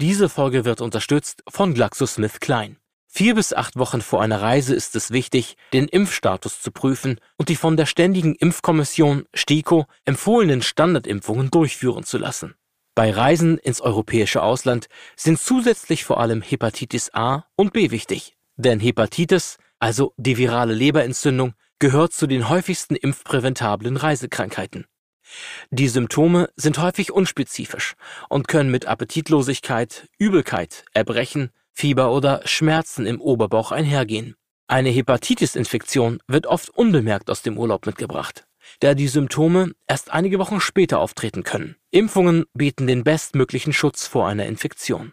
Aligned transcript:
Diese 0.00 0.30
Folge 0.30 0.64
wird 0.64 0.80
unterstützt 0.80 1.42
von 1.46 1.74
GlaxoSmithKline. 1.74 2.76
Vier 3.06 3.34
bis 3.34 3.52
acht 3.52 3.76
Wochen 3.76 4.00
vor 4.00 4.22
einer 4.22 4.40
Reise 4.40 4.74
ist 4.74 4.96
es 4.96 5.10
wichtig, 5.10 5.58
den 5.74 5.88
Impfstatus 5.88 6.62
zu 6.62 6.72
prüfen 6.72 7.20
und 7.36 7.50
die 7.50 7.56
von 7.56 7.76
der 7.76 7.84
Ständigen 7.84 8.34
Impfkommission 8.34 9.26
STIKO 9.34 9.84
empfohlenen 10.06 10.62
Standardimpfungen 10.62 11.50
durchführen 11.50 12.04
zu 12.04 12.16
lassen. 12.16 12.54
Bei 12.94 13.10
Reisen 13.10 13.58
ins 13.58 13.82
europäische 13.82 14.42
Ausland 14.42 14.86
sind 15.16 15.38
zusätzlich 15.38 16.04
vor 16.04 16.18
allem 16.18 16.40
Hepatitis 16.40 17.12
A 17.12 17.44
und 17.54 17.74
B 17.74 17.90
wichtig, 17.90 18.38
denn 18.56 18.80
Hepatitis, 18.80 19.58
also 19.80 20.14
die 20.16 20.38
virale 20.38 20.72
Leberentzündung, 20.72 21.52
gehört 21.78 22.14
zu 22.14 22.26
den 22.26 22.48
häufigsten 22.48 22.96
impfpräventablen 22.96 23.98
Reisekrankheiten. 23.98 24.86
Die 25.70 25.88
Symptome 25.88 26.50
sind 26.56 26.78
häufig 26.78 27.12
unspezifisch 27.12 27.94
und 28.28 28.48
können 28.48 28.70
mit 28.70 28.86
Appetitlosigkeit, 28.86 30.08
Übelkeit, 30.18 30.84
Erbrechen, 30.92 31.50
Fieber 31.72 32.12
oder 32.12 32.42
Schmerzen 32.44 33.06
im 33.06 33.20
Oberbauch 33.20 33.72
einhergehen. 33.72 34.34
Eine 34.66 34.90
Hepatitis-Infektion 34.90 36.20
wird 36.28 36.46
oft 36.46 36.70
unbemerkt 36.70 37.30
aus 37.30 37.42
dem 37.42 37.58
Urlaub 37.58 37.86
mitgebracht, 37.86 38.46
da 38.80 38.94
die 38.94 39.08
Symptome 39.08 39.72
erst 39.88 40.12
einige 40.12 40.38
Wochen 40.38 40.60
später 40.60 41.00
auftreten 41.00 41.42
können. 41.42 41.76
Impfungen 41.90 42.44
bieten 42.54 42.86
den 42.86 43.02
bestmöglichen 43.02 43.72
Schutz 43.72 44.06
vor 44.06 44.28
einer 44.28 44.46
Infektion. 44.46 45.12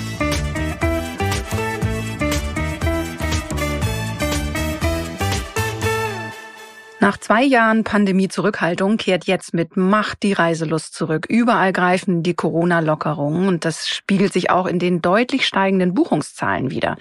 Nach 7.01 7.17
zwei 7.17 7.41
Jahren 7.41 7.83
Pandemie-Zurückhaltung 7.83 8.97
kehrt 8.97 9.25
jetzt 9.25 9.55
mit 9.55 9.75
Macht 9.75 10.21
die 10.21 10.33
Reiselust 10.33 10.93
zurück. 10.93 11.25
Überall 11.27 11.73
greifen 11.73 12.21
die 12.21 12.35
Corona-Lockerungen 12.35 13.47
und 13.47 13.65
das 13.65 13.89
spiegelt 13.89 14.31
sich 14.31 14.51
auch 14.51 14.67
in 14.67 14.77
den 14.77 15.01
deutlich 15.01 15.47
steigenden 15.47 15.95
Buchungszahlen 15.95 16.69
wieder. 16.69 16.97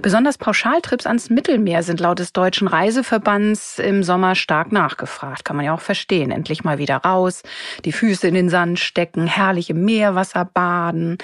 Besonders 0.00 0.38
Pauschaltrips 0.38 1.06
ans 1.06 1.28
Mittelmeer 1.28 1.82
sind 1.82 2.00
laut 2.00 2.18
des 2.18 2.32
Deutschen 2.32 2.66
Reiseverbands 2.66 3.78
im 3.78 4.02
Sommer 4.02 4.36
stark 4.36 4.72
nachgefragt. 4.72 5.44
Kann 5.44 5.56
man 5.56 5.66
ja 5.66 5.74
auch 5.74 5.82
verstehen. 5.82 6.30
Endlich 6.30 6.64
mal 6.64 6.78
wieder 6.78 6.96
raus, 6.96 7.42
die 7.84 7.92
Füße 7.92 8.26
in 8.26 8.34
den 8.34 8.48
Sand 8.48 8.78
stecken, 8.78 9.26
herrliche 9.26 9.74
Meerwasser 9.74 10.46
baden, 10.46 11.18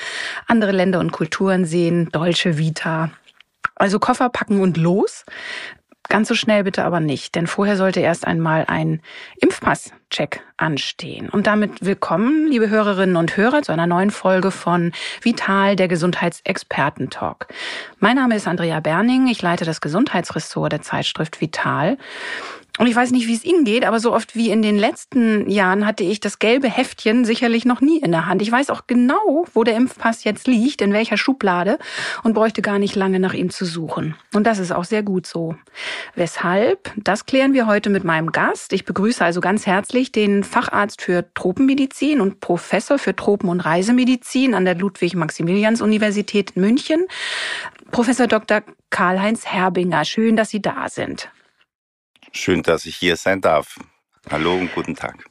andere 0.47 0.73
Länder 0.73 1.01
und 1.01 1.13
Kulturen 1.13 1.65
sehen, 1.65 2.11
Deutsche 2.13 2.59
Vita. 2.59 3.11
Also 3.75 3.99
Koffer 4.01 4.29
packen 4.29 4.61
und 4.61 4.77
los. 4.77 5.25
Ganz 6.09 6.29
so 6.29 6.35
schnell 6.35 6.65
bitte 6.65 6.85
aber 6.87 7.01
nicht, 7.01 7.35
denn 7.35 7.47
vorher 7.47 7.77
sollte 7.77 8.01
erst 8.01 8.27
einmal 8.27 8.65
ein 8.67 9.03
Impfpass-Check 9.43 10.41
anstehen. 10.57 11.29
Und 11.29 11.47
damit 11.47 11.85
willkommen, 11.85 12.47
liebe 12.47 12.71
Hörerinnen 12.71 13.17
und 13.17 13.37
Hörer, 13.37 13.61
zu 13.61 13.73
einer 13.73 13.87
neuen 13.87 14.11
Folge 14.11 14.51
von 14.51 14.93
Vital, 15.21 15.77
der 15.77 15.87
Gesundheitsexperten-Talk. 15.87 17.49
Mein 17.99 18.17
Name 18.17 18.37
ist 18.37 18.49
Andrea 18.49 18.81
Berning, 18.81 19.29
ich 19.29 19.43
leite 19.43 19.67
das 19.67 19.83
Gesundheitsressort 19.83 20.73
der 20.73 20.81
Zeitschrift 20.81 21.43
Vital. 21.43 21.99
Und 22.79 22.87
ich 22.87 22.95
weiß 22.95 23.11
nicht, 23.11 23.27
wie 23.27 23.35
es 23.35 23.45
Ihnen 23.45 23.65
geht, 23.65 23.85
aber 23.85 23.99
so 23.99 24.13
oft 24.13 24.37
wie 24.37 24.51
in 24.51 24.63
den 24.63 24.79
letzten 24.79 25.51
Jahren 25.51 25.85
hatte 25.85 26.05
ich 26.05 26.21
das 26.21 26.39
gelbe 26.39 26.69
Heftchen 26.69 27.25
sicherlich 27.25 27.65
noch 27.65 27.81
nie 27.81 27.99
in 27.99 28.13
der 28.13 28.27
Hand. 28.27 28.41
Ich 28.41 28.53
weiß 28.53 28.71
auch 28.71 28.87
genau, 28.87 29.47
wo 29.53 29.65
der 29.65 29.75
Impfpass 29.75 30.23
jetzt 30.23 30.47
liegt, 30.47 30.81
in 30.81 30.93
welcher 30.93 31.17
Schublade 31.17 31.79
und 32.23 32.35
bräuchte 32.35 32.63
gar 32.63 32.79
nicht 32.79 32.95
lange 32.95 33.19
nach 33.19 33.35
ihm 33.35 33.51
zu 33.51 33.65
suchen. 33.65 34.15
Und 34.33 34.47
das 34.47 34.61
ist 34.61 34.71
auch 34.71 34.85
sehr 34.85 35.03
gut 35.03 35.27
so. 35.27 35.57
Weshalb? 36.15 36.93
Das 36.97 37.27
klären 37.27 37.53
wir 37.53 37.67
heute 37.67 37.91
mit 37.91 38.05
meinem 38.05 38.31
Gast. 38.31 38.73
Ich 38.73 38.85
begrüße 38.85 39.25
also 39.25 39.41
ganz 39.41 39.67
herzlich 39.67 40.13
den 40.13 40.45
Facharzt 40.45 41.03
für 41.03 41.25
Tropenmedizin 41.35 42.21
und 42.21 42.39
Professor 42.39 42.99
für 42.99 43.17
Tropen- 43.17 43.49
und 43.49 43.61
Reisemedizin 43.61 44.55
an 44.55 44.65
der 44.65 44.77
Ludwig-Maximilians-Universität 44.77 46.53
in 46.53 46.63
München, 46.63 47.07
Professor 47.91 48.29
Dr. 48.29 48.63
Karl-Heinz 48.91 49.47
Herbinger. 49.47 50.05
Schön, 50.05 50.37
dass 50.37 50.51
Sie 50.51 50.63
da 50.63 50.89
sind. 50.89 51.29
Schön, 52.41 52.63
dass 52.63 52.87
ich 52.87 52.95
hier 52.95 53.17
sein 53.17 53.41
darf. 53.41 53.81
Hallo 54.31 54.55
und 54.55 54.73
guten 54.73 54.95
Tag. 54.95 55.25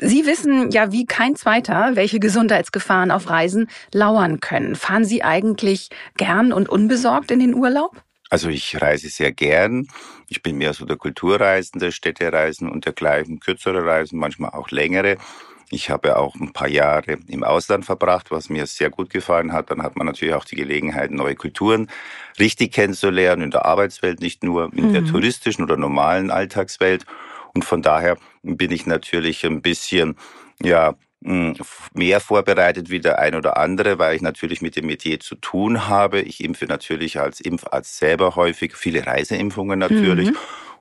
Sie 0.00 0.24
wissen 0.24 0.70
ja 0.70 0.90
wie 0.90 1.04
kein 1.04 1.36
zweiter, 1.36 1.96
welche 1.96 2.18
Gesundheitsgefahren 2.18 3.10
auf 3.10 3.28
Reisen 3.28 3.68
lauern 3.92 4.40
können. 4.40 4.74
Fahren 4.74 5.04
Sie 5.04 5.22
eigentlich 5.22 5.90
gern 6.16 6.54
und 6.54 6.70
unbesorgt 6.70 7.30
in 7.30 7.40
den 7.40 7.54
Urlaub? 7.54 8.02
Also 8.30 8.48
ich 8.48 8.80
reise 8.80 9.10
sehr 9.10 9.32
gern. 9.32 9.86
Ich 10.28 10.42
bin 10.42 10.56
mehr 10.56 10.72
so 10.72 10.86
der 10.86 10.96
Kulturreisende, 10.96 11.92
Städtereisen 11.92 12.70
und 12.70 12.86
dergleichen, 12.86 13.38
kürzere 13.38 13.84
Reisen, 13.84 14.18
manchmal 14.18 14.52
auch 14.52 14.70
längere. 14.70 15.18
Ich 15.70 15.90
habe 15.90 16.16
auch 16.16 16.34
ein 16.36 16.52
paar 16.52 16.68
Jahre 16.68 17.18
im 17.28 17.44
Ausland 17.44 17.84
verbracht, 17.84 18.30
was 18.30 18.48
mir 18.48 18.66
sehr 18.66 18.88
gut 18.88 19.10
gefallen 19.10 19.52
hat. 19.52 19.70
Dann 19.70 19.82
hat 19.82 19.96
man 19.96 20.06
natürlich 20.06 20.34
auch 20.34 20.46
die 20.46 20.56
Gelegenheit, 20.56 21.10
neue 21.10 21.34
Kulturen 21.34 21.90
richtig 22.38 22.72
kennenzulernen, 22.72 23.42
in 23.42 23.50
der 23.50 23.66
Arbeitswelt, 23.66 24.20
nicht 24.20 24.42
nur 24.42 24.72
in 24.72 24.88
mhm. 24.88 24.92
der 24.94 25.04
touristischen 25.04 25.64
oder 25.64 25.76
normalen 25.76 26.30
Alltagswelt. 26.30 27.04
Und 27.54 27.64
von 27.64 27.82
daher 27.82 28.16
bin 28.42 28.70
ich 28.70 28.86
natürlich 28.86 29.44
ein 29.44 29.60
bisschen, 29.60 30.16
ja, 30.62 30.94
hm, 31.22 31.56
mehr 31.94 32.20
vorbereitet 32.20 32.90
wie 32.90 33.00
der 33.00 33.18
ein 33.18 33.34
oder 33.34 33.56
andere, 33.56 33.98
weil 33.98 34.14
ich 34.14 34.22
natürlich 34.22 34.62
mit 34.62 34.76
dem 34.76 34.86
Metier 34.86 35.18
zu 35.20 35.34
tun 35.34 35.88
habe. 35.88 36.20
Ich 36.20 36.42
impfe 36.42 36.66
natürlich 36.66 37.18
als 37.18 37.40
Impfarzt 37.40 37.98
selber 37.98 38.36
häufig, 38.36 38.76
viele 38.76 39.04
Reiseimpfungen 39.04 39.78
natürlich. 39.78 40.30
Mhm. 40.30 40.36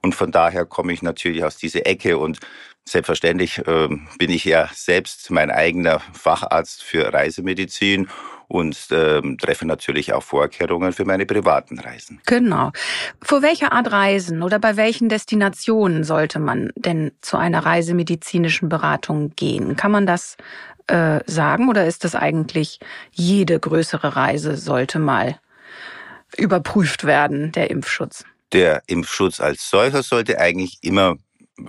Und 0.07 0.15
von 0.15 0.31
daher 0.31 0.63
komme 0.63 0.93
ich 0.93 1.01
natürlich 1.01 1.43
aus 1.43 1.57
dieser 1.57 1.85
Ecke 1.85 2.17
und 2.17 2.39
selbstverständlich 2.85 3.57
äh, 3.67 3.89
bin 4.17 4.29
ich 4.29 4.45
ja 4.45 4.69
selbst 4.73 5.29
mein 5.31 5.51
eigener 5.51 5.99
Facharzt 6.13 6.81
für 6.81 7.11
Reisemedizin 7.13 8.07
und 8.47 8.89
äh, 8.91 9.21
treffe 9.35 9.67
natürlich 9.67 10.13
auch 10.13 10.23
Vorkehrungen 10.23 10.93
für 10.93 11.03
meine 11.03 11.25
privaten 11.25 11.77
Reisen. 11.77 12.21
Genau. 12.25 12.71
Vor 13.21 13.41
welcher 13.41 13.73
Art 13.73 13.91
Reisen 13.91 14.43
oder 14.43 14.59
bei 14.59 14.77
welchen 14.77 15.09
Destinationen 15.09 16.05
sollte 16.05 16.39
man 16.39 16.71
denn 16.77 17.11
zu 17.19 17.35
einer 17.35 17.65
reisemedizinischen 17.65 18.69
Beratung 18.69 19.33
gehen? 19.35 19.75
Kann 19.75 19.91
man 19.91 20.05
das 20.05 20.37
äh, 20.87 21.19
sagen 21.25 21.67
oder 21.67 21.85
ist 21.85 22.05
das 22.05 22.15
eigentlich 22.15 22.79
jede 23.11 23.59
größere 23.59 24.15
Reise 24.15 24.55
sollte 24.55 24.99
mal 24.99 25.37
überprüft 26.37 27.03
werden, 27.03 27.51
der 27.51 27.69
Impfschutz? 27.69 28.23
Der 28.53 28.81
Impfschutz 28.87 29.39
als 29.39 29.69
solcher 29.69 30.03
sollte 30.03 30.39
eigentlich 30.39 30.77
immer 30.81 31.17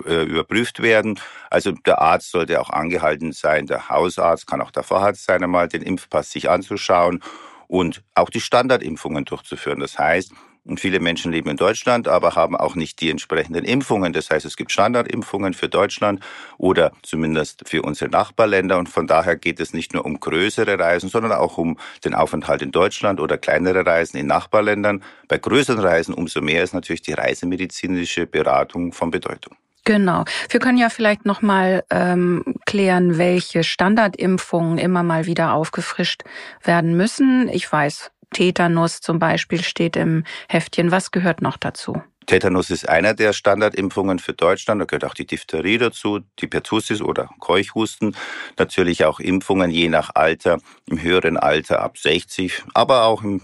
äh, 0.05 0.25
überprüft 0.25 0.83
werden. 0.83 1.19
Also 1.50 1.72
der 1.72 2.00
Arzt 2.00 2.31
sollte 2.31 2.61
auch 2.61 2.71
angehalten 2.71 3.33
sein, 3.33 3.66
der 3.66 3.89
Hausarzt 3.89 4.47
kann 4.47 4.61
auch 4.61 4.71
der 4.71 4.83
Facharzt 4.83 5.25
sein, 5.25 5.43
einmal 5.43 5.69
den 5.69 5.83
Impfpass 5.83 6.31
sich 6.31 6.50
anzuschauen 6.50 7.22
und 7.69 8.03
auch 8.15 8.31
die 8.31 8.41
Standardimpfungen 8.41 9.25
durchzuführen. 9.25 9.81
Das 9.81 9.99
heißt, 9.99 10.33
und 10.69 10.81
viele 10.81 11.01
Menschen 11.01 11.33
leben 11.33 11.51
in 11.51 11.56
Deutschland, 11.56 12.09
aber 12.09 12.34
haben 12.34 12.56
auch 12.56 12.75
nicht 12.75 13.01
die 13.01 13.11
entsprechenden 13.11 13.65
Impfungen. 13.65 14.12
Das 14.12 14.31
heißt, 14.31 14.45
es 14.45 14.56
gibt 14.56 14.71
Standardimpfungen 14.71 15.55
für 15.55 15.69
Deutschland 15.69 16.21
oder 16.59 16.93
zumindest 17.03 17.69
für 17.69 17.83
unsere 17.83 18.11
Nachbarländer. 18.11 18.79
Und 18.79 18.89
von 18.89 19.06
daher 19.06 19.37
geht 19.37 19.61
es 19.61 19.73
nicht 19.73 19.95
nur 19.95 20.05
um 20.05 20.21
größere 20.21 20.79
Reisen, 20.79 21.09
sondern 21.09 21.33
auch 21.33 21.59
um 21.59 21.79
den 22.05 22.15
Aufenthalt 22.15 22.62
in 22.62 22.71
Deutschland 22.71 23.21
oder 23.21 23.39
kleinere 23.39 23.84
Reisen 23.84 24.19
in 24.19 24.27
Nachbarländern. 24.27 25.03
Bei 25.29 25.39
größeren 25.39 25.81
Reisen 25.81 26.15
umso 26.15 26.41
mehr 26.41 26.62
ist 26.62 26.75
natürlich 26.75 27.03
die 27.03 27.14
reisemedizinische 27.14 28.26
Beratung 28.26 28.93
von 28.93 29.11
Bedeutung. 29.11 29.56
Genau. 29.88 30.26
Wir 30.50 30.61
können 30.61 30.76
ja 30.76 30.91
vielleicht 30.91 31.25
noch 31.25 31.41
mal 31.41 31.82
ähm, 31.88 32.44
klären, 32.67 33.17
welche 33.17 33.64
Standardimpfungen 33.64 34.76
immer 34.76 35.03
mal 35.03 35.25
wieder 35.25 35.55
aufgefrischt 35.55 36.25
werden 36.62 36.94
müssen. 36.94 37.49
Ich 37.49 37.73
weiß, 37.73 38.11
Tetanus 38.32 39.00
zum 39.00 39.19
Beispiel 39.19 39.62
steht 39.62 39.96
im 39.96 40.25
Heftchen. 40.48 40.90
Was 40.90 41.10
gehört 41.10 41.42
noch 41.42 41.56
dazu? 41.56 42.02
Tetanus 42.28 42.69
ist 42.69 42.86
einer 42.86 43.14
der 43.14 43.32
Standardimpfungen 43.32 44.19
für 44.19 44.34
Deutschland. 44.34 44.82
Da 44.82 44.84
gehört 44.84 45.06
auch 45.06 45.14
die 45.14 45.26
Diphtherie 45.26 45.78
dazu, 45.78 46.20
die 46.38 46.46
Pertussis 46.46 47.00
oder 47.00 47.30
Keuchhusten. 47.40 48.14
Natürlich 48.58 49.06
auch 49.06 49.19
Impfungen 49.19 49.70
je 49.70 49.88
nach 49.88 50.10
Alter, 50.14 50.58
im 50.86 51.00
höheren 51.00 51.38
Alter 51.38 51.80
ab 51.80 51.96
60, 51.96 52.64
aber 52.75 53.04
auch 53.04 53.22
im 53.22 53.40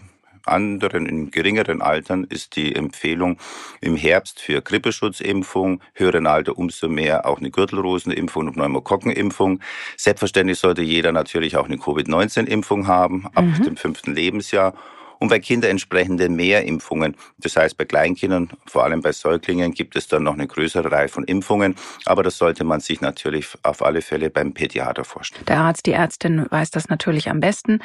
anderen, 0.47 1.07
in 1.07 1.31
geringeren 1.31 1.83
Altern 1.83 2.25
ist 2.25 2.57
die 2.57 2.75
Empfehlung 2.75 3.39
im 3.81 3.97
Herbst 3.97 4.41
für 4.41 4.61
Grippeschutzimpfung, 4.63 5.81
höheren 5.95 6.27
Alter 6.27 6.59
umso 6.59 6.89
mehr 6.89 7.27
auch 7.27 7.39
eine 7.39 7.51
Gürtelrosenimpfung 7.51 8.49
und 8.49 8.55
Pneumokokkenimpfung. 8.55 9.61
Selbstverständlich 9.97 10.59
sollte 10.59 10.83
jeder 10.83 11.13
natürlich 11.13 11.57
auch 11.57 11.67
eine 11.67 11.79
Covid-19-Impfung 11.79 12.87
haben 12.87 13.27
ab 13.35 13.45
mhm. 13.45 13.63
dem 13.63 13.77
fünften 13.77 14.15
Lebensjahr. 14.15 14.75
Und 15.19 15.29
bei 15.29 15.39
Kindern 15.39 15.73
entsprechende 15.73 16.29
mehr 16.29 16.65
Impfungen. 16.65 17.17
Das 17.39 17.57
heißt, 17.57 17.77
bei 17.77 17.85
Kleinkindern, 17.85 18.51
vor 18.67 18.85
allem 18.85 19.01
bei 19.01 19.13
Säuglingen, 19.13 19.73
gibt 19.73 19.97
es 19.97 20.09
dann 20.09 20.23
noch 20.23 20.35
eine 20.35 20.47
größere 20.47 20.91
Reihe 20.91 21.09
von 21.09 21.25
Impfungen. 21.25 21.77
Aber 22.05 22.23
das 22.23 22.39
sollte 22.39 22.65
man 22.65 22.81
sich 22.81 23.01
natürlich 23.01 23.49
auf 23.63 23.83
alle 23.83 24.03
Fälle 24.03 24.31
beim 24.31 24.55
Pädiater 24.55 25.05
vorstellen. 25.05 25.45
Der 25.47 25.61
Arzt, 25.61 25.87
die 25.87 25.93
Ärztin 25.93 26.47
weiß 26.51 26.71
das 26.71 26.89
natürlich 26.89 27.31
am 27.31 27.41
besten. 27.41 27.81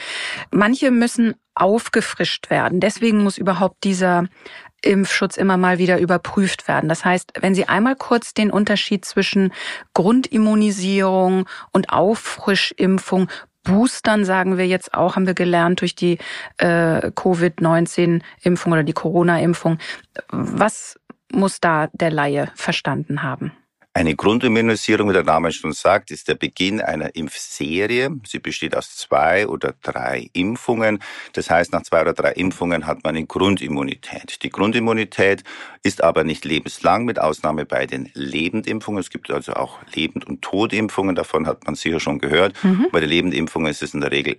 Manche 0.51 0.91
müssen 0.91 1.35
aufgefrischt 1.55 2.49
werden. 2.49 2.79
Deswegen 2.79 3.23
muss 3.23 3.37
überhaupt 3.37 3.83
dieser 3.83 4.27
Impfschutz 4.81 5.35
immer 5.35 5.57
mal 5.57 5.77
wieder 5.77 5.99
überprüft 5.99 6.67
werden. 6.67 6.87
Das 6.87 7.03
heißt, 7.03 7.33
wenn 7.41 7.53
Sie 7.53 7.67
einmal 7.67 7.95
kurz 7.95 8.33
den 8.33 8.49
Unterschied 8.49 9.03
zwischen 9.03 9.51
Grundimmunisierung 9.93 11.47
und 11.71 11.89
Auffrischimpfung 11.89 13.29
Boostern 13.63 14.25
sagen 14.25 14.57
wir 14.57 14.67
jetzt 14.67 14.93
auch, 14.93 15.15
haben 15.15 15.27
wir 15.27 15.33
gelernt 15.33 15.81
durch 15.81 15.95
die 15.95 16.17
äh, 16.57 17.11
Covid-19-Impfung 17.11 18.71
oder 18.71 18.83
die 18.83 18.93
Corona-Impfung. 18.93 19.77
Was 20.29 20.99
muss 21.31 21.59
da 21.59 21.87
der 21.93 22.11
Laie 22.11 22.51
verstanden 22.55 23.23
haben? 23.23 23.51
Eine 23.99 24.15
Grundimmunisierung, 24.15 25.09
wie 25.09 25.13
der 25.13 25.25
Name 25.25 25.51
schon 25.51 25.73
sagt, 25.73 26.09
ist 26.09 26.29
der 26.29 26.35
Beginn 26.35 26.79
einer 26.79 27.15
Impfserie. 27.17 28.09
Sie 28.25 28.39
besteht 28.39 28.73
aus 28.73 28.95
zwei 28.95 29.45
oder 29.45 29.73
drei 29.81 30.29
Impfungen. 30.31 30.99
Das 31.33 31.49
heißt, 31.49 31.73
nach 31.73 31.83
zwei 31.83 32.03
oder 32.03 32.13
drei 32.13 32.31
Impfungen 32.31 32.87
hat 32.87 33.03
man 33.03 33.17
eine 33.17 33.25
Grundimmunität. 33.25 34.41
Die 34.41 34.51
Grundimmunität 34.51 35.43
ist 35.83 36.01
aber 36.01 36.23
nicht 36.23 36.45
lebenslang, 36.45 37.03
mit 37.03 37.19
Ausnahme 37.19 37.65
bei 37.65 37.87
den 37.87 38.09
Lebendimpfungen. 38.13 39.01
Es 39.01 39.09
gibt 39.09 39.29
also 39.31 39.55
auch 39.55 39.79
Lebend- 39.93 40.25
und 40.25 40.41
Todimpfungen, 40.41 41.15
davon 41.15 41.45
hat 41.45 41.65
man 41.65 41.75
sicher 41.75 41.99
schon 41.99 42.19
gehört. 42.19 42.55
Mhm. 42.63 42.87
Bei 42.93 43.01
den 43.01 43.09
Lebendimpfungen 43.09 43.69
ist 43.69 43.83
es 43.83 43.93
in 43.93 43.99
der 43.99 44.11
Regel 44.11 44.37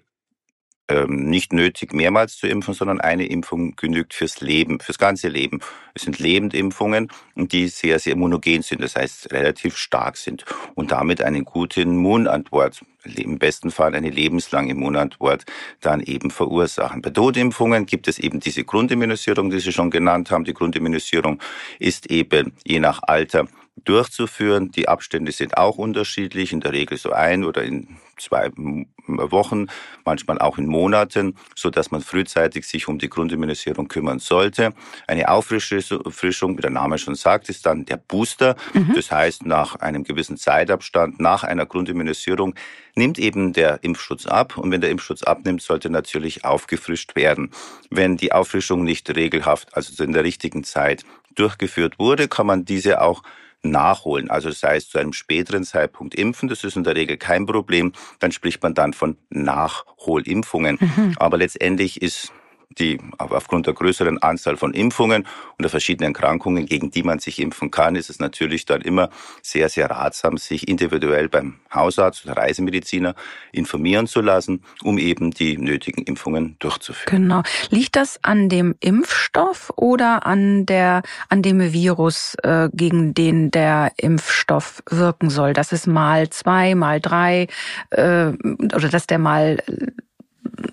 nicht 1.08 1.52
nötig, 1.52 1.92
mehrmals 1.92 2.36
zu 2.36 2.46
impfen, 2.46 2.74
sondern 2.74 3.00
eine 3.00 3.26
Impfung 3.26 3.76
genügt 3.76 4.14
fürs 4.14 4.40
Leben, 4.40 4.80
fürs 4.80 4.98
ganze 4.98 5.28
Leben. 5.28 5.60
Es 5.94 6.02
sind 6.02 6.18
Lebendimpfungen, 6.18 7.08
die 7.34 7.68
sehr, 7.68 7.98
sehr 7.98 8.14
immunogen 8.14 8.62
sind, 8.62 8.82
das 8.82 8.96
heißt 8.96 9.32
relativ 9.32 9.76
stark 9.76 10.16
sind 10.16 10.44
und 10.74 10.92
damit 10.92 11.22
eine 11.22 11.42
gute 11.42 11.82
Immunantwort, 11.82 12.80
im 13.04 13.38
besten 13.38 13.70
Fall 13.70 13.94
eine 13.94 14.10
lebenslange 14.10 14.72
Immunantwort 14.72 15.44
dann 15.80 16.00
eben 16.00 16.30
verursachen. 16.30 17.02
Bei 17.02 17.10
Totimpfungen 17.10 17.86
gibt 17.86 18.08
es 18.08 18.18
eben 18.18 18.40
diese 18.40 18.64
Grundimmunisierung, 18.64 19.50
die 19.50 19.60
Sie 19.60 19.72
schon 19.72 19.90
genannt 19.90 20.30
haben. 20.30 20.44
Die 20.44 20.54
Grundimmunisierung 20.54 21.40
ist 21.78 22.10
eben 22.10 22.52
je 22.64 22.80
nach 22.80 23.02
Alter 23.02 23.46
durchzuführen. 23.76 24.70
Die 24.70 24.88
Abstände 24.88 25.32
sind 25.32 25.56
auch 25.56 25.78
unterschiedlich, 25.78 26.52
in 26.52 26.60
der 26.60 26.72
Regel 26.72 26.98
so 26.98 27.12
ein 27.12 27.44
oder 27.44 27.62
in 27.62 27.98
zwei 28.18 28.50
Wochen, 29.06 29.66
manchmal 30.04 30.38
auch 30.38 30.58
in 30.58 30.66
Monaten, 30.66 31.36
so 31.56 31.70
dass 31.70 31.90
man 31.90 32.02
frühzeitig 32.02 32.66
sich 32.66 32.86
um 32.86 32.98
die 32.98 33.08
Grundimmunisierung 33.08 33.88
kümmern 33.88 34.18
sollte. 34.18 34.74
Eine 35.06 35.28
Auffrischung, 35.28 36.58
wie 36.58 36.60
der 36.60 36.70
Name 36.70 36.98
schon 36.98 37.14
sagt, 37.14 37.48
ist 37.48 37.64
dann 37.66 37.86
der 37.86 37.96
Booster. 37.96 38.56
Mhm. 38.74 38.92
Das 38.94 39.10
heißt, 39.10 39.46
nach 39.46 39.76
einem 39.76 40.04
gewissen 40.04 40.36
Zeitabstand, 40.36 41.18
nach 41.18 41.44
einer 41.44 41.66
Grundimmunisierung, 41.66 42.54
nimmt 42.94 43.18
eben 43.18 43.52
der 43.52 43.82
Impfschutz 43.82 44.26
ab. 44.26 44.58
Und 44.58 44.70
wenn 44.70 44.82
der 44.82 44.90
Impfschutz 44.90 45.22
abnimmt, 45.22 45.62
sollte 45.62 45.88
natürlich 45.88 46.44
aufgefrischt 46.44 47.16
werden. 47.16 47.50
Wenn 47.88 48.16
die 48.16 48.32
Auffrischung 48.32 48.84
nicht 48.84 49.08
regelhaft, 49.16 49.74
also 49.74 50.04
in 50.04 50.12
der 50.12 50.24
richtigen 50.24 50.64
Zeit 50.64 51.04
durchgeführt 51.34 51.98
wurde, 51.98 52.28
kann 52.28 52.46
man 52.46 52.64
diese 52.64 53.00
auch 53.00 53.22
nachholen. 53.62 54.30
Also 54.30 54.48
das 54.48 54.62
heißt, 54.62 54.90
zu 54.90 54.98
einem 54.98 55.12
späteren 55.12 55.64
Zeitpunkt 55.64 56.14
impfen, 56.14 56.48
das 56.48 56.64
ist 56.64 56.76
in 56.76 56.84
der 56.84 56.96
Regel 56.96 57.16
kein 57.16 57.46
Problem. 57.46 57.92
Dann 58.18 58.32
spricht 58.32 58.62
man 58.62 58.74
dann 58.74 58.92
von 58.92 59.16
Nachholimpfungen. 59.30 60.78
Mhm. 60.80 61.14
Aber 61.18 61.36
letztendlich 61.36 62.00
ist 62.02 62.32
die 62.78 62.98
aufgrund 63.18 63.66
der 63.66 63.74
größeren 63.74 64.18
Anzahl 64.18 64.56
von 64.56 64.72
Impfungen 64.72 65.22
und 65.22 65.62
der 65.62 65.70
verschiedenen 65.70 66.14
Erkrankungen, 66.14 66.66
gegen 66.66 66.90
die 66.90 67.02
man 67.02 67.18
sich 67.18 67.40
impfen 67.40 67.70
kann, 67.70 67.96
ist 67.96 68.10
es 68.10 68.20
natürlich 68.20 68.64
dann 68.64 68.80
immer 68.82 69.10
sehr, 69.42 69.68
sehr 69.68 69.90
ratsam, 69.90 70.38
sich 70.38 70.68
individuell 70.68 71.28
beim 71.28 71.56
Hausarzt 71.74 72.24
oder 72.24 72.36
Reisemediziner 72.36 73.14
informieren 73.52 74.06
zu 74.06 74.20
lassen, 74.20 74.62
um 74.82 74.98
eben 74.98 75.32
die 75.32 75.58
nötigen 75.58 76.02
Impfungen 76.04 76.56
durchzuführen. 76.60 77.22
Genau. 77.22 77.42
Liegt 77.70 77.96
das 77.96 78.20
an 78.22 78.48
dem 78.48 78.76
Impfstoff 78.80 79.72
oder 79.76 80.26
an 80.26 80.64
der 80.66 81.02
an 81.28 81.42
dem 81.42 81.72
Virus, 81.72 82.36
äh, 82.42 82.68
gegen 82.72 83.14
den 83.14 83.50
der 83.50 83.92
Impfstoff 83.96 84.82
wirken 84.88 85.30
soll? 85.30 85.52
Dass 85.52 85.72
es 85.72 85.86
mal 85.86 86.30
zwei, 86.30 86.74
mal 86.74 87.00
drei 87.00 87.48
äh, 87.90 88.26
oder 88.26 88.88
dass 88.88 89.06
der 89.06 89.18
mal 89.18 89.58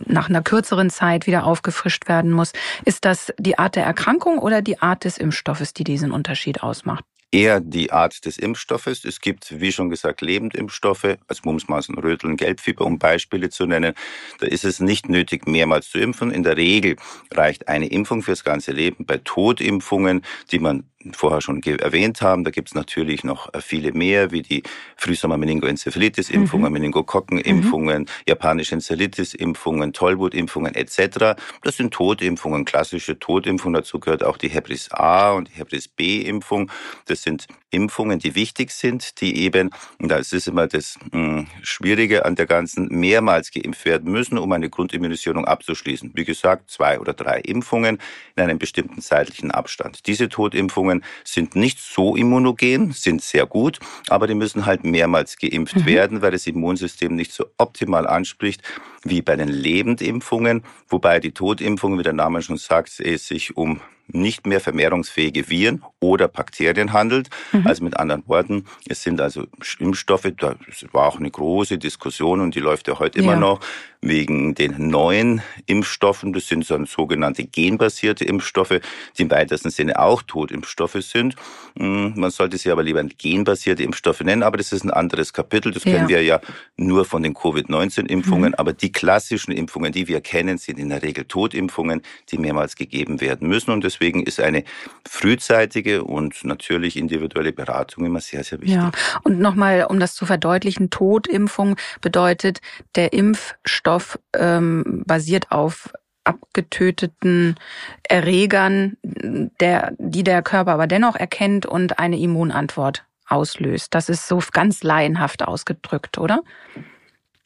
nach 0.06 0.30
einer 0.30 0.42
kürzeren 0.42 0.90
Zeit 0.90 1.28
wieder 1.28 1.46
aufgefrischt 1.46 2.08
werden 2.08 2.32
muss. 2.32 2.54
Ist 2.86 3.06
das 3.06 3.34
die 3.38 3.60
Art 3.60 3.76
der 3.76 3.86
Erkrankung 3.86 4.40
oder 4.40 4.62
die 4.62 4.82
Art 4.82 5.04
des 5.04 5.18
Impfstoffes, 5.18 5.74
die 5.74 5.84
diesen 5.84 6.12
Unterschied 6.12 6.64
ausmacht? 6.64 7.04
eher 7.32 7.60
die 7.60 7.92
Art 7.92 8.26
des 8.26 8.38
Impfstoffes. 8.38 9.04
Es 9.04 9.20
gibt, 9.22 9.60
wie 9.60 9.72
schon 9.72 9.90
gesagt, 9.90 10.22
Lebendimpfstoffe, 10.22 11.18
als 11.28 11.44
Mumps, 11.44 11.68
Masern, 11.68 11.98
Röteln, 11.98 12.38
Gelbfieber, 12.38 12.86
um 12.86 13.00
Beispiele 13.00 13.50
zu 13.50 13.66
nennen. 13.66 13.94
Da 14.40 14.48
ist 14.48 14.64
es 14.64 14.80
nicht 14.80 15.10
nötig, 15.10 15.48
mehrmals 15.48 15.90
zu 15.90 16.00
impfen. 16.00 16.32
In 16.32 16.44
der 16.44 16.58
Regel 16.58 16.96
reicht 17.32 17.68
eine 17.68 17.88
Impfung 17.88 18.22
fürs 18.22 18.44
ganze 18.44 18.72
Leben. 18.72 19.06
Bei 19.06 19.18
Totimpfungen, 19.18 20.24
die 20.52 20.60
man 20.60 20.86
vorher 21.14 21.42
schon 21.42 21.62
erwähnt 21.62 22.22
haben. 22.22 22.44
Da 22.44 22.52
gibt 22.52 22.70
es 22.70 22.76
natürlich 22.76 23.24
noch 23.24 23.54
äh, 23.54 23.62
viele 23.62 23.92
mehr, 23.92 24.32
wie 24.32 24.42
die 24.42 24.64
Frühsommer-Meningoenzephalitis-Impfungen, 24.98 26.68
mhm. 26.68 26.74
Meningokokken-Impfungen, 26.74 28.04
mhm. 28.04 28.08
japanische 28.28 28.76
Enzephalitis-Impfungen, 28.76 29.94
Tollwut-Impfungen 29.94 30.76
etc. 30.76 31.40
Das 31.62 31.78
sind 31.78 31.94
Totimpfungen, 31.94 32.66
klassische 32.66 33.20
Totimpfungen. 33.20 33.76
Dazu 33.76 34.00
gehört 34.00 34.24
auch 34.24 34.38
die 34.38 34.50
Hepris 34.50 34.92
A 34.92 35.34
und 35.34 35.50
die 35.50 35.54
Hepris 35.54 35.88
B-Impfung. 35.88 36.72
Das 37.06 37.22
sind 37.22 37.48
Impfungen, 37.70 38.20
die 38.20 38.34
wichtig 38.36 38.72
sind, 38.72 39.20
die 39.20 39.38
eben, 39.44 39.72
und 40.00 40.10
das 40.10 40.32
ist 40.32 40.48
immer 40.48 40.68
das 40.68 40.98
mh, 41.12 41.38
hm, 41.38 41.48
Schwierige 41.62 42.26
an 42.26 42.36
der 42.36 42.46
ganzen, 42.46 42.88
mehrmals 42.88 43.52
geimpft 43.52 43.86
werden 43.86 44.12
müssen, 44.12 44.38
um 44.38 44.52
eine 44.54 44.70
Grundimmunisierung 44.70 45.46
abzuschließen. 45.46 46.12
Wie 46.14 46.24
gesagt, 46.24 46.72
zwei 46.72 47.00
oder 47.00 47.14
drei 47.14 47.40
Impfungen 47.42 48.00
in 48.36 48.44
einem 48.44 48.58
bestimmten 48.58 49.02
zeitlichen 49.02 49.52
Abstand. 49.52 50.08
Diese 50.08 50.30
Totimpfungen 50.30 50.87
sind 51.24 51.56
nicht 51.56 51.80
so 51.80 52.16
immunogen, 52.16 52.92
sind 52.92 53.22
sehr 53.22 53.46
gut, 53.46 53.80
aber 54.10 54.28
die 54.28 54.36
müssen 54.36 54.66
halt 54.66 54.84
mehrmals 54.84 55.38
geimpft 55.38 55.78
mhm. 55.78 55.86
werden, 55.86 56.22
weil 56.22 56.32
das 56.32 56.48
Immunsystem 56.48 57.16
nicht 57.16 57.32
so 57.32 57.46
optimal 57.58 58.08
anspricht 58.08 58.62
wie 59.04 59.22
bei 59.22 59.36
den 59.36 59.50
Lebendimpfungen, 59.50 60.64
wobei 60.90 61.20
die 61.20 61.32
Totimpfungen, 61.32 62.00
wie 62.00 62.04
der 62.04 62.14
Name 62.14 62.42
schon 62.42 62.58
sagt, 62.58 63.00
es 63.00 63.28
sich 63.28 63.56
um 63.56 63.80
nicht 64.08 64.48
mehr 64.48 64.60
vermehrungsfähige 64.60 65.50
Viren 65.50 65.84
oder 66.00 66.28
Bakterien 66.28 66.94
handelt. 66.94 67.30
Mhm. 67.52 67.68
Also 67.68 67.84
mit 67.84 67.98
anderen 67.98 68.28
Worten, 68.28 68.66
es 68.88 69.04
sind 69.04 69.20
also 69.22 69.46
Impfstoffe, 69.80 70.32
da 70.38 70.56
war 70.92 71.08
auch 71.08 71.20
eine 71.20 71.30
große 71.30 71.78
Diskussion 71.78 72.42
und 72.42 72.56
die 72.56 72.60
läuft 72.60 72.88
ja 72.88 73.00
heute 73.00 73.20
ja. 73.20 73.24
immer 73.24 73.36
noch, 73.36 73.60
wegen 74.02 74.56
den 74.56 74.90
neuen 74.90 75.42
Impfstoffen. 75.66 76.34
Das 76.34 76.48
sind 76.48 76.66
so 76.66 76.84
sogenannte 76.86 77.46
genbasierte 77.46 78.26
Impfstoffe, 78.26 78.80
die 79.18 79.24
im 79.24 79.32
weitesten 79.32 79.70
Sinne 79.70 80.00
auch 80.00 80.22
Totimpfstoffe 80.22 81.02
sind. 81.02 81.36
Hm, 81.78 82.14
man 82.16 82.32
sollte 82.32 82.58
sie 82.58 82.72
aber 82.72 82.84
lieber 82.84 83.04
genbasierte 83.04 83.84
Impfstoffe 83.84 84.22
nennen, 84.22 84.44
aber 84.44 84.58
das 84.58 84.72
ist 84.72 84.84
ein 84.84 84.92
anderes 84.92 85.34
Kapitel. 85.34 85.72
Das 85.72 85.84
kennen 85.84 86.10
ja. 86.10 86.10
wir 86.10 86.24
ja 86.24 86.42
nur 86.76 87.06
von 87.06 87.24
den 87.24 87.34
Covid-19-Impfungen. 87.34 88.50
Mhm. 88.50 88.56
Aber 88.56 88.74
die 88.74 88.92
klassischen 88.92 89.52
Impfungen, 89.52 89.92
die 89.92 90.08
wir 90.08 90.22
kennen, 90.22 90.58
sind 90.58 90.80
in 90.80 90.90
der 90.90 91.02
Regel 91.02 91.26
Totimpfungen, 91.26 92.02
die 92.30 92.38
mehrmals 92.38 92.76
gegeben 92.76 93.20
werden 93.22 93.48
müssen. 93.48 93.72
Und 93.72 93.84
deswegen 93.98 94.24
ist 94.24 94.40
eine 94.40 94.64
frühzeitige 95.08 96.04
und 96.04 96.44
natürlich 96.44 96.98
individuelle 96.98 97.52
Beratung 97.52 98.06
immer 98.06 98.20
sehr, 98.20 98.44
sehr 98.44 98.62
wichtig. 98.62 98.76
Ja, 98.76 98.92
und 99.24 99.40
nochmal, 99.40 99.88
um 99.90 100.00
das 100.00 100.16
zu 100.16 100.26
verdeutlichen, 100.26 100.90
Totimpfung 100.90 101.78
bedeutet, 102.02 102.60
der 102.96 103.14
Impfstoff 103.14 104.20
ähm, 104.36 105.04
basiert 105.06 105.52
auf 105.52 105.90
abgetöteten 106.24 107.56
Erregern, 108.04 108.98
der, 109.04 109.94
die 109.98 110.24
der 110.24 110.42
Körper 110.42 110.74
aber 110.74 110.86
dennoch 110.86 111.16
erkennt 111.16 111.66
und 111.66 112.00
eine 112.00 112.20
Immunantwort 112.20 113.06
auslöst. 113.28 113.96
Das 113.96 114.10
ist 114.10 114.28
so 114.28 114.42
ganz 114.52 114.84
laienhaft 114.84 115.48
ausgedrückt, 115.48 116.18
oder? 116.18 116.42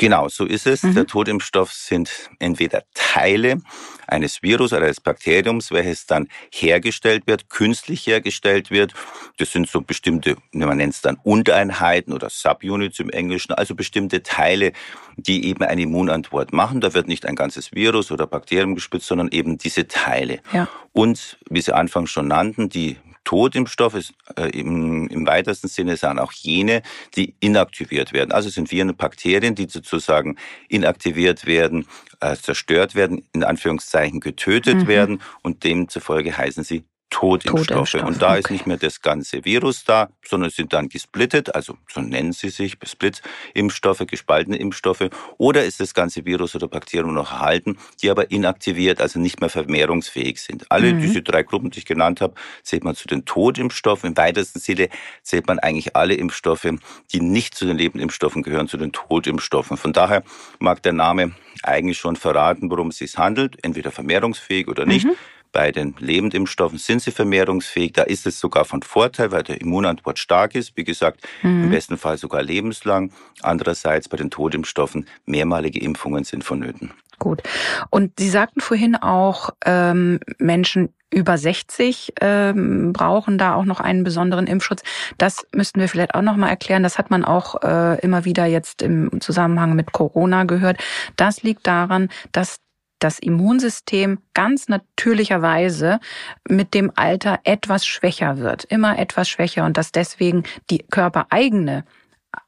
Genau, 0.01 0.29
so 0.29 0.45
ist 0.45 0.65
es. 0.65 0.81
Mhm. 0.81 0.95
Der 0.95 1.05
Totimpfstoff 1.05 1.71
sind 1.71 2.09
entweder 2.39 2.81
Teile 2.95 3.61
eines 4.07 4.41
Virus 4.41 4.73
oder 4.73 4.85
eines 4.85 4.99
Bakteriums, 4.99 5.69
welches 5.69 6.07
dann 6.07 6.27
hergestellt 6.51 7.27
wird, 7.27 7.51
künstlich 7.51 8.07
hergestellt 8.07 8.71
wird. 8.71 8.95
Das 9.37 9.51
sind 9.51 9.69
so 9.69 9.81
bestimmte, 9.81 10.37
man 10.53 10.77
nennt 10.77 10.95
es 10.95 11.01
dann 11.01 11.17
Untereinheiten 11.21 12.13
oder 12.13 12.31
Subunits 12.31 12.97
im 12.97 13.11
Englischen, 13.11 13.53
also 13.53 13.75
bestimmte 13.75 14.23
Teile, 14.23 14.73
die 15.17 15.45
eben 15.45 15.63
eine 15.63 15.83
Immunantwort 15.83 16.51
machen. 16.51 16.81
Da 16.81 16.95
wird 16.95 17.07
nicht 17.07 17.27
ein 17.27 17.35
ganzes 17.35 17.71
Virus 17.71 18.11
oder 18.11 18.25
Bakterium 18.25 18.73
gespitzt, 18.73 19.05
sondern 19.05 19.27
eben 19.27 19.59
diese 19.59 19.87
Teile. 19.87 20.39
Ja. 20.51 20.67
Und 20.93 21.37
wie 21.47 21.61
Sie 21.61 21.75
anfangs 21.75 22.09
schon 22.09 22.27
nannten, 22.27 22.69
die 22.69 22.97
Totimpfstoffe 23.23 24.11
äh, 24.35 24.49
im, 24.49 25.07
im 25.07 25.27
weitesten 25.27 25.67
Sinne 25.67 25.97
sind 25.97 26.19
auch 26.19 26.31
jene, 26.31 26.81
die 27.15 27.35
inaktiviert 27.39 28.13
werden. 28.13 28.31
Also 28.31 28.49
sind 28.49 28.71
Viren 28.71 28.89
und 28.89 28.97
Bakterien, 28.97 29.55
die 29.55 29.67
sozusagen 29.69 30.37
inaktiviert 30.69 31.45
werden, 31.45 31.85
äh, 32.19 32.35
zerstört 32.35 32.95
werden, 32.95 33.27
in 33.33 33.43
Anführungszeichen 33.43 34.19
getötet 34.19 34.75
mhm. 34.75 34.87
werden 34.87 35.21
und 35.43 35.63
demzufolge 35.63 36.37
heißen 36.37 36.63
sie 36.63 36.83
Totimpfstoffe. 37.11 37.95
Und 37.95 38.21
da 38.21 38.31
okay. 38.31 38.39
ist 38.39 38.51
nicht 38.51 38.65
mehr 38.65 38.77
das 38.77 39.01
ganze 39.01 39.45
Virus 39.45 39.83
da, 39.83 40.09
sondern 40.25 40.49
sind 40.49 40.73
dann 40.73 40.89
gesplittet, 40.89 41.53
also 41.53 41.77
so 41.87 42.01
nennen 42.01 42.31
sie 42.31 42.49
sich, 42.49 42.77
Split-Impfstoffe, 42.83 44.07
gespaltene 44.07 44.57
Impfstoffe. 44.57 45.09
Oder 45.37 45.65
ist 45.65 45.79
das 45.79 45.93
ganze 45.93 46.25
Virus 46.25 46.55
oder 46.55 46.67
Bakterium 46.67 47.13
noch 47.13 47.31
erhalten, 47.31 47.77
die 48.01 48.09
aber 48.09 48.31
inaktiviert, 48.31 49.01
also 49.01 49.19
nicht 49.19 49.41
mehr 49.41 49.49
vermehrungsfähig 49.49 50.41
sind. 50.41 50.71
Alle 50.71 50.93
mhm. 50.93 51.01
diese 51.01 51.21
drei 51.21 51.43
Gruppen, 51.43 51.69
die 51.69 51.79
ich 51.79 51.85
genannt 51.85 52.21
habe, 52.21 52.33
zählt 52.63 52.83
man 52.83 52.95
zu 52.95 53.07
den 53.07 53.25
Totimpfstoffen. 53.25 54.11
Im 54.11 54.17
weitesten 54.17 54.59
Sinne 54.59 54.89
zählt 55.21 55.47
man 55.47 55.59
eigentlich 55.59 55.95
alle 55.95 56.15
Impfstoffe, 56.15 56.67
die 57.11 57.19
nicht 57.19 57.55
zu 57.55 57.65
den 57.65 57.77
Lebendimpfstoffen 57.77 58.41
gehören, 58.41 58.69
zu 58.69 58.77
den 58.77 58.93
Totimpfstoffen. 58.93 59.75
Von 59.75 59.91
daher 59.93 60.23
mag 60.59 60.81
der 60.81 60.93
Name 60.93 61.35
eigentlich 61.61 61.97
schon 61.97 62.15
verraten, 62.15 62.71
worum 62.71 62.87
es 62.87 62.97
sich 62.97 63.17
handelt, 63.17 63.57
entweder 63.63 63.91
vermehrungsfähig 63.91 64.69
oder 64.69 64.85
nicht. 64.85 65.05
Mhm. 65.05 65.15
Bei 65.51 65.71
den 65.71 65.95
Lebendimpfstoffen 65.99 66.77
sind 66.77 67.01
sie 67.01 67.11
vermehrungsfähig. 67.11 67.93
Da 67.93 68.03
ist 68.03 68.25
es 68.25 68.39
sogar 68.39 68.65
von 68.65 68.81
Vorteil, 68.83 69.31
weil 69.31 69.43
der 69.43 69.59
Immunantwort 69.59 70.17
stark 70.17 70.55
ist. 70.55 70.77
Wie 70.77 70.83
gesagt, 70.83 71.21
mhm. 71.41 71.65
im 71.65 71.69
besten 71.69 71.97
Fall 71.97 72.17
sogar 72.17 72.41
lebenslang. 72.41 73.11
Andererseits 73.41 74.07
bei 74.07 74.17
den 74.17 74.31
Totimpfstoffen 74.31 75.07
mehrmalige 75.25 75.79
Impfungen 75.81 76.23
sind 76.23 76.43
vonnöten. 76.43 76.91
Gut. 77.19 77.43
Und 77.91 78.13
Sie 78.17 78.29
sagten 78.29 78.61
vorhin 78.61 78.95
auch, 78.95 79.51
ähm, 79.65 80.19
Menschen 80.39 80.89
über 81.13 81.37
60 81.37 82.13
ähm, 82.21 82.93
brauchen 82.93 83.37
da 83.37 83.53
auch 83.53 83.65
noch 83.65 83.79
einen 83.79 84.03
besonderen 84.03 84.47
Impfschutz. 84.47 84.81
Das 85.17 85.45
müssten 85.53 85.79
wir 85.79 85.89
vielleicht 85.89 86.15
auch 86.15 86.21
noch 86.21 86.37
mal 86.37 86.49
erklären. 86.49 86.83
Das 86.83 86.97
hat 86.97 87.11
man 87.11 87.25
auch 87.25 87.61
äh, 87.61 87.99
immer 87.99 88.25
wieder 88.25 88.45
jetzt 88.45 88.81
im 88.81 89.19
Zusammenhang 89.19 89.75
mit 89.75 89.91
Corona 89.91 90.45
gehört. 90.45 90.77
Das 91.17 91.43
liegt 91.43 91.67
daran, 91.67 92.09
dass 92.31 92.57
das 93.03 93.19
Immunsystem 93.19 94.19
ganz 94.33 94.69
natürlicherweise 94.69 95.99
mit 96.47 96.73
dem 96.73 96.91
Alter 96.95 97.39
etwas 97.43 97.85
schwächer 97.85 98.37
wird, 98.37 98.63
immer 98.65 98.97
etwas 98.97 99.27
schwächer 99.27 99.65
und 99.65 99.77
dass 99.77 99.91
deswegen 99.91 100.43
die 100.69 100.79
körpereigene 100.79 101.83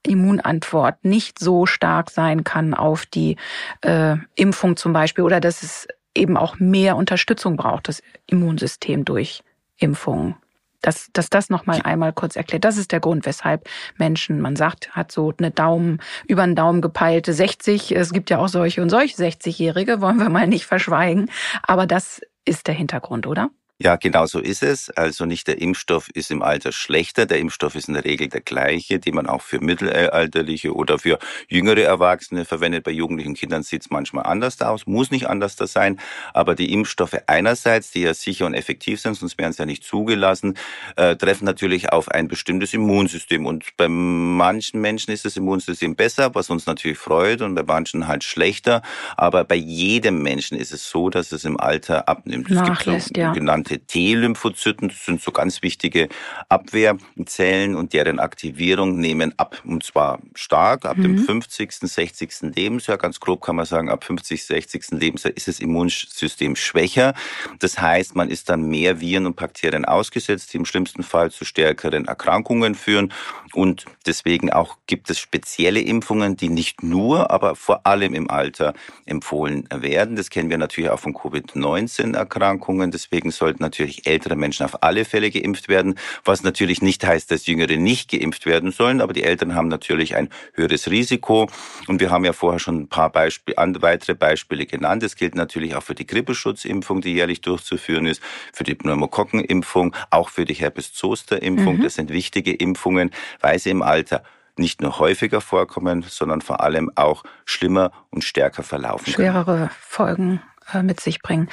Immunantwort 0.03 1.03
nicht 1.03 1.39
so 1.39 1.65
stark 1.65 2.09
sein 2.09 2.43
kann 2.43 2.73
auf 2.73 3.05
die 3.05 3.35
äh, 3.81 4.15
Impfung 4.35 4.77
zum 4.77 4.93
Beispiel 4.93 5.23
oder 5.23 5.41
dass 5.41 5.63
es 5.63 5.87
eben 6.15 6.37
auch 6.37 6.59
mehr 6.59 6.95
Unterstützung 6.95 7.57
braucht, 7.57 7.87
das 7.87 8.01
Immunsystem 8.27 9.03
durch 9.03 9.43
Impfungen 9.77 10.35
dass, 10.83 11.09
dass 11.13 11.29
das 11.31 11.49
nochmal 11.49 11.81
einmal 11.83 12.13
kurz 12.13 12.35
erklärt. 12.35 12.63
Das 12.63 12.77
ist 12.77 12.91
der 12.91 12.99
Grund, 12.99 13.25
weshalb 13.25 13.67
Menschen, 13.97 14.39
man 14.39 14.55
sagt, 14.55 14.91
hat 14.91 15.11
so 15.11 15.33
eine 15.37 15.49
Daumen, 15.49 15.99
über 16.27 16.43
einen 16.43 16.55
Daumen 16.55 16.81
gepeilte 16.81 17.33
60. 17.33 17.95
Es 17.95 18.13
gibt 18.13 18.29
ja 18.29 18.37
auch 18.37 18.49
solche 18.49 18.81
und 18.83 18.89
solche 18.89 19.15
60-Jährige, 19.15 20.01
wollen 20.01 20.17
wir 20.17 20.29
mal 20.29 20.47
nicht 20.47 20.65
verschweigen. 20.65 21.31
Aber 21.63 21.87
das 21.87 22.21
ist 22.45 22.67
der 22.67 22.75
Hintergrund, 22.75 23.25
oder? 23.25 23.49
Ja, 23.83 23.97
genau 23.97 24.25
so 24.27 24.39
ist 24.39 24.63
es. 24.63 24.89
Also 24.91 25.25
nicht 25.25 25.45
der 25.45 25.59
Impfstoff 25.59 26.09
ist 26.13 26.31
im 26.31 26.41
Alter 26.41 26.71
schlechter. 26.71 27.25
Der 27.25 27.39
Impfstoff 27.39 27.75
ist 27.75 27.89
in 27.89 27.95
der 27.95 28.05
Regel 28.05 28.29
der 28.29 28.39
gleiche, 28.39 28.97
den 28.97 29.13
man 29.13 29.27
auch 29.27 29.41
für 29.41 29.59
mittelalterliche 29.59 30.73
oder 30.73 30.99
für 30.99 31.19
jüngere 31.49 31.81
Erwachsene 31.81 32.45
verwendet. 32.45 32.85
Bei 32.85 32.91
jugendlichen 32.91 33.33
Kindern 33.33 33.61
sieht 33.61 33.81
es 33.81 33.89
manchmal 33.89 34.25
anders 34.25 34.61
aus, 34.61 34.87
muss 34.87 35.11
nicht 35.11 35.27
anders 35.27 35.57
da 35.57 35.67
sein. 35.67 35.99
Aber 36.33 36.55
die 36.55 36.71
Impfstoffe 36.71 37.17
einerseits, 37.27 37.91
die 37.91 38.03
ja 38.03 38.13
sicher 38.13 38.45
und 38.45 38.53
effektiv 38.53 39.01
sind, 39.01 39.15
sonst 39.15 39.37
wären 39.37 39.51
sie 39.51 39.59
ja 39.59 39.65
nicht 39.65 39.83
zugelassen, 39.83 40.57
äh, 40.95 41.17
treffen 41.17 41.43
natürlich 41.43 41.91
auf 41.91 42.07
ein 42.07 42.29
bestimmtes 42.29 42.73
Immunsystem. 42.73 43.45
Und 43.45 43.75
bei 43.75 43.89
manchen 43.89 44.79
Menschen 44.79 45.11
ist 45.11 45.25
das 45.25 45.35
Immunsystem 45.35 45.97
besser, 45.97 46.33
was 46.35 46.49
uns 46.49 46.67
natürlich 46.67 46.99
freut, 46.99 47.41
und 47.41 47.53
bei 47.53 47.63
manchen 47.63 48.07
halt 48.07 48.23
schlechter. 48.23 48.81
Aber 49.17 49.43
bei 49.43 49.55
jedem 49.55 50.23
Menschen 50.23 50.57
ist 50.57 50.71
es 50.71 50.89
so, 50.89 51.09
dass 51.09 51.33
es 51.33 51.43
im 51.43 51.59
Alter 51.59 52.07
abnimmt. 52.07 52.49
Nachlässt, 52.49 52.79
es 52.79 52.85
gibt 52.85 53.15
so 53.17 53.21
ja. 53.21 53.33
genannte 53.33 53.72
sogenannte 53.73 53.79
T-Lymphozyten. 53.79 54.89
Das 54.89 55.05
sind 55.05 55.21
so 55.21 55.31
ganz 55.31 55.61
wichtige 55.61 56.09
Abwehrzellen 56.49 57.75
und 57.75 57.93
deren 57.93 58.19
Aktivierung 58.19 58.99
nehmen 58.99 59.33
ab. 59.37 59.61
Und 59.65 59.83
zwar 59.83 60.19
stark 60.35 60.85
ab 60.85 60.97
mhm. 60.97 61.03
dem 61.03 61.17
50., 61.19 61.71
60. 61.71 62.53
Lebensjahr. 62.55 62.97
Ganz 62.97 63.19
grob 63.19 63.41
kann 63.41 63.55
man 63.55 63.65
sagen, 63.65 63.89
ab 63.89 64.03
50., 64.03 64.43
60. 64.43 64.91
Lebensjahr 64.91 65.35
ist 65.35 65.47
das 65.47 65.59
Immunsystem 65.59 66.55
schwächer. 66.55 67.13
Das 67.59 67.79
heißt, 67.79 68.15
man 68.15 68.29
ist 68.29 68.49
dann 68.49 68.67
mehr 68.67 68.99
Viren 68.99 69.25
und 69.25 69.35
Bakterien 69.35 69.85
ausgesetzt, 69.85 70.53
die 70.53 70.57
im 70.57 70.65
schlimmsten 70.65 71.03
Fall 71.03 71.31
zu 71.31 71.45
stärkeren 71.45 72.05
Erkrankungen 72.05 72.75
führen. 72.75 73.11
Und 73.53 73.85
deswegen 74.05 74.51
auch 74.51 74.77
gibt 74.87 75.09
es 75.09 75.19
spezielle 75.19 75.81
Impfungen, 75.81 76.35
die 76.35 76.49
nicht 76.49 76.83
nur, 76.83 77.31
aber 77.31 77.55
vor 77.55 77.85
allem 77.85 78.13
im 78.13 78.29
Alter 78.29 78.73
empfohlen 79.05 79.67
werden. 79.71 80.15
Das 80.15 80.29
kennen 80.29 80.49
wir 80.49 80.57
natürlich 80.57 80.89
auch 80.89 80.99
von 80.99 81.13
Covid-19-Erkrankungen. 81.13 82.91
Deswegen 82.91 83.31
sollten 83.31 83.62
natürlich 83.63 84.05
ältere 84.05 84.35
Menschen 84.35 84.65
auf 84.65 84.83
alle 84.83 85.05
Fälle 85.05 85.31
geimpft 85.31 85.69
werden, 85.69 85.95
was 86.23 86.43
natürlich 86.43 86.81
nicht 86.81 87.03
heißt, 87.05 87.31
dass 87.31 87.47
Jüngere 87.47 87.77
nicht 87.77 88.11
geimpft 88.11 88.45
werden 88.45 88.71
sollen, 88.71 89.01
aber 89.01 89.13
die 89.13 89.23
Eltern 89.23 89.55
haben 89.55 89.67
natürlich 89.67 90.15
ein 90.15 90.29
höheres 90.53 90.89
Risiko. 90.89 91.49
Und 91.87 91.99
wir 91.99 92.11
haben 92.11 92.25
ja 92.25 92.33
vorher 92.33 92.59
schon 92.59 92.81
ein 92.81 92.87
paar 92.87 93.11
Beispiele, 93.11 93.57
weitere 93.81 94.13
Beispiele 94.13 94.65
genannt. 94.65 95.03
Das 95.03 95.15
gilt 95.15 95.35
natürlich 95.35 95.75
auch 95.75 95.83
für 95.83 95.95
die 95.95 96.05
Grippeschutzimpfung, 96.05 97.01
die 97.01 97.13
jährlich 97.13 97.41
durchzuführen 97.41 98.05
ist, 98.05 98.21
für 98.53 98.63
die 98.63 98.75
Pneumokokkenimpfung, 98.75 99.95
auch 100.11 100.29
für 100.29 100.45
die 100.45 100.53
Herpes-Zoster-Impfung. 100.53 101.77
Mhm. 101.77 101.83
Das 101.83 101.95
sind 101.95 102.11
wichtige 102.11 102.53
Impfungen, 102.53 103.11
weil 103.39 103.59
sie 103.59 103.71
im 103.71 103.81
Alter 103.81 104.23
nicht 104.57 104.81
nur 104.81 104.99
häufiger 104.99 105.41
vorkommen, 105.41 106.03
sondern 106.07 106.41
vor 106.41 106.61
allem 106.61 106.91
auch 106.95 107.23
schlimmer 107.45 107.91
und 108.11 108.23
stärker 108.23 108.63
verlaufen. 108.63 109.11
Schwerere 109.11 109.71
Folgen 109.79 110.41
äh, 110.52 110.52
mit 110.81 110.99
sich 110.99 111.21
bringen. 111.21 111.49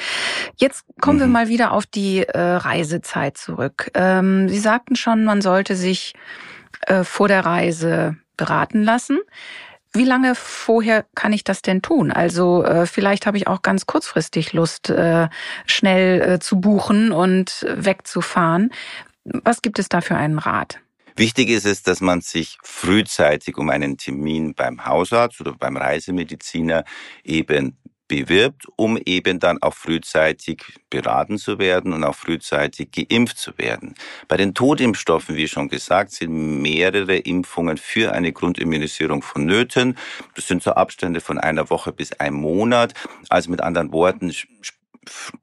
Jetzt 0.56 0.84
kommen 1.00 1.18
mhm. 1.18 1.22
wir 1.22 1.28
mal 1.28 1.48
wieder 1.48 1.72
auf 1.72 1.86
die 1.86 2.22
äh, 2.22 2.38
Reisezeit 2.38 3.36
zurück. 3.36 3.90
Ähm, 3.94 4.48
Sie 4.48 4.58
sagten 4.58 4.96
schon, 4.96 5.24
man 5.24 5.42
sollte 5.42 5.76
sich 5.76 6.14
äh, 6.86 7.04
vor 7.04 7.28
der 7.28 7.44
Reise 7.44 8.16
beraten 8.36 8.82
lassen. 8.82 9.18
Wie 9.92 10.04
lange 10.04 10.34
vorher 10.36 11.04
kann 11.16 11.32
ich 11.32 11.42
das 11.42 11.62
denn 11.62 11.82
tun? 11.82 12.12
Also 12.12 12.62
äh, 12.62 12.86
vielleicht 12.86 13.26
habe 13.26 13.36
ich 13.36 13.48
auch 13.48 13.62
ganz 13.62 13.86
kurzfristig 13.86 14.52
Lust, 14.52 14.88
äh, 14.88 15.28
schnell 15.66 16.20
äh, 16.20 16.38
zu 16.38 16.60
buchen 16.60 17.10
und 17.10 17.66
wegzufahren. 17.68 18.70
Was 19.24 19.62
gibt 19.62 19.78
es 19.78 19.88
da 19.88 20.00
für 20.00 20.16
einen 20.16 20.38
Rat? 20.38 20.78
Wichtig 21.16 21.50
ist 21.50 21.66
es, 21.66 21.82
dass 21.82 22.00
man 22.00 22.20
sich 22.20 22.56
frühzeitig 22.62 23.58
um 23.58 23.68
einen 23.68 23.98
Termin 23.98 24.54
beim 24.54 24.86
Hausarzt 24.86 25.40
oder 25.40 25.54
beim 25.54 25.76
Reisemediziner 25.76 26.84
eben 27.24 27.76
bewirbt, 28.10 28.66
um 28.74 28.98
eben 29.06 29.38
dann 29.38 29.62
auch 29.62 29.72
frühzeitig 29.72 30.64
beraten 30.90 31.38
zu 31.38 31.60
werden 31.60 31.92
und 31.92 32.02
auch 32.02 32.16
frühzeitig 32.16 32.90
geimpft 32.90 33.38
zu 33.38 33.56
werden. 33.56 33.94
Bei 34.26 34.36
den 34.36 34.52
Totimpfstoffen, 34.52 35.36
wie 35.36 35.46
schon 35.46 35.68
gesagt, 35.68 36.10
sind 36.10 36.60
mehrere 36.60 37.16
Impfungen 37.16 37.78
für 37.78 38.12
eine 38.12 38.32
Grundimmunisierung 38.32 39.22
vonnöten. 39.22 39.96
Das 40.34 40.48
sind 40.48 40.60
so 40.60 40.72
Abstände 40.72 41.20
von 41.20 41.38
einer 41.38 41.70
Woche 41.70 41.92
bis 41.92 42.12
einem 42.14 42.40
Monat. 42.40 42.94
Also 43.28 43.48
mit 43.48 43.60
anderen 43.60 43.92
Worten, 43.92 44.34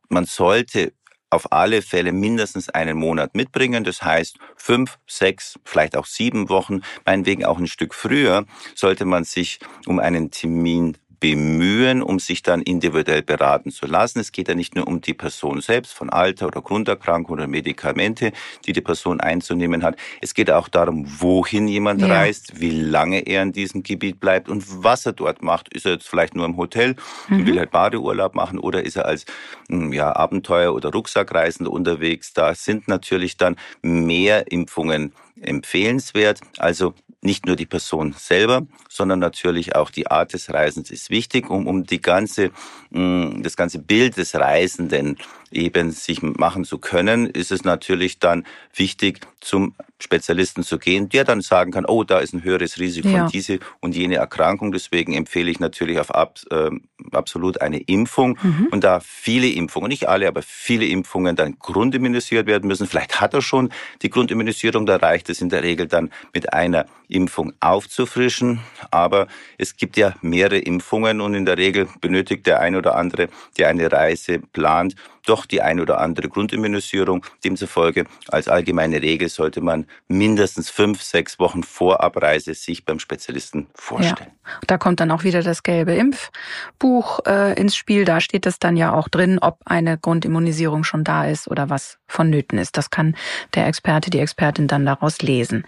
man 0.10 0.26
sollte 0.26 0.92
auf 1.30 1.52
alle 1.52 1.82
Fälle 1.82 2.12
mindestens 2.12 2.70
einen 2.70 2.98
Monat 2.98 3.34
mitbringen. 3.34 3.86
Das 3.86 4.02
heißt, 4.02 4.38
fünf, 4.58 4.98
sechs, 5.08 5.58
vielleicht 5.64 5.96
auch 5.96 6.06
sieben 6.06 6.50
Wochen, 6.50 6.82
meinetwegen 7.06 7.46
auch 7.46 7.58
ein 7.58 7.68
Stück 7.68 7.94
früher, 7.94 8.46
sollte 8.76 9.06
man 9.06 9.24
sich 9.24 9.60
um 9.86 10.00
einen 10.00 10.32
Termin 10.32 10.98
bemühen, 11.20 12.02
um 12.02 12.20
sich 12.20 12.44
dann 12.44 12.62
individuell 12.62 13.24
beraten 13.24 13.72
zu 13.72 13.86
lassen. 13.86 14.20
Es 14.20 14.32
geht 14.32 14.48
ja 14.48 14.56
nicht 14.56 14.76
nur 14.76 14.88
um 14.88 15.02
die 15.02 15.14
Person 15.14 15.62
selbst 15.62 15.94
von 15.94 16.10
Alter 16.10 16.48
oder 16.48 16.62
Grunderkrankung 16.62 17.34
oder 17.34 17.48
Medikamente, 17.48 18.32
die 18.66 18.74
die 18.74 18.82
Person 18.82 19.20
einzunehmen 19.20 19.84
hat. 19.84 19.98
Es 20.22 20.34
geht 20.34 20.52
auch 20.52 20.68
darum, 20.68 21.06
wohin 21.20 21.68
jemand 21.68 22.02
ja. 22.02 22.08
reist, 22.08 22.60
wie 22.60 22.70
lange 22.70 23.20
er 23.28 23.44
in 23.44 23.52
diesem 23.52 23.84
Gebiet 23.84 24.20
bleibt 24.20 24.50
und 24.50 24.64
was 24.84 25.06
er 25.06 25.14
dort 25.14 25.42
macht. 25.42 25.74
Ist 25.74 25.86
er 25.86 25.94
jetzt 25.94 26.08
vielleicht 26.08 26.36
nur 26.36 26.46
im 26.46 26.58
Hotel 26.58 26.96
und 27.30 27.40
mhm. 27.40 27.46
will 27.48 27.60
halt 27.60 27.72
Badeurlaub 27.72 28.36
machen 28.36 28.60
oder 28.60 28.84
ist 28.84 28.96
er 28.96 29.06
als 29.06 29.26
hm, 29.70 29.94
ja, 29.94 30.16
Abenteuer- 30.16 30.74
oder 30.74 30.92
Rucksackreisender 30.92 31.72
unterwegs? 31.72 32.34
Da 32.34 32.54
sind 32.54 32.88
natürlich 32.88 33.38
dann 33.38 33.56
mehr 33.82 34.52
Impfungen 34.52 35.14
empfehlenswert. 35.42 36.42
Also 36.58 36.94
nicht 37.22 37.46
nur 37.46 37.56
die 37.56 37.66
Person 37.66 38.14
selber, 38.18 38.66
sondern 38.90 39.20
natürlich 39.20 39.76
auch 39.76 39.90
die 39.90 40.08
Art 40.08 40.34
des 40.34 40.54
Reisens 40.54 40.92
ist 40.92 41.10
wichtig, 41.10 41.50
um, 41.50 41.68
um 41.68 41.84
die 41.84 42.02
ganze, 42.02 42.52
mm, 42.92 43.42
das 43.42 43.56
ganze 43.56 43.80
Bild 43.80 44.18
des 44.18 44.36
Reisenden 44.36 45.18
eben 45.52 45.92
sich 45.92 46.22
machen 46.22 46.66
zu 46.66 46.78
können, 46.78 47.28
ist 47.28 47.52
es 47.52 47.64
natürlich 47.64 48.20
dann 48.20 48.46
wichtig, 48.74 49.22
zum 49.40 49.76
Spezialisten 50.00 50.64
zu 50.64 50.78
gehen, 50.78 51.10
der 51.10 51.24
dann 51.24 51.42
sagen 51.42 51.72
kann, 51.72 51.86
oh, 51.86 52.04
da 52.04 52.20
ist 52.20 52.34
ein 52.34 52.44
höheres 52.44 52.80
Risiko 52.80 53.08
ja. 53.08 53.20
von 53.20 53.32
diese 53.32 53.60
und 53.80 53.96
jene 53.96 54.16
Erkrankung. 54.16 54.72
Deswegen 54.72 55.14
empfehle 55.14 55.50
ich 55.50 55.60
natürlich 55.60 56.00
auf 56.00 56.14
ab, 56.14 56.40
äh, 56.52 56.70
absolut 57.12 57.62
eine 57.62 57.80
Impfung. 57.80 58.38
Mhm. 58.42 58.68
Und 58.70 58.84
da 58.84 59.00
viele 59.00 59.48
Impfungen, 59.48 59.90
nicht 59.90 60.08
alle, 60.08 60.28
aber 60.28 60.44
viele 60.44 60.86
Impfungen 60.86 61.36
dann 61.36 61.58
grundimmunisiert 61.58 62.46
werden 62.46 62.68
müssen. 62.68 62.86
Vielleicht 62.86 63.20
hat 63.22 63.34
er 63.34 63.42
schon 63.42 63.70
die 64.04 64.10
Grundimmunisierung, 64.10 64.86
da 64.86 64.98
reicht 64.98 65.30
es 65.30 65.42
in 65.42 65.50
der 65.50 65.64
Regel 65.64 65.88
dann 65.88 66.12
mit 66.32 66.54
einer 66.54 66.86
Impfung 67.08 67.54
aufzufrischen. 67.60 68.60
Aber 68.92 69.28
es 69.58 69.78
gibt 69.78 69.98
ja 69.98 70.14
mehrere 70.22 70.60
Impfungen 70.60 71.22
und 71.22 71.34
in 71.34 71.46
der 71.46 71.58
Regel 71.58 71.88
benötigt 72.02 72.46
der 72.46 72.60
ein 72.60 72.76
oder 72.76 72.96
andere, 72.96 73.30
der 73.58 73.70
eine 73.70 73.92
Reise 73.92 74.40
plant, 74.40 74.96
doch 75.28 75.46
die 75.46 75.62
ein 75.62 75.80
oder 75.80 76.00
andere 76.00 76.30
Grundimmunisierung. 76.30 77.26
Demzufolge 77.44 78.06
als 78.30 78.48
allgemeine 78.48 79.02
Regel 79.02 79.30
sollte 79.30 79.62
man 79.62 79.86
mindestens 80.08 80.70
fünf, 80.70 81.02
sechs 81.02 81.40
Wochen 81.40 81.64
vor 81.64 82.02
Abreise 82.02 82.54
sich 82.54 82.86
beim 82.86 83.00
Spezialisten 83.00 83.68
vorstellen. 83.74 84.32
Ja. 84.32 84.37
Da 84.68 84.78
kommt 84.78 85.00
dann 85.00 85.12
auch 85.12 85.24
wieder 85.24 85.44
das 85.44 85.64
gelbe 85.64 85.94
Impfbuch 85.94 87.20
äh, 87.26 87.60
ins 87.60 87.76
Spiel. 87.76 88.06
Da 88.06 88.22
steht 88.22 88.46
es 88.46 88.60
dann 88.60 88.78
ja 88.78 88.94
auch 88.94 89.08
drin, 89.08 89.40
ob 89.40 89.60
eine 89.66 89.98
Grundimmunisierung 89.98 90.84
schon 90.84 91.04
da 91.04 91.26
ist 91.26 91.48
oder 91.48 91.70
was 91.70 91.98
vonnöten 92.08 92.58
ist. 92.58 92.78
Das 92.78 92.90
kann 92.90 93.16
der 93.56 93.68
Experte, 93.68 94.10
die 94.10 94.20
Expertin 94.20 94.68
dann 94.68 94.86
daraus 94.86 95.22
lesen. 95.22 95.66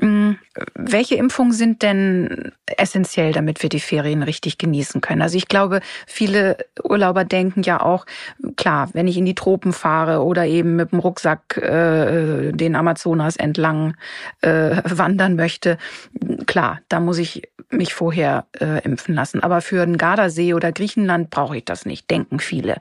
Hm, 0.00 0.38
welche 0.74 1.14
Impfungen 1.16 1.52
sind 1.52 1.82
denn 1.82 2.52
essentiell, 2.76 3.32
damit 3.32 3.62
wir 3.62 3.68
die 3.68 3.80
Ferien 3.80 4.22
richtig 4.22 4.58
genießen 4.58 5.00
können? 5.00 5.22
Also 5.22 5.36
ich 5.36 5.48
glaube, 5.48 5.80
viele 6.06 6.58
Urlauber 6.82 7.24
denken 7.24 7.62
ja 7.62 7.80
auch, 7.80 8.06
klar, 8.56 8.90
wenn 8.92 9.08
ich 9.08 9.16
in 9.16 9.24
die 9.24 9.34
Tropen 9.34 9.72
fahre 9.72 10.22
oder 10.22 10.46
eben 10.46 10.76
mit 10.76 10.92
dem 10.92 10.98
Rucksack 10.98 11.56
äh, 11.56 12.52
den 12.52 12.76
Amazonas 12.76 13.36
entlang 13.36 13.96
äh, 14.42 14.76
wandern 14.84 15.36
möchte, 15.36 15.78
klar, 16.46 16.80
da 16.88 17.00
muss 17.00 17.18
ich 17.18 17.42
mich 17.70 17.94
vorher 17.94 18.11
äh, 18.18 18.82
impfen 18.84 19.14
lassen. 19.14 19.42
Aber 19.42 19.60
für 19.60 19.84
den 19.84 19.98
Gardasee 19.98 20.54
oder 20.54 20.72
Griechenland 20.72 21.30
brauche 21.30 21.56
ich 21.56 21.64
das 21.64 21.86
nicht, 21.86 22.10
denken 22.10 22.40
viele. 22.40 22.80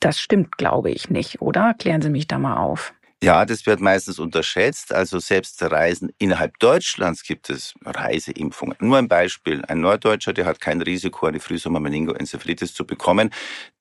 Das 0.00 0.20
stimmt, 0.20 0.58
glaube 0.58 0.90
ich, 0.90 1.10
nicht, 1.10 1.40
oder? 1.40 1.74
Klären 1.74 2.02
Sie 2.02 2.10
mich 2.10 2.26
da 2.26 2.38
mal 2.38 2.56
auf. 2.56 2.92
Ja, 3.24 3.46
das 3.46 3.64
wird 3.64 3.80
meistens 3.80 4.18
unterschätzt. 4.18 4.92
Also 4.92 5.18
selbst 5.18 5.62
Reisen 5.62 6.10
innerhalb 6.18 6.58
Deutschlands 6.58 7.22
gibt 7.22 7.48
es 7.48 7.72
Reiseimpfungen. 7.82 8.76
Nur 8.80 8.98
ein 8.98 9.08
Beispiel. 9.08 9.64
Ein 9.64 9.80
Norddeutscher, 9.80 10.34
der 10.34 10.44
hat 10.44 10.60
kein 10.60 10.82
Risiko, 10.82 11.24
eine 11.24 11.40
Frühsommer-Meningoenzephalitis 11.40 12.74
zu 12.74 12.86
bekommen. 12.86 13.30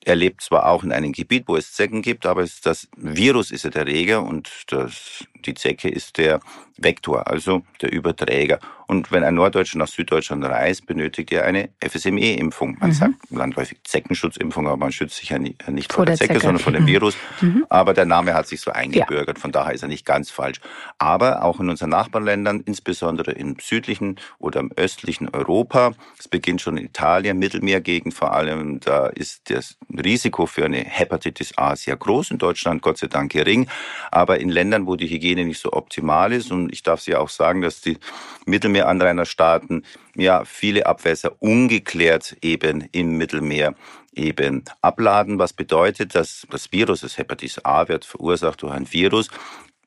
Er 0.06 0.16
lebt 0.16 0.42
zwar 0.42 0.68
auch 0.68 0.84
in 0.84 0.92
einem 0.92 1.12
Gebiet, 1.12 1.46
wo 1.48 1.56
es 1.56 1.74
Zecken 1.74 2.02
gibt, 2.02 2.26
aber 2.26 2.46
das 2.64 2.88
Virus 2.98 3.52
ist 3.52 3.64
ja 3.64 3.70
der 3.70 3.84
Erreger 3.84 4.24
und 4.24 4.50
das, 4.68 5.26
die 5.46 5.54
Zecke 5.54 5.90
ist 5.90 6.18
der 6.18 6.40
Vektor, 6.78 7.28
also 7.28 7.62
der 7.82 7.92
Überträger. 7.92 8.60
Und 8.88 9.12
wenn 9.12 9.24
ein 9.24 9.36
Norddeutscher 9.36 9.78
nach 9.78 9.88
Süddeutschland 9.88 10.44
reist, 10.44 10.86
benötigt 10.86 11.32
er 11.32 11.46
eine 11.46 11.70
FSME-Impfung. 11.80 12.78
Man 12.80 12.90
mhm. 12.90 12.94
sagt 12.94 13.14
landläufig 13.30 13.80
Zeckenschutzimpfung, 13.84 14.68
aber 14.68 14.78
man 14.78 14.92
schützt 14.92 15.18
sich 15.18 15.30
ja 15.30 15.40
nicht 15.40 15.92
vor, 15.92 16.00
vor 16.00 16.06
der, 16.06 16.16
Zecke, 16.16 16.34
Zecke, 16.34 16.46
sondern 16.46 16.62
vor 16.62 16.74
dem 16.74 16.84
mhm. 16.84 16.88
Virus. 16.88 17.16
Mhm. 17.42 17.66
Aber 17.70 17.94
der 17.94 18.06
Name 18.06 18.34
hat 18.34 18.48
sich 18.48 18.62
so 18.62 18.72
eingebürgert, 18.72 19.38
ja. 19.38 19.42
von 19.42 19.52
daher 19.52 19.74
ist 19.74 19.84
er 19.84 19.88
nicht 19.88 20.06
ganz 20.06 20.30
falsch. 20.30 20.60
Aber 20.98 21.44
auch 21.44 21.60
in 21.60 21.70
unseren 21.70 21.90
Nachbarländern, 21.90 22.62
insbesondere 22.62 23.32
im 23.32 23.58
südlichen 23.60 24.20
oder 24.38 24.60
im 24.60 24.72
östlichen 24.76 25.30
Europa, 25.30 25.94
es 26.20 26.28
beginnt 26.28 26.62
schon 26.62 26.78
in 26.78 26.86
Italien, 26.86 27.40
Mittelmeergegend 27.40 28.14
vor 28.14 28.34
allem, 28.34 28.80
da 28.80 29.08
ist 29.08 29.50
das 29.50 29.78
Risiko 30.00 30.46
für 30.46 30.66
eine 30.66 30.78
Hepatitis 30.78 31.58
A 31.58 31.76
sehr 31.76 31.96
groß, 31.96 32.32
in 32.32 32.38
Deutschland 32.38 32.82
Gott 32.82 32.98
sei 32.98 33.08
Dank 33.08 33.32
gering. 33.32 33.68
Aber 34.12 34.40
in 34.40 34.50
Ländern, 34.50 34.88
wo 34.88 34.96
die 34.96 35.10
Hygiene 35.10 35.46
nicht 35.46 35.60
so 35.60 35.74
optimal 35.74 36.34
ist, 36.34 36.52
und 36.52 36.72
ich 36.72 36.84
darf 36.84 37.02
Sie 37.02 37.16
auch 37.16 37.30
sagen, 37.30 37.62
dass 37.62 37.82
die 37.82 37.98
Mittelmeeranrainerstaaten 38.46 39.86
ja 40.16 40.46
viele 40.46 40.86
Abwässer 40.86 41.34
ungeklärt 41.40 42.38
eben 42.42 42.88
im 42.92 43.18
Mittelmeer 43.18 43.76
eben 44.16 44.64
abladen, 44.82 45.40
was 45.40 45.54
bedeutet, 45.54 46.16
dass 46.16 46.46
das 46.50 46.72
Virus, 46.72 47.02
das 47.02 47.18
Hepatitis 47.18 47.64
A 47.66 47.88
wird 47.88 48.06
verursacht 48.06 48.62
durch 48.62 48.74
ein 48.74 48.92
Virus, 48.92 49.30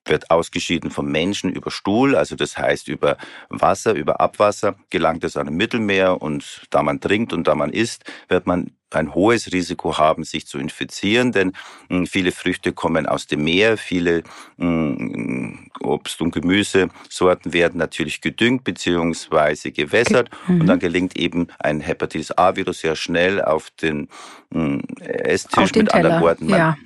wird 0.09 0.31
ausgeschieden 0.31 0.91
vom 0.91 1.11
Menschen 1.11 1.51
über 1.51 1.71
Stuhl, 1.71 2.17
also 2.17 2.37
das 2.37 2.57
heißt 2.57 2.89
über 2.89 3.17
Wasser, 3.49 3.95
über 3.95 4.21
Abwasser, 4.21 4.77
gelangt 4.91 5.25
es 5.25 5.37
an 5.37 5.49
ein 5.49 5.57
Mittelmeer 5.57 6.21
und 6.23 6.63
da 6.71 6.83
man 6.83 7.01
trinkt 7.01 7.33
und 7.33 7.47
da 7.47 7.55
man 7.55 7.73
isst, 7.73 8.05
wird 8.29 8.47
man 8.47 8.71
ein 8.91 9.15
hohes 9.15 9.53
Risiko 9.53 9.99
haben, 9.99 10.25
sich 10.25 10.47
zu 10.47 10.59
infizieren, 10.59 11.33
denn 11.33 11.53
hm, 11.89 12.07
viele 12.07 12.33
Früchte 12.33 12.73
kommen 12.73 13.07
aus 13.07 13.27
dem 13.27 13.45
Meer, 13.45 13.77
viele 13.77 14.23
hm, 14.59 15.71
Obst- 15.81 16.21
und 16.21 16.33
Gemüsesorten 16.33 17.53
werden 17.53 17.79
natürlich 17.79 18.21
gedüngt 18.21 18.65
bzw. 18.65 19.71
gewässert 19.71 20.31
mhm. 20.47 20.61
und 20.63 20.67
dann 20.67 20.79
gelingt 20.79 21.17
eben 21.17 21.49
ein 21.59 21.81
Hepatitis 21.81 22.33
A-Virus 22.33 22.81
sehr 22.81 22.97
schnell 22.97 23.43
auf 23.43 23.71
den 23.71 24.09
hm, 24.53 24.83
Esstisch. 25.01 25.73
Den 25.73 25.85
mit 25.85 25.93
Teller. 25.93 26.05
anderen 26.05 26.23
Worten, 26.23 26.47
man 26.47 26.59
ja 26.59 26.77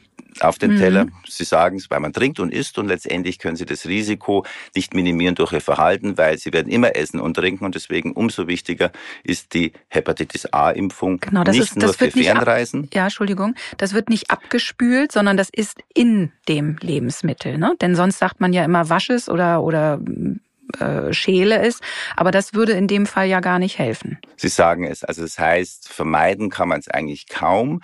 auf 0.40 0.59
den 0.59 0.75
mhm. 0.75 0.79
Teller. 0.79 1.07
Sie 1.29 1.45
sagen 1.45 1.77
es, 1.77 1.90
weil 1.90 2.01
man 2.01 2.12
trinkt 2.12 2.40
und 2.40 2.53
isst 2.53 2.79
und 2.79 2.87
letztendlich 2.87 3.38
können 3.38 3.57
Sie 3.57 3.66
das 3.66 3.87
Risiko 3.87 4.45
nicht 4.75 4.95
minimieren 4.95 5.35
durch 5.35 5.53
Ihr 5.53 5.61
Verhalten, 5.61 6.16
weil 6.19 6.38
Sie 6.38 6.53
werden 6.53 6.71
immer 6.71 6.97
essen 6.97 7.21
und 7.21 7.35
trinken 7.35 7.64
und 7.64 7.75
deswegen 7.75 8.12
umso 8.12 8.47
wichtiger 8.47 8.93
ist 9.25 9.55
die 9.55 9.73
Hepatitis 9.88 10.53
A-Impfung. 10.53 11.21
Genau, 11.21 11.45
das 11.45 11.57
nicht 11.57 11.69
ist, 11.69 11.77
das 11.77 11.83
nur 11.83 11.95
für 11.95 12.11
Fernreisen. 12.11 12.85
Ab, 12.85 12.95
ja, 12.95 13.05
Entschuldigung, 13.05 13.55
das 13.79 13.95
wird 13.95 14.09
nicht 14.09 14.31
abgespült, 14.31 15.12
sondern 15.12 15.37
das 15.37 15.49
ist 15.51 15.79
in 15.95 16.33
dem 16.49 16.77
Lebensmittel. 16.81 17.59
Ne? 17.59 17.75
Denn 17.81 17.95
sonst 17.95 18.19
sagt 18.19 18.40
man 18.40 18.53
ja 18.53 18.64
immer 18.64 18.88
wasches 18.88 19.29
oder 19.29 19.62
oder 19.62 20.01
äh, 20.78 21.12
Schäle 21.12 21.64
ist. 21.64 21.83
Aber 22.16 22.30
das 22.30 22.54
würde 22.54 22.72
in 22.72 22.87
dem 22.87 23.06
Fall 23.06 23.26
ja 23.26 23.40
gar 23.40 23.59
nicht 23.59 23.78
helfen. 23.78 24.18
Sie 24.37 24.48
sagen 24.48 24.85
es. 24.85 25.04
Also 25.04 25.22
das 25.22 25.38
heißt, 25.38 25.88
vermeiden 25.88 26.50
kann 26.50 26.68
man 26.68 26.80
es 26.80 26.88
eigentlich 26.88 27.28
kaum. 27.28 27.83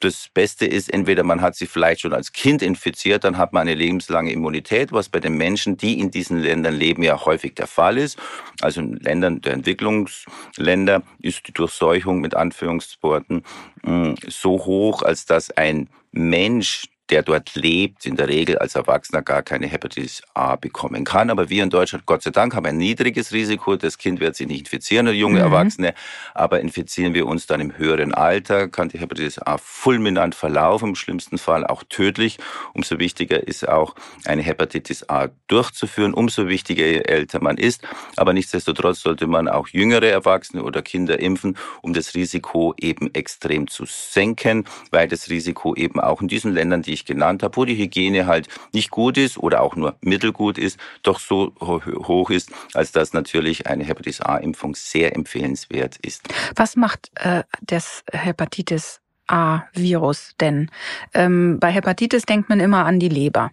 Das 0.00 0.28
Beste 0.32 0.66
ist, 0.66 0.92
entweder 0.92 1.24
man 1.24 1.40
hat 1.40 1.56
sich 1.56 1.68
vielleicht 1.68 2.00
schon 2.02 2.12
als 2.12 2.32
Kind 2.32 2.62
infiziert, 2.62 3.24
dann 3.24 3.38
hat 3.38 3.52
man 3.52 3.62
eine 3.62 3.74
lebenslange 3.74 4.32
Immunität, 4.32 4.92
was 4.92 5.08
bei 5.08 5.20
den 5.20 5.36
Menschen, 5.36 5.76
die 5.76 5.98
in 5.98 6.10
diesen 6.10 6.38
Ländern 6.38 6.74
leben, 6.74 7.02
ja 7.02 7.24
häufig 7.24 7.54
der 7.54 7.66
Fall 7.66 7.98
ist. 7.98 8.18
Also 8.60 8.80
in 8.80 8.94
Ländern 8.96 9.40
der 9.40 9.54
Entwicklungsländer 9.54 11.02
ist 11.20 11.46
die 11.48 11.52
Durchseuchung 11.52 12.20
mit 12.20 12.34
Anführungsworten 12.34 13.42
mm, 13.82 14.14
so 14.28 14.64
hoch, 14.64 15.02
als 15.02 15.26
dass 15.26 15.50
ein 15.50 15.88
Mensch, 16.12 16.84
der 17.10 17.22
dort 17.22 17.54
lebt, 17.54 18.04
in 18.06 18.16
der 18.16 18.28
Regel 18.28 18.58
als 18.58 18.74
Erwachsener 18.74 19.22
gar 19.22 19.42
keine 19.42 19.66
Hepatitis 19.66 20.22
A 20.34 20.56
bekommen 20.56 21.04
kann. 21.04 21.30
Aber 21.30 21.48
wir 21.48 21.62
in 21.62 21.70
Deutschland, 21.70 22.06
Gott 22.06 22.22
sei 22.22 22.30
Dank, 22.30 22.54
haben 22.54 22.66
ein 22.66 22.76
niedriges 22.76 23.32
Risiko. 23.32 23.76
Das 23.76 23.98
Kind 23.98 24.20
wird 24.20 24.36
sich 24.36 24.46
nicht 24.46 24.60
infizieren, 24.60 25.06
der 25.06 25.14
junge 25.14 25.38
mhm. 25.38 25.46
Erwachsene. 25.46 25.94
Aber 26.34 26.60
infizieren 26.60 27.14
wir 27.14 27.26
uns 27.26 27.46
dann 27.46 27.60
im 27.60 27.76
höheren 27.78 28.12
Alter, 28.12 28.68
kann 28.68 28.88
die 28.88 28.98
Hepatitis 28.98 29.38
A 29.38 29.56
fulminant 29.58 30.34
verlaufen, 30.34 30.90
im 30.90 30.94
schlimmsten 30.94 31.38
Fall 31.38 31.66
auch 31.66 31.82
tödlich. 31.88 32.38
Umso 32.74 32.98
wichtiger 32.98 33.46
ist 33.46 33.66
auch, 33.68 33.94
eine 34.26 34.42
Hepatitis 34.42 35.08
A 35.08 35.28
durchzuführen. 35.46 36.12
Umso 36.12 36.48
wichtiger, 36.48 36.84
je 36.84 37.00
älter 37.00 37.42
man 37.42 37.56
ist. 37.56 37.82
Aber 38.16 38.32
nichtsdestotrotz 38.32 39.00
sollte 39.00 39.26
man 39.26 39.48
auch 39.48 39.68
jüngere 39.68 40.08
Erwachsene 40.08 40.62
oder 40.62 40.82
Kinder 40.82 41.18
impfen, 41.18 41.56
um 41.80 41.94
das 41.94 42.14
Risiko 42.14 42.74
eben 42.78 43.14
extrem 43.14 43.66
zu 43.68 43.84
senken, 43.86 44.64
weil 44.90 45.08
das 45.08 45.30
Risiko 45.30 45.74
eben 45.74 46.00
auch 46.00 46.20
in 46.20 46.28
diesen 46.28 46.52
Ländern, 46.52 46.82
die 46.82 46.97
ich 46.98 47.04
genannt 47.04 47.42
habe, 47.42 47.56
wo 47.56 47.64
die 47.64 47.76
Hygiene 47.76 48.26
halt 48.26 48.48
nicht 48.72 48.90
gut 48.90 49.16
ist 49.16 49.38
oder 49.38 49.62
auch 49.62 49.76
nur 49.76 49.96
mittelgut 50.00 50.58
ist, 50.58 50.78
doch 51.02 51.20
so 51.20 51.52
hoch 51.60 52.30
ist, 52.30 52.50
als 52.74 52.92
dass 52.92 53.12
natürlich 53.12 53.66
eine 53.66 53.84
Hepatitis 53.84 54.20
A-Impfung 54.20 54.74
sehr 54.74 55.14
empfehlenswert 55.14 55.96
ist. 55.98 56.28
Was 56.56 56.76
macht 56.76 57.10
äh, 57.14 57.44
das 57.62 58.02
Hepatitis 58.12 59.00
A-Virus 59.26 60.34
denn? 60.40 60.70
Ähm, 61.14 61.58
bei 61.60 61.70
Hepatitis 61.70 62.22
denkt 62.22 62.48
man 62.48 62.60
immer 62.60 62.84
an 62.84 62.98
die 62.98 63.08
Leber. 63.08 63.50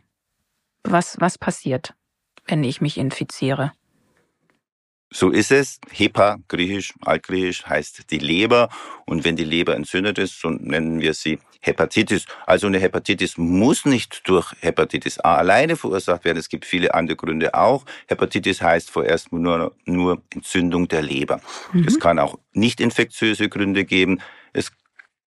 Was, 0.83 1.19
was 1.19 1.37
passiert, 1.37 1.93
wenn 2.45 2.63
ich 2.63 2.81
mich 2.81 2.97
infiziere? 2.97 3.71
So 5.15 5.29
ist 5.29 5.53
es. 5.53 5.79
Hepa, 5.91 6.39
griechisch, 6.49 6.93
altgriechisch, 6.99 7.65
heißt 7.65 8.11
die 8.11 8.19
Leber. 8.19 8.67
Und 9.05 9.23
wenn 9.23 9.37
die 9.37 9.45
Leber 9.45 9.73
entzündet 9.73 10.17
ist, 10.17 10.41
so 10.41 10.49
nennen 10.49 10.99
wir 10.99 11.13
sie 11.13 11.39
Hepatitis. 11.61 12.25
Also 12.45 12.67
eine 12.67 12.79
Hepatitis 12.79 13.37
muss 13.37 13.85
nicht 13.85 14.27
durch 14.27 14.51
Hepatitis 14.59 15.17
A 15.21 15.37
alleine 15.37 15.77
verursacht 15.77 16.25
werden. 16.25 16.37
Es 16.37 16.49
gibt 16.49 16.65
viele 16.65 16.93
andere 16.93 17.15
Gründe 17.15 17.53
auch. 17.53 17.85
Hepatitis 18.07 18.61
heißt 18.61 18.91
vorerst 18.91 19.31
nur, 19.31 19.73
nur 19.85 20.21
Entzündung 20.31 20.89
der 20.89 21.01
Leber. 21.01 21.39
Mhm. 21.71 21.85
Es 21.87 21.97
kann 21.97 22.19
auch 22.19 22.37
nicht 22.51 22.81
infektiöse 22.81 23.47
Gründe 23.47 23.85
geben. 23.85 24.19
Es 24.51 24.73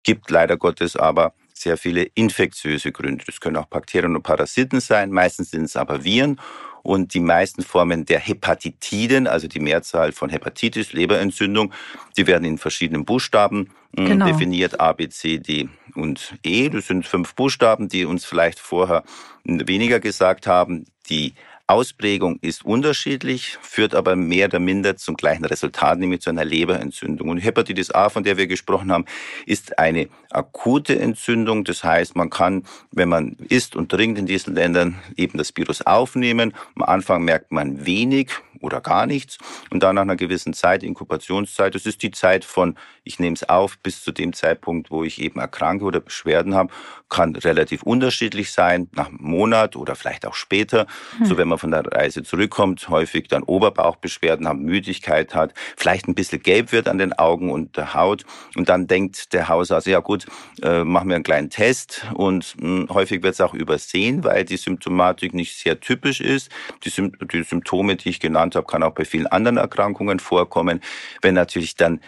gibt 0.02 0.32
leider 0.32 0.56
Gottes 0.56 0.96
aber 0.96 1.32
sehr 1.54 1.76
viele 1.76 2.02
infektiöse 2.02 2.90
Gründe. 2.90 3.24
Das 3.24 3.38
können 3.38 3.56
auch 3.56 3.66
Bakterien 3.66 4.16
und 4.16 4.22
Parasiten 4.24 4.80
sein. 4.80 5.12
Meistens 5.12 5.52
sind 5.52 5.62
es 5.62 5.76
aber 5.76 6.02
Viren. 6.02 6.40
Und 6.86 7.14
die 7.14 7.20
meisten 7.20 7.62
Formen 7.62 8.04
der 8.04 8.20
Hepatitiden, 8.20 9.26
also 9.26 9.48
die 9.48 9.58
Mehrzahl 9.58 10.12
von 10.12 10.30
Hepatitis, 10.30 10.92
Leberentzündung, 10.92 11.72
die 12.16 12.28
werden 12.28 12.44
in 12.44 12.58
verschiedenen 12.58 13.04
Buchstaben 13.04 13.70
hm, 13.96 14.06
genau. 14.06 14.26
definiert, 14.26 14.78
A, 14.78 14.92
B, 14.92 15.08
C, 15.08 15.38
D 15.38 15.68
und 15.96 16.36
E. 16.44 16.68
Das 16.68 16.86
sind 16.86 17.04
fünf 17.04 17.34
Buchstaben, 17.34 17.88
die 17.88 18.04
uns 18.04 18.24
vielleicht 18.24 18.60
vorher 18.60 19.02
weniger 19.42 19.98
gesagt 19.98 20.46
haben. 20.46 20.84
Die 21.10 21.34
Ausprägung 21.68 22.38
ist 22.42 22.64
unterschiedlich, 22.64 23.58
führt 23.60 23.94
aber 23.94 24.14
mehr 24.14 24.46
oder 24.46 24.60
minder 24.60 24.96
zum 24.96 25.16
gleichen 25.16 25.44
Resultat, 25.44 25.98
nämlich 25.98 26.20
zu 26.20 26.30
einer 26.30 26.44
Leberentzündung. 26.44 27.28
Und 27.28 27.38
Hepatitis 27.38 27.90
A, 27.90 28.08
von 28.08 28.22
der 28.22 28.36
wir 28.36 28.46
gesprochen 28.46 28.92
haben, 28.92 29.04
ist 29.46 29.76
eine 29.78 30.08
akute 30.30 30.98
Entzündung. 30.98 31.64
Das 31.64 31.82
heißt, 31.82 32.14
man 32.14 32.30
kann, 32.30 32.64
wenn 32.92 33.08
man 33.08 33.36
isst 33.48 33.74
und 33.74 33.90
trinkt 33.90 34.16
in 34.18 34.26
diesen 34.26 34.54
Ländern, 34.54 35.02
eben 35.16 35.38
das 35.38 35.56
Virus 35.56 35.82
aufnehmen. 35.82 36.54
Am 36.76 36.82
Anfang 36.82 37.24
merkt 37.24 37.50
man 37.50 37.84
wenig, 37.84 38.30
oder 38.60 38.80
gar 38.80 39.06
nichts. 39.06 39.38
Und 39.70 39.82
dann 39.82 39.96
nach 39.96 40.02
einer 40.02 40.16
gewissen 40.16 40.52
Zeit, 40.52 40.82
Inkubationszeit, 40.82 41.74
das 41.74 41.86
ist 41.86 42.02
die 42.02 42.10
Zeit 42.10 42.44
von, 42.44 42.76
ich 43.04 43.18
nehme 43.18 43.34
es 43.34 43.48
auf, 43.48 43.78
bis 43.78 44.02
zu 44.02 44.12
dem 44.12 44.32
Zeitpunkt, 44.32 44.90
wo 44.90 45.04
ich 45.04 45.20
eben 45.20 45.40
erkranke 45.40 45.84
oder 45.84 46.00
Beschwerden 46.00 46.54
habe, 46.54 46.72
kann 47.08 47.36
relativ 47.36 47.82
unterschiedlich 47.82 48.52
sein, 48.52 48.88
nach 48.92 49.08
einem 49.08 49.18
Monat 49.20 49.76
oder 49.76 49.94
vielleicht 49.94 50.26
auch 50.26 50.34
später. 50.34 50.86
Hm. 51.18 51.26
So 51.26 51.38
wenn 51.38 51.48
man 51.48 51.58
von 51.58 51.70
der 51.70 51.86
Reise 51.86 52.22
zurückkommt, 52.22 52.88
häufig 52.88 53.28
dann 53.28 53.42
Oberbauchbeschwerden 53.42 54.48
hat, 54.48 54.56
Müdigkeit 54.56 55.34
hat, 55.34 55.54
vielleicht 55.76 56.08
ein 56.08 56.14
bisschen 56.14 56.42
gelb 56.42 56.72
wird 56.72 56.88
an 56.88 56.98
den 56.98 57.12
Augen 57.12 57.50
und 57.50 57.76
der 57.76 57.94
Haut. 57.94 58.24
Und 58.56 58.68
dann 58.68 58.86
denkt 58.86 59.32
der 59.32 59.48
Hausarzt, 59.48 59.86
ja 59.86 60.00
gut, 60.00 60.26
äh, 60.62 60.84
machen 60.84 61.08
wir 61.08 61.16
einen 61.16 61.24
kleinen 61.24 61.50
Test. 61.50 62.06
Und 62.14 62.54
mh, 62.58 62.66
hm, 62.66 62.88
häufig 62.90 63.22
wird 63.22 63.34
es 63.34 63.40
auch 63.40 63.54
übersehen, 63.54 64.24
weil 64.24 64.44
die 64.44 64.56
Symptomatik 64.56 65.34
nicht 65.34 65.56
sehr 65.56 65.80
typisch 65.80 66.20
ist. 66.20 66.50
Die, 66.84 66.90
Sym 66.90 67.12
die 67.32 67.42
Symptome, 67.42 67.96
die 67.96 68.10
ich 68.10 68.20
genannt 68.20 68.45
habe, 68.54 68.66
kann 68.66 68.82
auch 68.82 68.94
bei 68.94 69.04
vielen 69.04 69.26
anderen 69.26 69.56
Erkrankungen 69.56 70.20
vorkommen. 70.20 70.80
Wenn 71.22 71.34
natürlich 71.34 71.74
dann 71.74 72.00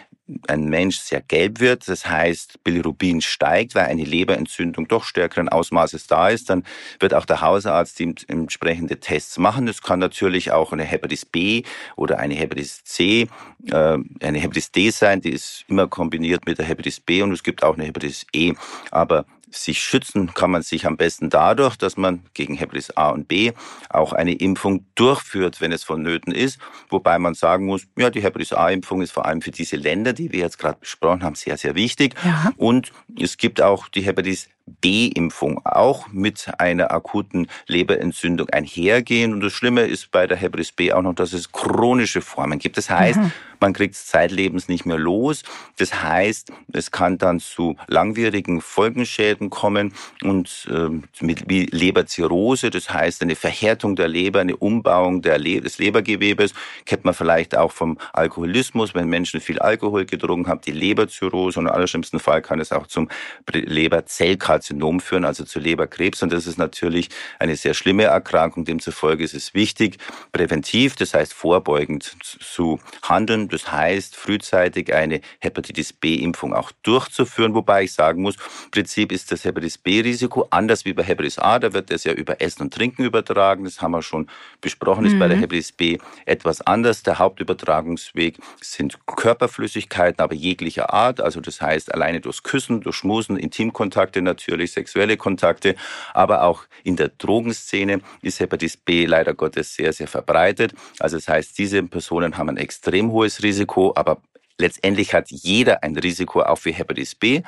ein 0.47 0.65
Mensch 0.65 0.99
sehr 0.99 1.21
gelb 1.21 1.59
wird, 1.59 1.87
das 1.87 2.05
heißt 2.05 2.63
Bilirubin 2.63 3.21
steigt, 3.21 3.75
weil 3.75 3.85
eine 3.85 4.03
Leberentzündung 4.03 4.87
doch 4.87 5.03
stärkeren 5.03 5.49
Ausmaßes 5.49 6.07
da 6.07 6.29
ist, 6.29 6.49
dann 6.49 6.63
wird 6.99 7.13
auch 7.13 7.25
der 7.25 7.41
Hausarzt 7.41 7.99
die 7.99 8.13
entsprechende 8.27 8.99
Tests 8.99 9.37
machen. 9.37 9.65
Das 9.65 9.81
kann 9.81 9.99
natürlich 9.99 10.51
auch 10.51 10.71
eine 10.71 10.83
Hepatitis 10.83 11.25
B 11.25 11.63
oder 11.95 12.19
eine 12.19 12.35
Hepatitis 12.35 12.83
C, 12.83 13.27
äh, 13.71 13.97
eine 14.21 14.39
Hepatitis 14.39 14.71
D 14.71 14.89
sein, 14.91 15.21
die 15.21 15.31
ist 15.31 15.65
immer 15.67 15.87
kombiniert 15.87 16.45
mit 16.45 16.57
der 16.57 16.65
Hepatitis 16.65 16.99
B 16.99 17.21
und 17.21 17.31
es 17.31 17.43
gibt 17.43 17.63
auch 17.63 17.75
eine 17.75 17.85
Hepatitis 17.85 18.25
E. 18.33 18.53
Aber 18.91 19.25
sich 19.51 19.81
schützen 19.81 20.33
kann 20.33 20.51
man 20.51 20.61
sich 20.61 20.85
am 20.85 20.97
besten 20.97 21.29
dadurch, 21.29 21.75
dass 21.77 21.97
man 21.97 22.23
gegen 22.33 22.55
Hepatitis 22.55 22.95
A 22.95 23.09
und 23.09 23.27
B 23.27 23.51
auch 23.89 24.13
eine 24.13 24.33
Impfung 24.33 24.85
durchführt, 24.95 25.61
wenn 25.61 25.71
es 25.71 25.83
vonnöten 25.83 26.33
ist. 26.33 26.59
Wobei 26.89 27.19
man 27.19 27.33
sagen 27.33 27.65
muss, 27.65 27.87
ja, 27.97 28.09
die 28.09 28.21
Hepatitis 28.21 28.53
A-Impfung 28.53 29.01
ist 29.01 29.11
vor 29.11 29.25
allem 29.25 29.41
für 29.41 29.51
diese 29.51 29.75
Länder, 29.75 30.13
die 30.13 30.31
wir 30.31 30.39
jetzt 30.39 30.57
gerade 30.57 30.79
besprochen 30.79 31.23
haben, 31.23 31.35
sehr, 31.35 31.57
sehr 31.57 31.75
wichtig. 31.75 32.15
Ja. 32.23 32.51
Und 32.57 32.91
es 33.19 33.37
gibt 33.37 33.61
auch 33.61 33.87
die 33.87 34.01
Hepatitis 34.01 34.49
B-Impfung 34.81 35.65
auch 35.65 36.07
mit 36.11 36.47
einer 36.57 36.91
akuten 36.91 37.47
Leberentzündung 37.67 38.49
einhergehen. 38.49 39.33
Und 39.33 39.41
das 39.41 39.53
Schlimme 39.53 39.81
ist 39.81 40.11
bei 40.11 40.27
der 40.27 40.37
Hepatitis 40.37 40.71
B 40.71 40.93
auch 40.93 41.01
noch, 41.01 41.15
dass 41.15 41.33
es 41.33 41.51
chronische 41.51 42.21
Formen 42.21 42.59
gibt. 42.59 42.77
Das 42.77 42.89
heißt, 42.89 43.19
mhm. 43.19 43.31
man 43.59 43.73
kriegt 43.73 43.95
es 43.95 44.05
zeitlebens 44.07 44.67
nicht 44.67 44.85
mehr 44.85 44.97
los. 44.97 45.43
Das 45.77 46.03
heißt, 46.03 46.51
es 46.73 46.91
kann 46.91 47.17
dann 47.17 47.39
zu 47.39 47.75
langwierigen 47.87 48.61
Folgenschäden 48.61 49.49
kommen 49.49 49.93
und 50.23 50.67
äh, 50.71 50.89
mit 51.23 51.49
wie 51.49 51.65
Leberzirrhose, 51.65 52.69
das 52.69 52.93
heißt 52.93 53.21
eine 53.21 53.35
Verhärtung 53.35 53.95
der 53.95 54.07
Leber, 54.07 54.41
eine 54.41 54.55
Umbauung 54.55 55.21
der 55.21 55.37
Le 55.37 55.61
des 55.61 55.77
Lebergewebes. 55.77 56.53
Kennt 56.85 57.05
man 57.05 57.13
vielleicht 57.13 57.57
auch 57.57 57.71
vom 57.71 57.97
Alkoholismus, 58.13 58.93
wenn 58.93 59.07
Menschen 59.07 59.41
viel 59.41 59.59
Alkohol 59.59 60.05
getrunken 60.05 60.49
haben, 60.49 60.61
die 60.61 60.71
Leberzirrhose 60.71 61.59
und 61.59 61.67
im 61.67 61.71
allerschlimmsten 61.71 62.19
Fall 62.19 62.41
kann 62.41 62.59
es 62.59 62.71
auch 62.71 62.87
zum 62.87 63.09
Leberzellkarzinom 63.51 64.58
Karzinom 64.59 64.99
führen, 64.99 65.23
also 65.23 65.45
zu 65.45 65.59
Leberkrebs. 65.59 66.21
Und 66.21 66.33
das 66.33 66.45
ist 66.45 66.57
natürlich 66.57 67.09
eine 67.39 67.55
sehr 67.55 67.73
schlimme 67.73 68.03
Erkrankung. 68.03 68.65
Demzufolge 68.65 69.23
ist 69.23 69.33
es 69.33 69.53
wichtig, 69.53 69.97
präventiv, 70.33 70.95
das 70.95 71.13
heißt 71.13 71.33
vorbeugend 71.33 72.15
zu 72.21 72.79
handeln. 73.01 73.47
Das 73.47 73.71
heißt, 73.71 74.15
frühzeitig 74.17 74.93
eine 74.93 75.21
Hepatitis 75.39 75.93
B-Impfung 75.93 76.53
auch 76.53 76.71
durchzuführen. 76.83 77.55
Wobei 77.55 77.83
ich 77.83 77.93
sagen 77.93 78.21
muss, 78.21 78.35
im 78.35 78.71
Prinzip 78.71 79.11
ist 79.13 79.31
das 79.31 79.45
Hepatitis 79.45 79.77
B-Risiko 79.77 80.47
anders 80.49 80.83
wie 80.83 80.93
bei 80.93 81.03
Hepatitis 81.03 81.39
A. 81.39 81.59
Da 81.59 81.71
wird 81.73 81.89
es 81.89 82.03
ja 82.03 82.11
über 82.11 82.41
Essen 82.41 82.63
und 82.63 82.73
Trinken 82.73 83.05
übertragen. 83.05 83.63
Das 83.63 83.81
haben 83.81 83.91
wir 83.91 84.01
schon 84.01 84.27
besprochen. 84.59 85.05
Ist 85.05 85.17
bei 85.17 85.27
der 85.27 85.37
mhm. 85.37 85.41
Hepatitis 85.41 85.71
B 85.71 85.97
etwas 86.25 86.59
anders. 86.61 87.03
Der 87.03 87.17
Hauptübertragungsweg 87.19 88.37
sind 88.59 88.99
Körperflüssigkeiten, 89.05 90.21
aber 90.21 90.35
jeglicher 90.35 90.93
Art. 90.93 91.21
Also 91.21 91.39
das 91.39 91.61
heißt, 91.61 91.93
alleine 91.93 92.19
durchs 92.19 92.43
Küssen, 92.43 92.81
durch 92.81 92.97
Schmusen, 92.97 93.37
Intimkontakte 93.37 94.21
natürlich 94.21 94.48
natürlich 94.49 94.71
sexuelle 94.71 95.17
Kontakte, 95.17 95.75
aber 96.13 96.43
auch 96.43 96.63
in 96.83 96.95
der 96.95 97.09
Drogenszene 97.09 98.01
ist 98.21 98.39
Hepatitis 98.39 98.77
B 98.77 99.05
leider 99.05 99.33
Gottes 99.33 99.75
sehr, 99.75 99.93
sehr 99.93 100.07
verbreitet. 100.07 100.73
Also 100.99 101.17
das 101.17 101.27
heißt, 101.27 101.57
diese 101.57 101.83
Personen 101.83 102.37
haben 102.37 102.49
ein 102.49 102.57
extrem 102.57 103.11
hohes 103.11 103.43
Risiko, 103.43 103.93
aber 103.95 104.21
letztendlich 104.57 105.13
hat 105.13 105.29
jeder 105.29 105.83
ein 105.83 105.95
Risiko 105.95 106.41
auch 106.41 106.57
für 106.57 106.71
Hepatitis 106.71 107.15
B 107.15 107.43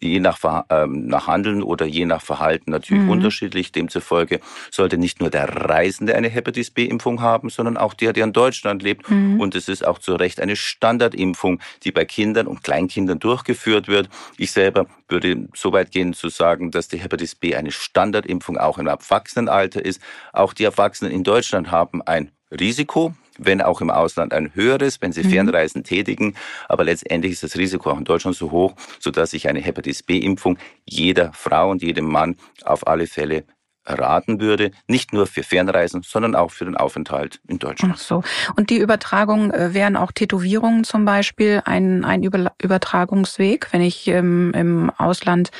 je 0.00 0.20
nach, 0.20 0.38
ähm, 0.70 1.06
nach 1.06 1.26
Handeln 1.26 1.62
oder 1.62 1.86
je 1.86 2.06
nach 2.06 2.22
Verhalten 2.22 2.70
natürlich 2.70 3.04
mhm. 3.04 3.10
unterschiedlich. 3.10 3.72
Demzufolge 3.72 4.40
sollte 4.70 4.98
nicht 4.98 5.20
nur 5.20 5.30
der 5.30 5.48
Reisende 5.68 6.14
eine 6.14 6.28
Hepatitis 6.28 6.70
B-Impfung 6.70 7.20
haben, 7.20 7.50
sondern 7.50 7.76
auch 7.76 7.94
der, 7.94 8.12
der 8.12 8.24
in 8.24 8.32
Deutschland 8.32 8.82
lebt. 8.82 9.08
Mhm. 9.10 9.40
Und 9.40 9.54
es 9.54 9.68
ist 9.68 9.86
auch 9.86 9.98
zu 9.98 10.14
Recht 10.14 10.40
eine 10.40 10.56
Standardimpfung, 10.56 11.60
die 11.84 11.92
bei 11.92 12.04
Kindern 12.04 12.46
und 12.46 12.62
Kleinkindern 12.62 13.18
durchgeführt 13.18 13.88
wird. 13.88 14.08
Ich 14.38 14.52
selber 14.52 14.86
würde 15.08 15.48
so 15.54 15.72
weit 15.72 15.90
gehen 15.90 16.12
zu 16.12 16.28
sagen, 16.28 16.70
dass 16.70 16.88
die 16.88 16.98
Hepatitis 16.98 17.34
B 17.34 17.54
eine 17.54 17.70
Standardimpfung 17.70 18.58
auch 18.58 18.78
im 18.78 18.86
Erwachsenenalter 18.86 19.84
ist. 19.84 20.00
Auch 20.32 20.52
die 20.52 20.64
Erwachsenen 20.64 21.12
in 21.12 21.24
Deutschland 21.24 21.70
haben 21.70 22.02
ein 22.02 22.30
Risiko, 22.50 23.14
wenn 23.38 23.62
auch 23.62 23.80
im 23.80 23.90
Ausland 23.90 24.32
ein 24.32 24.54
höheres, 24.54 25.00
wenn 25.00 25.12
sie 25.12 25.22
mhm. 25.22 25.30
Fernreisen 25.30 25.84
tätigen. 25.84 26.34
Aber 26.68 26.84
letztendlich 26.84 27.32
ist 27.32 27.42
das 27.42 27.56
Risiko 27.56 27.90
auch 27.90 27.98
in 27.98 28.04
Deutschland 28.04 28.36
so 28.36 28.50
hoch, 28.50 28.74
sodass 28.98 29.32
ich 29.32 29.48
eine 29.48 29.60
Hepatitis 29.60 30.02
B-Impfung 30.02 30.58
jeder 30.84 31.32
Frau 31.32 31.70
und 31.70 31.82
jedem 31.82 32.06
Mann 32.06 32.36
auf 32.64 32.86
alle 32.86 33.06
Fälle 33.06 33.44
raten 33.86 34.40
würde, 34.40 34.72
nicht 34.86 35.12
nur 35.12 35.26
für 35.26 35.42
Fernreisen, 35.42 36.02
sondern 36.02 36.34
auch 36.34 36.50
für 36.50 36.64
den 36.64 36.76
Aufenthalt 36.76 37.40
in 37.48 37.58
Deutschland. 37.58 37.94
Ach 37.96 38.00
so. 38.00 38.22
Und 38.56 38.70
die 38.70 38.78
Übertragung 38.78 39.52
äh, 39.52 39.74
wären 39.74 39.96
auch 39.96 40.12
Tätowierungen 40.12 40.84
zum 40.84 41.04
Beispiel 41.04 41.62
ein, 41.64 42.04
ein 42.04 42.22
Übertragungsweg, 42.22 43.68
wenn 43.72 43.80
ich 43.80 44.08
ähm, 44.08 44.52
im 44.54 44.90
Ausland, 44.90 45.50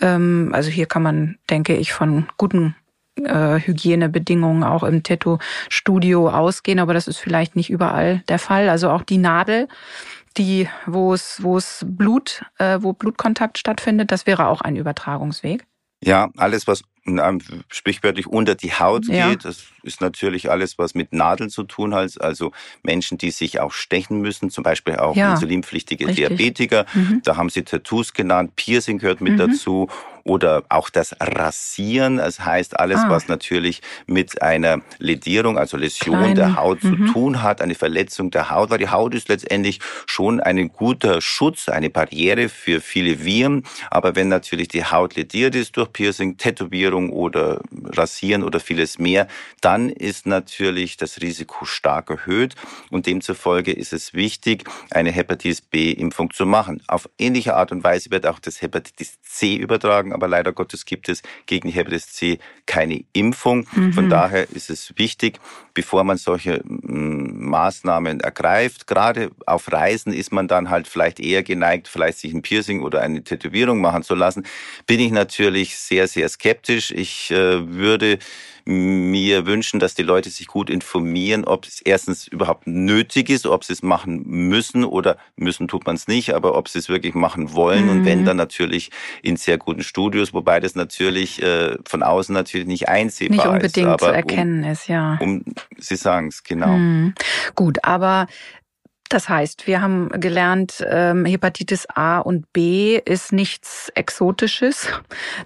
ähm, 0.00 0.50
also 0.52 0.70
hier 0.70 0.86
kann 0.86 1.02
man, 1.02 1.36
denke 1.50 1.76
ich, 1.76 1.92
von 1.92 2.26
guten 2.36 2.76
äh, 3.22 3.60
Hygienebedingungen 3.60 4.64
auch 4.64 4.82
im 4.82 5.02
Tattoo-Studio 5.02 6.28
ausgehen, 6.30 6.78
aber 6.78 6.94
das 6.94 7.08
ist 7.08 7.18
vielleicht 7.18 7.56
nicht 7.56 7.70
überall 7.70 8.22
der 8.28 8.38
Fall. 8.38 8.68
Also 8.68 8.90
auch 8.90 9.02
die 9.02 9.18
Nadel, 9.18 9.68
die, 10.36 10.68
wo 10.86 11.14
es, 11.14 11.42
wo 11.42 11.56
es 11.56 11.84
Blut, 11.86 12.42
äh, 12.58 12.78
wo 12.80 12.92
Blutkontakt 12.92 13.58
stattfindet, 13.58 14.10
das 14.10 14.26
wäre 14.26 14.48
auch 14.48 14.60
ein 14.60 14.76
Übertragungsweg. 14.76 15.64
Ja, 16.02 16.30
alles, 16.36 16.66
was 16.66 16.82
sprichwörtlich 17.68 18.26
unter 18.26 18.54
die 18.54 18.72
Haut 18.72 19.06
ja. 19.06 19.28
geht. 19.28 19.44
Das 19.44 19.64
ist 19.82 20.00
natürlich 20.00 20.50
alles, 20.50 20.78
was 20.78 20.94
mit 20.94 21.12
Nadeln 21.12 21.50
zu 21.50 21.64
tun 21.64 21.94
hat. 21.94 22.20
Also 22.20 22.52
Menschen, 22.82 23.18
die 23.18 23.30
sich 23.30 23.60
auch 23.60 23.72
stechen 23.72 24.20
müssen, 24.20 24.48
zum 24.48 24.64
Beispiel 24.64 24.96
auch 24.96 25.14
ja, 25.14 25.32
insulinpflichtige 25.32 26.06
richtig. 26.06 26.28
Diabetiker. 26.28 26.86
Mhm. 26.94 27.20
Da 27.22 27.36
haben 27.36 27.50
Sie 27.50 27.62
Tattoos 27.62 28.14
genannt. 28.14 28.56
Piercing 28.56 28.98
gehört 28.98 29.20
mit 29.20 29.34
mhm. 29.34 29.38
dazu 29.38 29.88
oder 30.24 30.64
auch 30.70 30.90
das 30.90 31.14
Rasieren. 31.20 32.16
Das 32.16 32.40
heißt 32.40 32.80
alles, 32.80 33.00
ah. 33.00 33.10
was 33.10 33.28
natürlich 33.28 33.82
mit 34.06 34.42
einer 34.42 34.80
Ledierung, 34.98 35.58
also 35.58 35.76
Läsion 35.76 36.18
Klein. 36.18 36.34
der 36.34 36.56
Haut 36.56 36.82
mhm. 36.82 37.06
zu 37.06 37.12
tun 37.12 37.42
hat, 37.42 37.60
eine 37.60 37.74
Verletzung 37.74 38.30
der 38.30 38.50
Haut, 38.50 38.70
weil 38.70 38.78
die 38.78 38.88
Haut 38.88 39.14
ist 39.14 39.28
letztendlich 39.28 39.80
schon 40.06 40.40
ein 40.40 40.68
guter 40.68 41.20
Schutz, 41.20 41.68
eine 41.68 41.90
Barriere 41.90 42.48
für 42.48 42.80
viele 42.80 43.24
Viren. 43.24 43.64
Aber 43.90 44.16
wenn 44.16 44.28
natürlich 44.28 44.68
die 44.68 44.84
Haut 44.84 45.14
lediert 45.14 45.54
ist 45.54 45.76
durch 45.76 45.92
Piercing, 45.92 46.38
Tätowierung 46.38 47.10
oder 47.10 47.60
Rasieren 47.84 48.42
oder 48.42 48.60
vieles 48.60 48.98
mehr, 48.98 49.28
dann 49.60 49.90
ist 49.90 50.26
natürlich 50.26 50.96
das 50.96 51.20
Risiko 51.20 51.66
stark 51.66 52.10
erhöht 52.10 52.54
und 52.90 53.06
demzufolge 53.06 53.72
ist 53.72 53.92
es 53.92 54.14
wichtig, 54.14 54.64
eine 54.90 55.10
Hepatitis 55.10 55.60
B-Impfung 55.60 56.32
zu 56.32 56.46
machen. 56.46 56.82
Auf 56.86 57.08
ähnliche 57.18 57.54
Art 57.54 57.72
und 57.72 57.84
Weise 57.84 58.10
wird 58.10 58.26
auch 58.26 58.38
das 58.38 58.62
Hepatitis 58.62 59.20
C 59.22 59.56
übertragen, 59.56 60.13
aber 60.14 60.28
leider 60.28 60.52
Gottes 60.52 60.84
gibt 60.84 61.08
es 61.08 61.22
gegen 61.46 61.68
Hepatitis 61.68 62.12
C 62.12 62.38
keine 62.66 63.04
Impfung. 63.12 63.66
Mhm. 63.72 63.92
Von 63.92 64.08
daher 64.08 64.50
ist 64.50 64.70
es 64.70 64.92
wichtig, 64.96 65.40
bevor 65.74 66.04
man 66.04 66.16
solche 66.16 66.62
mm, 66.64 67.48
Maßnahmen 67.48 68.20
ergreift, 68.20 68.86
gerade 68.86 69.30
auf 69.46 69.70
Reisen 69.70 70.12
ist 70.12 70.32
man 70.32 70.48
dann 70.48 70.70
halt 70.70 70.88
vielleicht 70.88 71.20
eher 71.20 71.42
geneigt, 71.42 71.88
vielleicht 71.88 72.18
sich 72.18 72.32
ein 72.32 72.42
Piercing 72.42 72.80
oder 72.82 73.00
eine 73.02 73.22
Tätowierung 73.22 73.80
machen 73.80 74.02
zu 74.02 74.14
lassen, 74.14 74.46
bin 74.86 75.00
ich 75.00 75.10
natürlich 75.10 75.76
sehr, 75.76 76.08
sehr 76.08 76.28
skeptisch. 76.28 76.90
Ich 76.90 77.30
äh, 77.30 77.68
würde 77.68 78.18
mir 78.64 79.46
wünschen, 79.46 79.78
dass 79.78 79.94
die 79.94 80.02
Leute 80.02 80.30
sich 80.30 80.46
gut 80.46 80.70
informieren, 80.70 81.44
ob 81.44 81.66
es 81.66 81.80
erstens 81.80 82.26
überhaupt 82.26 82.66
nötig 82.66 83.28
ist, 83.28 83.46
ob 83.46 83.64
sie 83.64 83.74
es 83.74 83.82
machen 83.82 84.22
müssen 84.26 84.84
oder 84.84 85.18
müssen 85.36 85.68
tut 85.68 85.86
man 85.86 85.96
es 85.96 86.08
nicht, 86.08 86.34
aber 86.34 86.56
ob 86.56 86.68
sie 86.68 86.78
es 86.78 86.88
wirklich 86.88 87.14
machen 87.14 87.52
wollen 87.52 87.84
mhm. 87.84 87.90
und 87.90 88.04
wenn 88.04 88.20
mhm. 88.22 88.24
dann 88.24 88.36
natürlich 88.36 88.90
in 89.22 89.36
sehr 89.36 89.58
guten 89.58 89.82
Studios, 89.82 90.32
wobei 90.32 90.60
das 90.60 90.74
natürlich 90.74 91.42
äh, 91.42 91.76
von 91.86 92.02
außen 92.02 92.32
natürlich 92.32 92.66
nicht 92.66 92.88
einsehbar 92.88 93.36
ist. 93.36 93.44
Nicht 93.44 93.52
unbedingt 93.52 94.00
ist, 94.00 94.06
zu 94.06 94.12
erkennen 94.12 94.64
um, 94.64 94.70
ist, 94.70 94.88
ja. 94.88 95.18
Um, 95.20 95.44
Sie 95.78 95.96
sagen 95.96 96.28
es, 96.28 96.42
genau. 96.42 96.78
Mhm. 96.78 97.14
Gut, 97.54 97.84
aber 97.84 98.26
das 99.14 99.28
heißt, 99.28 99.68
wir 99.68 99.80
haben 99.80 100.08
gelernt, 100.08 100.84
ähm, 100.88 101.24
Hepatitis 101.24 101.86
A 101.94 102.18
und 102.18 102.52
B 102.52 102.98
ist 102.98 103.32
nichts 103.32 103.90
Exotisches. 103.94 104.88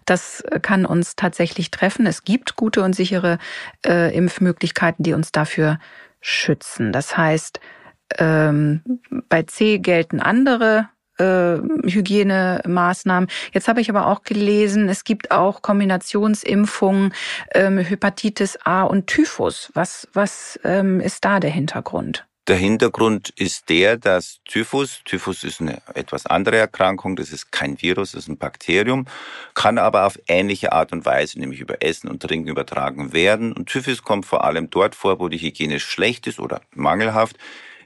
Das 0.07 0.42
kann 0.62 0.87
uns 0.87 1.16
tatsächlich 1.16 1.70
treffen. 1.70 2.07
Es 2.07 2.24
gibt 2.24 2.57
gute 2.57 2.83
und 2.83 2.94
sichere 2.94 3.37
äh, 3.85 4.16
Impfmöglichkeiten, 4.16 5.02
die 5.02 5.12
uns 5.12 5.33
dafür 5.33 5.78
schützen. 6.22 6.92
Das 6.92 7.18
heißt, 7.18 7.61
ähm, 8.16 8.81
bei 9.28 9.42
C 9.42 9.78
gelten 9.81 10.20
andere 10.20 10.88
äh, 11.18 11.59
Hygienemaßnahmen. 11.85 13.28
Jetzt 13.52 13.68
habe 13.68 13.83
ich 13.83 13.90
aber 13.90 14.07
auch 14.07 14.22
gelesen, 14.22 14.88
es 14.88 15.04
gibt 15.04 15.31
auch 15.31 15.61
Kombinationsimpfungen 15.61 17.12
ähm, 17.54 17.76
Hepatitis 17.76 18.57
A 18.64 18.85
und 18.85 19.09
Typhus. 19.09 19.70
Was, 19.74 20.09
was 20.14 20.59
ähm, 20.64 21.00
ist 21.00 21.26
da 21.26 21.38
der 21.38 21.50
Hintergrund? 21.50 22.28
Der 22.49 22.57
Hintergrund 22.57 23.29
ist 23.37 23.69
der, 23.69 23.99
dass 23.99 24.41
Typhus, 24.47 25.03
Typhus 25.05 25.45
ist 25.45 25.61
eine 25.61 25.83
etwas 25.93 26.25
andere 26.25 26.57
Erkrankung, 26.57 27.15
das 27.15 27.31
ist 27.31 27.53
kein 27.53 27.83
Virus, 27.83 28.13
das 28.13 28.23
ist 28.23 28.29
ein 28.29 28.39
Bakterium, 28.39 29.05
kann 29.53 29.77
aber 29.77 30.07
auf 30.07 30.19
ähnliche 30.29 30.73
Art 30.73 30.93
und 30.93 31.05
Weise, 31.05 31.39
nämlich 31.39 31.61
über 31.61 31.83
Essen 31.83 32.09
und 32.09 32.23
Trinken 32.23 32.49
übertragen 32.49 33.13
werden. 33.13 33.53
Und 33.53 33.67
Typhus 33.69 34.03
kommt 34.03 34.25
vor 34.25 34.45
allem 34.45 34.71
dort 34.71 34.95
vor, 34.95 35.21
wo 35.21 35.29
die 35.29 35.37
Hygiene 35.37 35.79
schlecht 35.79 36.27
ist 36.27 36.41
oder 36.41 36.63
mangelhaft 36.75 37.37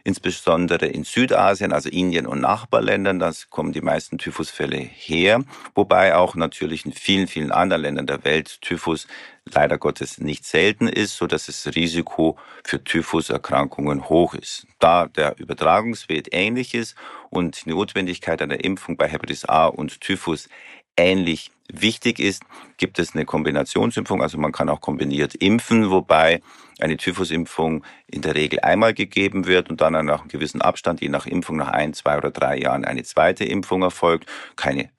insbesondere 0.05 0.87
in 0.87 1.05
Südasien, 1.05 1.73
also 1.73 1.89
Indien 1.89 2.27
und 2.27 2.41
Nachbarländern. 2.41 3.19
Da 3.19 3.33
kommen 3.51 3.73
die 3.73 3.81
meisten 3.81 4.19
Typhusfälle 4.19 4.77
her, 4.77 5.43
wobei 5.75 6.15
auch 6.17 6.35
natürlich 6.35 6.85
in 6.85 6.93
vielen, 6.93 7.29
vielen 7.29 7.53
anderen 7.53 7.83
Ländern 7.83 8.07
der 8.07 8.25
Welt 8.25 8.61
Typhus 8.61 9.07
leider 9.45 9.79
Gottes 9.79 10.19
nicht 10.19 10.45
selten 10.45 10.89
ist, 10.89 11.17
so 11.17 11.27
dass 11.27 11.47
das 11.47 11.67
Risiko 11.75 12.39
für 12.65 12.83
Typhuserkrankungen 12.83 14.09
hoch 14.09 14.35
ist. 14.35 14.67
Da 14.79 15.07
der 15.07 15.39
Übertragungswert 15.39 16.29
ähnlich 16.33 16.75
ist 16.75 16.95
und 17.31 17.65
die 17.65 17.71
Notwendigkeit 17.71 18.41
einer 18.43 18.65
Impfung 18.65 18.97
bei 18.97 19.09
Hepatitis 19.09 19.45
A 19.45 19.67
und 19.67 20.01
Typhus 20.01 20.49
ähnlich 20.97 21.51
wichtig 21.73 22.19
ist, 22.19 22.43
gibt 22.77 22.99
es 22.99 23.15
eine 23.15 23.25
Kombinationsimpfung. 23.25 24.23
Also 24.23 24.39
man 24.39 24.53
kann 24.53 24.69
auch 24.69 24.81
kombiniert 24.81 25.35
impfen, 25.35 25.91
wobei 25.91 26.43
eine 26.81 26.97
Typhusimpfung 26.97 27.85
in 28.07 28.23
der 28.23 28.35
Regel 28.35 28.61
einmal 28.61 28.95
gegeben 28.95 29.47
wird 29.47 29.71
und 29.71 29.81
dann 29.81 29.93
nach 30.05 30.21
einem 30.21 30.29
gewissen 30.29 30.61
Abstand, 30.61 31.01
je 31.01 31.09
nach 31.09 31.27
Impfung, 31.27 31.57
nach 31.57 31.69
ein, 31.69 31.95
zwei 31.95 32.17
oder 32.17 32.31
drei 32.31 32.59
Jahren 32.59 32.85
eine 32.85 33.03
zweite 33.05 33.45
Impfung 33.45 33.83
erfolgt. 33.83 34.27
Keine 34.57 34.91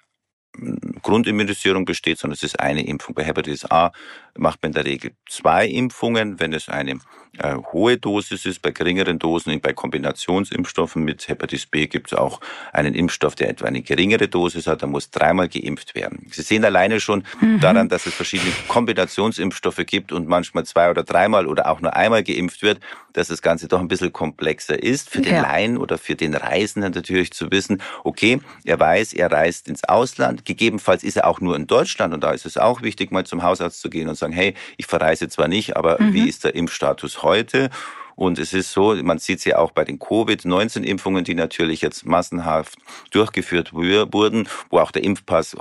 Grundimmunisierung 1.02 1.86
besteht, 1.86 2.20
sondern 2.20 2.36
es 2.36 2.44
ist 2.44 2.60
eine 2.60 2.86
Impfung. 2.86 3.16
Bei 3.16 3.24
Hepatitis 3.24 3.70
A 3.70 3.92
macht 4.36 4.62
man 4.62 4.70
in 4.70 4.74
der 4.74 4.86
Regel 4.86 5.12
zwei 5.30 5.68
Impfungen, 5.68 6.40
wenn 6.40 6.54
es 6.54 6.70
eine 6.70 7.00
äh, 7.40 7.56
hohe 7.72 7.98
Dosis 7.98 8.46
ist. 8.46 8.62
Bei 8.62 8.72
geringeren 8.72 9.18
Dosen, 9.18 9.60
bei 9.60 9.74
Kombinationsimpfstoffen 9.74 11.04
mit 11.04 11.28
Hepatitis 11.28 11.66
B 11.66 11.88
gibt 11.88 12.12
es 12.12 12.18
auch 12.18 12.40
einen 12.72 12.94
Impfstoff, 12.94 13.36
der 13.36 13.50
etwa 13.50 13.66
eine 13.66 13.82
geringere 13.82 14.28
Dosis 14.28 14.68
hat. 14.68 14.84
Da 14.84 14.88
muss 14.88 15.10
dreimal 15.10 15.50
geimpft 15.50 15.96
werden. 15.96 16.28
Sie 16.32 16.44
sehen 16.44 16.64
alleine 16.64 17.00
schon 17.00 17.24
mhm. 17.42 17.60
daran, 17.60 17.90
dass 17.90 18.06
es 18.06 18.14
verschiedene 18.14 18.52
Kombinationsimpfstoffe 18.68 19.84
gibt 19.86 20.12
und 20.12 20.28
manchmal 20.28 20.66
zwei 20.66 20.90
oder 20.90 21.04
dreimal 21.04 21.48
oder 21.48 21.70
auch 21.70 21.82
nur 21.82 21.96
einmal 21.96 22.24
geimpft 22.24 22.62
wird, 22.62 22.80
dass 23.14 23.28
das 23.28 23.42
Ganze 23.42 23.68
doch 23.68 23.80
ein 23.80 23.88
bisschen 23.88 24.14
komplexer 24.14 24.82
ist. 24.82 25.10
Für 25.10 25.22
den 25.22 25.36
ja. 25.36 25.42
Laien 25.42 25.78
oder 25.78 25.98
für 25.98 26.16
den 26.16 26.36
Reisenden 26.36 26.92
natürlich 26.94 27.32
zu 27.32 27.52
wissen, 27.52 27.82
okay, 28.04 28.42
er 28.64 28.80
weiß, 28.80 29.14
er 29.14 29.32
reist 29.32 29.68
ins 29.68 29.84
Ausland. 29.84 30.46
Gegebenenfalls 30.46 31.04
ist 31.04 31.18
er 31.18 31.28
auch 31.28 31.40
nur 31.40 31.56
in 31.56 31.68
Deutschland 31.68 32.14
und 32.14 32.24
da 32.24 32.32
ist 32.32 32.46
es 32.46 32.58
auch 32.58 32.82
wichtig, 32.82 33.12
mal 33.12 33.26
zum 33.26 33.44
Hausarzt 33.44 33.82
zu 33.82 33.90
gehen 33.90 34.08
und 34.08 34.16
sagen, 34.24 34.34
hey, 34.34 34.54
ich 34.78 34.86
verreise 34.86 35.30
zwar 35.30 35.48
nicht, 35.48 35.78
aber 35.78 36.02
mhm. 36.02 36.14
wie 36.14 36.28
ist 36.28 36.44
der 36.44 36.56
Impfstatus 36.56 37.24
heute? 37.24 37.70
Und 38.16 38.38
es 38.38 38.54
ist 38.54 38.72
so, 38.72 38.96
man 38.96 39.18
sieht 39.18 39.40
es 39.40 39.46
ja 39.46 39.58
auch 39.58 39.72
bei 39.72 39.84
den 39.86 40.00
Covid-19-Impfungen, 40.00 41.24
die 41.24 41.34
natürlich 41.34 41.82
jetzt 41.82 42.06
massenhaft 42.06 42.78
durchgeführt 43.12 43.74
wurden, 43.74 44.48
wo 44.70 44.80
auch 44.80 44.92
der 44.92 45.04
Impfpass 45.04 45.56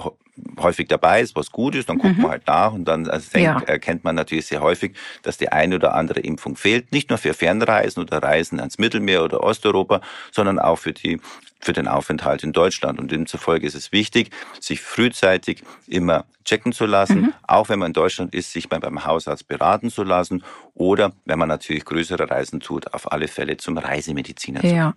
häufig 0.58 0.88
dabei 0.88 1.20
ist, 1.20 1.36
was 1.36 1.50
gut 1.50 1.74
ist, 1.74 1.88
dann 1.88 1.98
guckt 1.98 2.16
mhm. 2.16 2.22
man 2.22 2.30
halt 2.32 2.46
nach 2.46 2.72
und 2.72 2.86
dann 2.86 3.08
also 3.08 3.38
ja. 3.38 3.60
erkennt 3.66 4.02
man 4.04 4.14
natürlich 4.14 4.46
sehr 4.46 4.62
häufig, 4.62 4.94
dass 5.22 5.36
die 5.36 5.50
eine 5.50 5.76
oder 5.76 5.94
andere 5.94 6.20
Impfung 6.20 6.56
fehlt. 6.56 6.90
Nicht 6.90 7.10
nur 7.10 7.18
für 7.18 7.34
Fernreisen 7.34 8.02
oder 8.02 8.22
Reisen 8.22 8.58
ans 8.58 8.78
Mittelmeer 8.78 9.24
oder 9.24 9.42
Osteuropa, 9.42 10.00
sondern 10.30 10.58
auch 10.58 10.76
für 10.76 10.92
die 10.92 11.20
für 11.62 11.72
den 11.72 11.88
Aufenthalt 11.88 12.42
in 12.42 12.52
Deutschland. 12.52 12.98
Und 12.98 13.10
demzufolge 13.10 13.66
ist 13.66 13.74
es 13.74 13.92
wichtig, 13.92 14.30
sich 14.60 14.82
frühzeitig 14.82 15.62
immer 15.86 16.24
checken 16.44 16.72
zu 16.72 16.86
lassen, 16.86 17.20
mhm. 17.20 17.34
auch 17.46 17.68
wenn 17.68 17.78
man 17.78 17.88
in 17.88 17.92
Deutschland 17.92 18.34
ist, 18.34 18.52
sich 18.52 18.68
beim 18.68 19.04
Hausarzt 19.04 19.46
beraten 19.46 19.90
zu 19.90 20.02
lassen 20.02 20.42
oder 20.74 21.12
wenn 21.24 21.38
man 21.38 21.48
natürlich 21.48 21.84
größere 21.84 22.28
Reisen 22.28 22.58
tut, 22.58 22.92
auf 22.94 23.12
alle 23.12 23.28
Fälle 23.28 23.56
zum 23.58 23.78
Reisemediziner 23.78 24.64
Ja. 24.64 24.94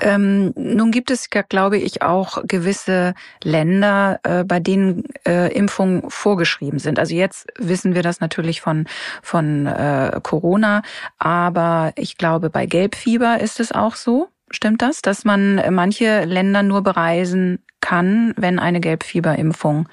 Ähm, 0.00 0.52
nun 0.56 0.90
gibt 0.90 1.10
es 1.10 1.28
ja, 1.34 1.42
glaube 1.42 1.76
ich, 1.76 2.00
auch 2.00 2.42
gewisse 2.46 3.14
Länder, 3.42 4.20
äh, 4.22 4.44
bei 4.44 4.58
denen 4.58 5.04
äh, 5.26 5.52
Impfungen 5.52 6.08
vorgeschrieben 6.08 6.78
sind. 6.78 6.98
Also 6.98 7.14
jetzt 7.14 7.46
wissen 7.58 7.94
wir 7.94 8.02
das 8.02 8.20
natürlich 8.20 8.62
von, 8.62 8.86
von 9.22 9.66
äh, 9.66 10.18
Corona, 10.22 10.82
aber 11.18 11.92
ich 11.96 12.16
glaube, 12.16 12.48
bei 12.48 12.64
Gelbfieber 12.64 13.40
ist 13.40 13.60
es 13.60 13.72
auch 13.72 13.96
so. 13.96 14.28
Stimmt 14.50 14.82
das, 14.82 15.02
dass 15.02 15.24
man 15.24 15.62
manche 15.74 16.24
Länder 16.24 16.62
nur 16.62 16.82
bereisen 16.82 17.62
kann, 17.80 18.34
wenn 18.36 18.58
eine 18.58 18.80
Gelbfieberimpfung 18.80 19.88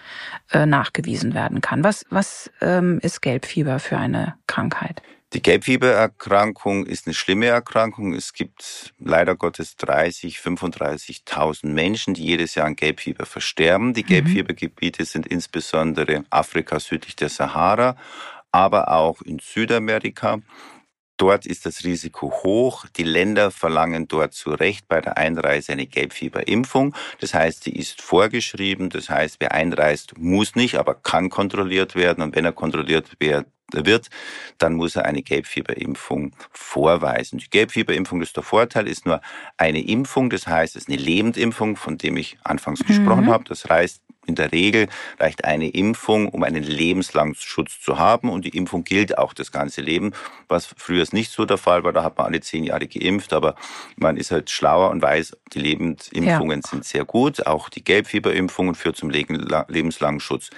äh, 0.51 0.65
nachgewiesen 0.65 1.33
werden 1.33 1.61
kann? 1.61 1.83
Was, 1.83 2.05
was 2.09 2.51
ähm, 2.61 2.99
ist 3.01 3.21
Gelbfieber 3.21 3.79
für 3.79 3.97
eine 3.97 4.35
Krankheit? 4.47 5.01
Die 5.33 5.41
Gelbfiebererkrankung 5.41 6.85
ist 6.85 7.05
eine 7.05 7.13
schlimme 7.13 7.47
Erkrankung. 7.47 8.13
Es 8.13 8.31
gibt 8.31 8.93
leider 8.97 9.35
Gottes 9.35 9.75
30, 9.75 10.37
35.000 10.37 11.67
Menschen, 11.67 12.13
die 12.13 12.23
jedes 12.23 12.55
Jahr 12.55 12.65
an 12.65 12.77
Gelbfieber 12.77 13.25
versterben. 13.25 13.93
Die 13.93 14.03
mhm. 14.03 14.07
Gelbfiebergebiete 14.07 15.03
sind 15.03 15.27
insbesondere 15.27 16.23
Afrika 16.29 16.79
südlich 16.79 17.17
der 17.17 17.27
Sahara, 17.27 17.97
aber 18.53 18.89
auch 18.89 19.21
in 19.21 19.39
Südamerika. 19.39 20.39
Dort 21.17 21.47
ist 21.47 21.65
das 21.65 21.83
Risiko 21.83 22.31
hoch. 22.43 22.85
Die 22.95 23.03
Länder 23.03 23.49
verlangen 23.49 24.07
dort 24.07 24.33
zu 24.33 24.51
Recht 24.51 24.87
bei 24.87 25.01
der 25.01 25.17
Einreise 25.17 25.71
eine 25.71 25.87
Gelbfieberimpfung. 25.87 26.95
Das 27.19 27.33
heißt, 27.33 27.63
sie 27.63 27.71
ist 27.71 28.01
vorgeschrieben. 28.01 28.89
Das 28.89 29.09
heißt, 29.09 29.37
wer 29.39 29.51
einreist, 29.51 30.17
muss 30.17 30.55
nicht, 30.55 30.75
aber 30.75 30.93
kann 30.93 31.29
kontrolliert 31.29 31.95
werden. 31.95 32.23
Und 32.23 32.35
wenn 32.35 32.45
er 32.45 32.53
kontrolliert 32.53 33.15
wird, 33.19 33.47
wird, 33.73 34.07
dann 34.57 34.73
muss 34.73 34.95
er 34.95 35.05
eine 35.05 35.21
Gelbfieberimpfung 35.21 36.31
vorweisen. 36.51 37.39
Die 37.39 37.49
Gelbfieberimpfung 37.49 38.21
ist 38.21 38.35
der 38.35 38.43
Vorteil, 38.43 38.87
ist 38.87 39.05
nur 39.05 39.21
eine 39.57 39.81
Impfung, 39.81 40.29
das 40.29 40.47
heißt, 40.47 40.75
es 40.75 40.83
ist 40.83 40.89
eine 40.89 40.97
Lebendimpfung, 40.97 41.75
von 41.75 41.97
dem 41.97 42.17
ich 42.17 42.37
anfangs 42.43 42.81
mhm. 42.81 42.87
gesprochen 42.87 43.27
habe. 43.27 43.43
Das 43.45 43.65
heißt, 43.65 44.01
in 44.27 44.35
der 44.35 44.51
Regel 44.51 44.87
reicht 45.19 45.45
eine 45.45 45.69
Impfung, 45.69 46.27
um 46.27 46.43
einen 46.43 46.63
lebenslangen 46.63 47.33
Schutz 47.35 47.79
zu 47.79 47.97
haben. 47.97 48.29
Und 48.29 48.43
die 48.45 48.55
Impfung 48.55 48.83
gilt 48.83 49.17
auch 49.17 49.33
das 49.33 49.51
ganze 49.51 49.81
Leben, 49.81 50.11
was 50.49 50.65
früher 50.65 51.05
nicht 51.11 51.31
so 51.31 51.45
der 51.45 51.57
Fall 51.57 51.83
war. 51.83 51.93
Da 51.93 52.03
hat 52.03 52.17
man 52.17 52.27
alle 52.27 52.41
zehn 52.41 52.65
Jahre 52.65 52.87
geimpft, 52.87 53.31
aber 53.31 53.55
man 53.95 54.17
ist 54.17 54.31
halt 54.31 54.49
schlauer 54.49 54.91
und 54.91 55.01
weiß, 55.01 55.37
die 55.53 55.59
Lebendimpfungen 55.59 56.61
ja. 56.61 56.69
sind 56.69 56.83
sehr 56.83 57.05
gut. 57.05 57.47
Auch 57.47 57.69
die 57.69 57.83
Gelbfieberimpfungen 57.83 58.75
führt 58.75 58.97
zum 58.97 59.09
lebenslangen 59.09 60.19
Schutz. 60.19 60.49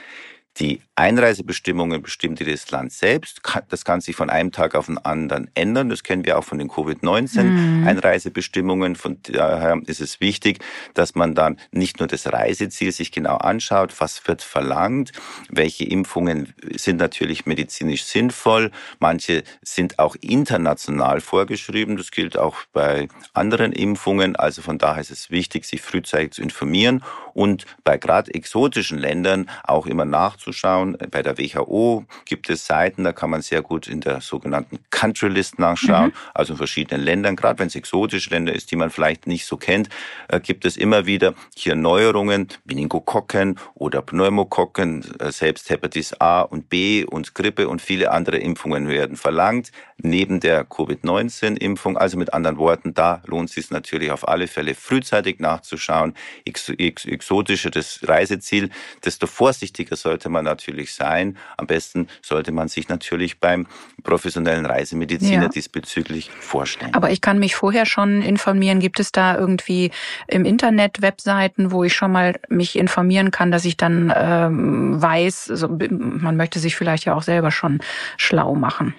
Die 0.57 0.81
Einreisebestimmungen 0.99 2.01
bestimmt 2.01 2.45
das 2.45 2.69
Land 2.71 2.91
selbst. 2.91 3.41
Das 3.69 3.85
kann 3.85 4.01
sich 4.01 4.17
von 4.17 4.29
einem 4.29 4.51
Tag 4.51 4.75
auf 4.75 4.87
den 4.87 4.97
anderen 4.97 5.49
ändern. 5.55 5.87
Das 5.87 6.03
kennen 6.03 6.25
wir 6.25 6.37
auch 6.37 6.43
von 6.43 6.59
den 6.59 6.67
Covid-19-Einreisebestimmungen. 6.67 8.91
Mhm. 8.91 8.95
Von 8.95 9.17
daher 9.23 9.79
ist 9.85 10.01
es 10.01 10.19
wichtig, 10.19 10.59
dass 10.93 11.15
man 11.15 11.35
dann 11.35 11.57
nicht 11.71 11.99
nur 11.99 12.09
das 12.09 12.29
Reiseziel 12.31 12.91
sich 12.91 13.13
genau 13.13 13.37
anschaut, 13.37 13.95
was 13.99 14.27
wird 14.27 14.41
verlangt, 14.41 15.13
welche 15.49 15.85
Impfungen 15.85 16.53
sind 16.75 16.97
natürlich 16.97 17.45
medizinisch 17.45 18.03
sinnvoll. 18.03 18.71
Manche 18.99 19.45
sind 19.61 19.99
auch 19.99 20.17
international 20.19 21.21
vorgeschrieben. 21.21 21.95
Das 21.95 22.11
gilt 22.11 22.37
auch 22.37 22.57
bei 22.73 23.07
anderen 23.33 23.71
Impfungen. 23.71 24.35
Also 24.35 24.61
von 24.61 24.77
daher 24.77 24.99
ist 24.99 25.11
es 25.11 25.31
wichtig, 25.31 25.63
sich 25.63 25.81
frühzeitig 25.81 26.33
zu 26.33 26.41
informieren 26.41 27.05
und 27.33 27.65
bei 27.85 27.97
gerade 27.97 28.33
exotischen 28.33 28.97
Ländern 28.97 29.49
auch 29.63 29.85
immer 29.85 30.03
nachzuschauen, 30.03 30.88
nachschauen. 30.91 30.97
Bei 31.11 31.21
der 31.21 31.37
WHO 31.37 32.05
gibt 32.25 32.49
es 32.49 32.65
Seiten, 32.65 33.03
da 33.03 33.11
kann 33.11 33.29
man 33.29 33.41
sehr 33.41 33.61
gut 33.61 33.87
in 33.87 34.01
der 34.01 34.21
sogenannten 34.21 34.79
Country 34.89 35.29
List 35.29 35.59
nachschauen, 35.59 36.07
mhm. 36.07 36.13
also 36.33 36.53
in 36.53 36.57
verschiedenen 36.57 37.03
Ländern, 37.03 37.35
gerade 37.35 37.59
wenn 37.59 37.67
es 37.67 37.75
exotische 37.75 38.29
Länder 38.29 38.53
ist, 38.53 38.71
die 38.71 38.75
man 38.75 38.89
vielleicht 38.89 39.27
nicht 39.27 39.45
so 39.45 39.57
kennt, 39.57 39.89
äh, 40.27 40.39
gibt 40.39 40.65
es 40.65 40.77
immer 40.77 41.05
wieder 41.05 41.33
hier 41.55 41.75
Neuerungen, 41.75 42.47
Meningokokken 42.65 43.59
oder 43.75 44.01
Pneumokokken, 44.01 45.05
äh, 45.19 45.31
selbst 45.31 45.69
Hepatitis 45.69 46.13
A 46.19 46.41
und 46.41 46.69
B 46.69 47.03
und 47.05 47.35
Grippe 47.35 47.67
und 47.67 47.81
viele 47.81 48.11
andere 48.11 48.37
Impfungen 48.37 48.87
werden 48.87 49.15
verlangt, 49.15 49.71
neben 49.97 50.39
der 50.39 50.63
Covid-19-Impfung. 50.65 51.97
Also 51.97 52.17
mit 52.17 52.33
anderen 52.33 52.57
Worten, 52.57 52.93
da 52.93 53.21
lohnt 53.25 53.49
es 53.49 53.55
sich 53.55 53.69
natürlich 53.69 54.11
auf 54.11 54.27
alle 54.27 54.47
Fälle 54.47 54.75
frühzeitig 54.75 55.39
nachzuschauen. 55.39 56.13
Ex 56.45 56.69
ex 56.69 57.05
exotischer 57.05 57.69
das 57.69 57.99
Reiseziel, 58.03 58.69
desto 59.03 59.27
vorsichtiger 59.27 59.95
sollte 59.95 60.29
man 60.29 60.45
natürlich 60.45 60.78
sein. 60.87 61.37
Am 61.57 61.67
besten 61.67 62.07
sollte 62.21 62.51
man 62.51 62.67
sich 62.67 62.89
natürlich 62.89 63.39
beim 63.39 63.67
professionellen 64.03 64.65
Reisemediziner 64.65 65.43
ja. 65.43 65.49
diesbezüglich 65.49 66.31
vorstellen. 66.31 66.93
Aber 66.93 67.11
ich 67.11 67.21
kann 67.21 67.39
mich 67.39 67.55
vorher 67.55 67.85
schon 67.85 68.21
informieren. 68.21 68.79
Gibt 68.79 68.99
es 68.99 69.11
da 69.11 69.37
irgendwie 69.37 69.91
im 70.27 70.45
Internet 70.45 71.01
Webseiten, 71.01 71.71
wo 71.71 71.83
ich 71.83 71.93
schon 71.93 72.11
mal 72.11 72.39
mich 72.47 72.77
informieren 72.77 73.31
kann, 73.31 73.51
dass 73.51 73.65
ich 73.65 73.77
dann 73.77 74.13
ähm, 74.15 75.01
weiß, 75.01 75.49
also, 75.51 75.67
man 75.67 76.37
möchte 76.37 76.59
sich 76.59 76.75
vielleicht 76.75 77.05
ja 77.05 77.13
auch 77.13 77.23
selber 77.23 77.51
schon 77.51 77.79
schlau 78.17 78.55
machen? 78.55 78.93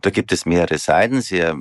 Da 0.00 0.10
gibt 0.10 0.32
es 0.32 0.46
mehrere 0.46 0.78
Seiten, 0.78 1.20
sehr 1.20 1.56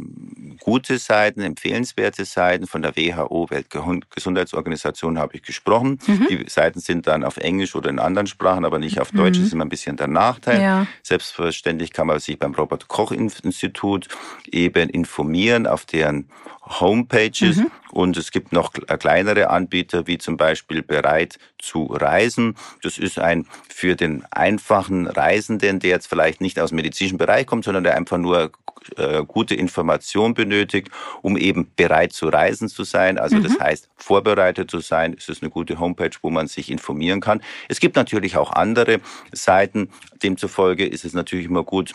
gute 0.60 0.98
Seiten, 0.98 1.42
empfehlenswerte 1.42 2.26
Seiten. 2.26 2.68
Von 2.68 2.82
der 2.82 2.96
WHO, 2.96 3.50
Weltgesundheitsorganisation, 3.50 5.18
habe 5.18 5.38
ich 5.38 5.44
gesprochen. 5.44 6.00
Mhm. 6.06 6.28
Die 6.30 6.46
Seiten 6.50 6.80
sind 6.80 7.08
dann 7.08 7.24
auf 7.24 7.38
Englisch 7.38 7.76
oder 7.76 7.90
in 7.90 8.00
anderen 8.00 8.28
Sprachen, 8.28 8.66
aber 8.66 8.78
nicht 8.80 9.00
auf 9.00 9.12
Deutsch. 9.12 9.40
Mhm. 9.40 9.46
Das 9.48 9.52
ist 9.52 9.54
immer 9.54 9.66
ein 9.66 9.70
bisschen 9.70 9.96
der 9.96 10.08
Nachteil. 10.08 10.62
Ja. 10.62 10.88
Selbstverständlich 11.04 11.94
kann 11.94 12.08
man 12.08 12.20
sich 12.20 12.38
beim 12.38 12.54
Robert 12.54 12.88
Koch 12.88 13.12
Institut 13.12 14.10
eben 14.52 14.90
informieren 14.90 15.68
auf 15.68 15.86
deren 15.86 16.30
Homepages. 16.68 17.58
Mhm. 17.58 17.72
Und 17.92 18.18
es 18.18 18.32
gibt 18.32 18.52
noch 18.52 18.74
kleinere 18.74 19.50
Anbieter, 19.50 20.08
wie 20.08 20.18
zum 20.18 20.38
Beispiel 20.38 20.84
Bereit 20.84 21.40
zu 21.58 21.86
reisen. 21.86 22.56
Das 22.84 22.98
ist 22.98 23.18
ein 23.18 23.48
für 23.70 23.96
den 23.96 24.24
einfachen 24.32 25.08
Reisenden, 25.08 25.80
der 25.80 25.92
jetzt 25.92 26.08
vielleicht 26.08 26.42
nicht 26.42 26.60
aus 26.60 26.70
dem 26.70 26.76
medizinischen 26.76 27.18
Bereich 27.18 27.48
kommt, 27.48 27.66
sondern 27.66 27.84
der 27.84 27.96
einfach 27.96 28.18
nur 28.18 28.52
äh, 28.96 29.24
gute 29.26 29.56
Information 29.56 30.34
benötigt, 30.34 30.90
um 31.22 31.38
eben 31.38 31.72
bereit 31.76 32.14
zu 32.14 32.28
reisen 32.28 32.70
zu 32.70 32.84
sein. 32.84 33.18
Also 33.18 33.38
mhm. 33.38 33.44
das 33.44 33.60
heißt, 33.60 33.90
vorbereitet 33.96 34.72
zu 34.72 34.80
sein. 34.80 35.16
Es 35.18 35.28
ist 35.30 35.42
eine 35.42 35.50
gute 35.50 35.80
Homepage, 35.80 36.12
wo 36.22 36.30
man 36.30 36.48
sich 36.48 36.72
informieren 36.72 37.20
kann. 37.20 37.42
Es 37.68 37.80
gibt 37.80 37.96
natürlich 37.96 38.38
auch 38.38 38.52
andere 38.52 39.00
Seiten. 39.32 39.90
Demzufolge 40.24 40.86
ist 40.86 41.06
es 41.06 41.14
natürlich 41.14 41.46
immer 41.48 41.64
gut, 41.64 41.94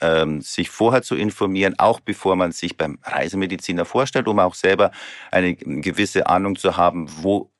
ähm, 0.00 0.40
sich 0.40 0.70
vorher 0.70 1.02
zu 1.02 1.16
informieren, 1.16 1.74
auch 1.78 2.00
bevor 2.00 2.36
man 2.36 2.52
sich 2.52 2.76
beim 2.76 2.98
Reisemediziner 3.02 3.84
vorstellt, 3.84 4.28
um 4.28 4.38
auch 4.38 4.54
selber 4.54 4.90
eine 5.30 5.54
gewisse 5.54 6.26
Ahnung 6.26 6.56
zu 6.56 6.76
haben, 6.76 7.08
wo 7.22 7.50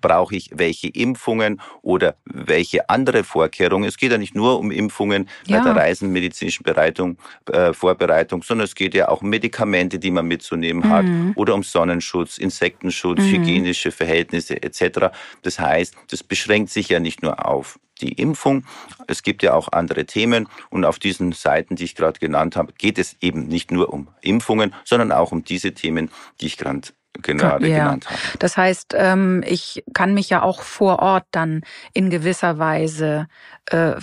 brauche 0.00 0.36
ich 0.36 0.50
welche 0.52 0.88
Impfungen 0.88 1.60
oder 1.82 2.16
welche 2.24 2.88
andere 2.88 3.24
Vorkehrungen. 3.24 3.88
Es 3.88 3.96
geht 3.96 4.12
ja 4.12 4.18
nicht 4.18 4.34
nur 4.34 4.58
um 4.58 4.70
Impfungen 4.70 5.28
ja. 5.46 5.58
bei 5.58 5.64
der 5.64 5.76
Reisenmedizinischen 5.76 6.64
Bereitung, 6.64 7.18
äh, 7.50 7.72
Vorbereitung, 7.72 8.42
sondern 8.42 8.64
es 8.64 8.74
geht 8.74 8.94
ja 8.94 9.08
auch 9.08 9.22
um 9.22 9.28
Medikamente, 9.28 9.98
die 9.98 10.10
man 10.10 10.26
mitzunehmen 10.26 10.84
mhm. 10.84 10.90
hat 10.90 11.36
oder 11.36 11.54
um 11.54 11.62
Sonnenschutz, 11.62 12.38
Insektenschutz, 12.38 13.20
mhm. 13.20 13.30
hygienische 13.30 13.92
Verhältnisse 13.92 14.62
etc. 14.62 15.08
Das 15.42 15.58
heißt, 15.58 15.94
das 16.10 16.22
beschränkt 16.22 16.70
sich 16.70 16.88
ja 16.88 17.00
nicht 17.00 17.22
nur 17.22 17.46
auf 17.46 17.78
die 17.98 18.12
Impfung. 18.12 18.64
Es 19.06 19.22
gibt 19.22 19.42
ja 19.42 19.54
auch 19.54 19.72
andere 19.72 20.06
Themen 20.06 20.48
und 20.70 20.84
auf 20.84 20.98
diesen 20.98 21.32
Seiten, 21.32 21.76
die 21.76 21.84
ich 21.84 21.94
gerade 21.94 22.18
genannt 22.18 22.56
habe, 22.56 22.72
geht 22.72 22.98
es 22.98 23.16
eben 23.20 23.46
nicht 23.46 23.70
nur 23.70 23.92
um 23.92 24.08
Impfungen, 24.20 24.74
sondern 24.84 25.12
auch 25.12 25.32
um 25.32 25.44
diese 25.44 25.72
Themen, 25.72 26.10
die 26.40 26.46
ich 26.46 26.56
gerade 26.56 26.88
gerade 27.20 27.66
ja. 27.66 27.78
genannt 27.78 28.08
haben. 28.08 28.18
Das 28.38 28.56
heißt, 28.56 28.94
ähm, 28.96 29.42
ich 29.44 29.82
kann 29.92 30.14
mich 30.14 30.30
ja 30.30 30.42
auch 30.42 30.62
vor 30.62 31.00
Ort 31.00 31.24
dann 31.32 31.62
in 31.92 32.10
gewisser 32.10 32.58
Weise 32.58 33.26
äh, 33.70 33.94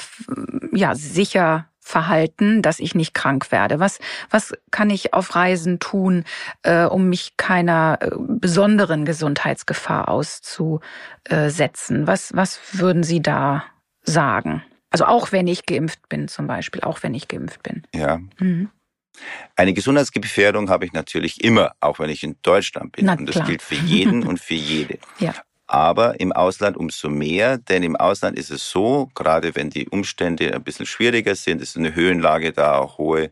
ja 0.74 0.96
sicher 0.96 1.68
verhalten, 1.86 2.64
dass 2.64 2.80
ich 2.80 2.96
nicht 2.96 3.14
krank 3.14 3.52
werde? 3.52 3.80
Was, 3.80 4.00
was 4.32 4.54
kann 4.72 4.90
ich 4.90 5.14
auf 5.14 5.36
Reisen 5.36 5.80
tun, 5.80 6.24
äh, 6.64 6.86
um 6.86 7.10
mich 7.10 7.38
keiner 7.38 8.00
äh, 8.02 8.10
besonderen 8.18 9.06
Gesundheitsgefahr 9.06 10.10
auszusetzen? 10.10 12.08
Was, 12.08 12.36
was 12.36 12.60
würden 12.74 13.04
Sie 13.04 13.22
da 13.22 13.66
sagen? 14.06 14.64
Also 14.90 15.06
auch 15.06 15.32
wenn 15.32 15.48
ich 15.48 15.66
geimpft 15.66 16.08
bin, 16.10 16.28
zum 16.28 16.48
Beispiel, 16.48 16.82
auch 16.82 17.04
wenn 17.04 17.14
ich 17.14 17.28
geimpft 17.28 17.64
bin. 17.64 17.84
Ja. 17.94 18.20
Mhm. 18.40 18.70
Eine 19.56 19.74
Gesundheitsgefährdung 19.74 20.70
habe 20.70 20.86
ich 20.86 20.94
natürlich 20.94 21.44
immer, 21.44 21.74
auch 21.80 22.00
wenn 22.00 22.10
ich 22.10 22.24
in 22.24 22.38
Deutschland 22.42 22.94
bin. 22.94 23.08
und 23.10 23.34
das 23.34 23.46
gilt 23.46 23.62
für 23.62 23.76
jeden 23.76 24.24
und 24.28 24.40
für 24.40 24.56
jede. 24.56 25.00
Ja. 25.20 25.34
Aber 25.68 26.20
im 26.20 26.32
Ausland 26.32 26.78
umso 26.78 27.10
mehr, 27.10 27.58
denn 27.58 27.82
im 27.82 27.96
Ausland 27.96 28.38
ist 28.38 28.52
es 28.52 28.70
so, 28.70 29.10
gerade 29.16 29.56
wenn 29.56 29.72
die 29.72 29.90
Umstände 29.90 30.54
ein 30.54 30.64
bisschen 30.64 30.86
schwieriger 30.86 31.34
sind, 31.34 31.60
ist 31.60 31.76
eine 31.76 31.96
Höhenlage 31.96 32.52
da, 32.54 32.98
hohe 32.98 33.32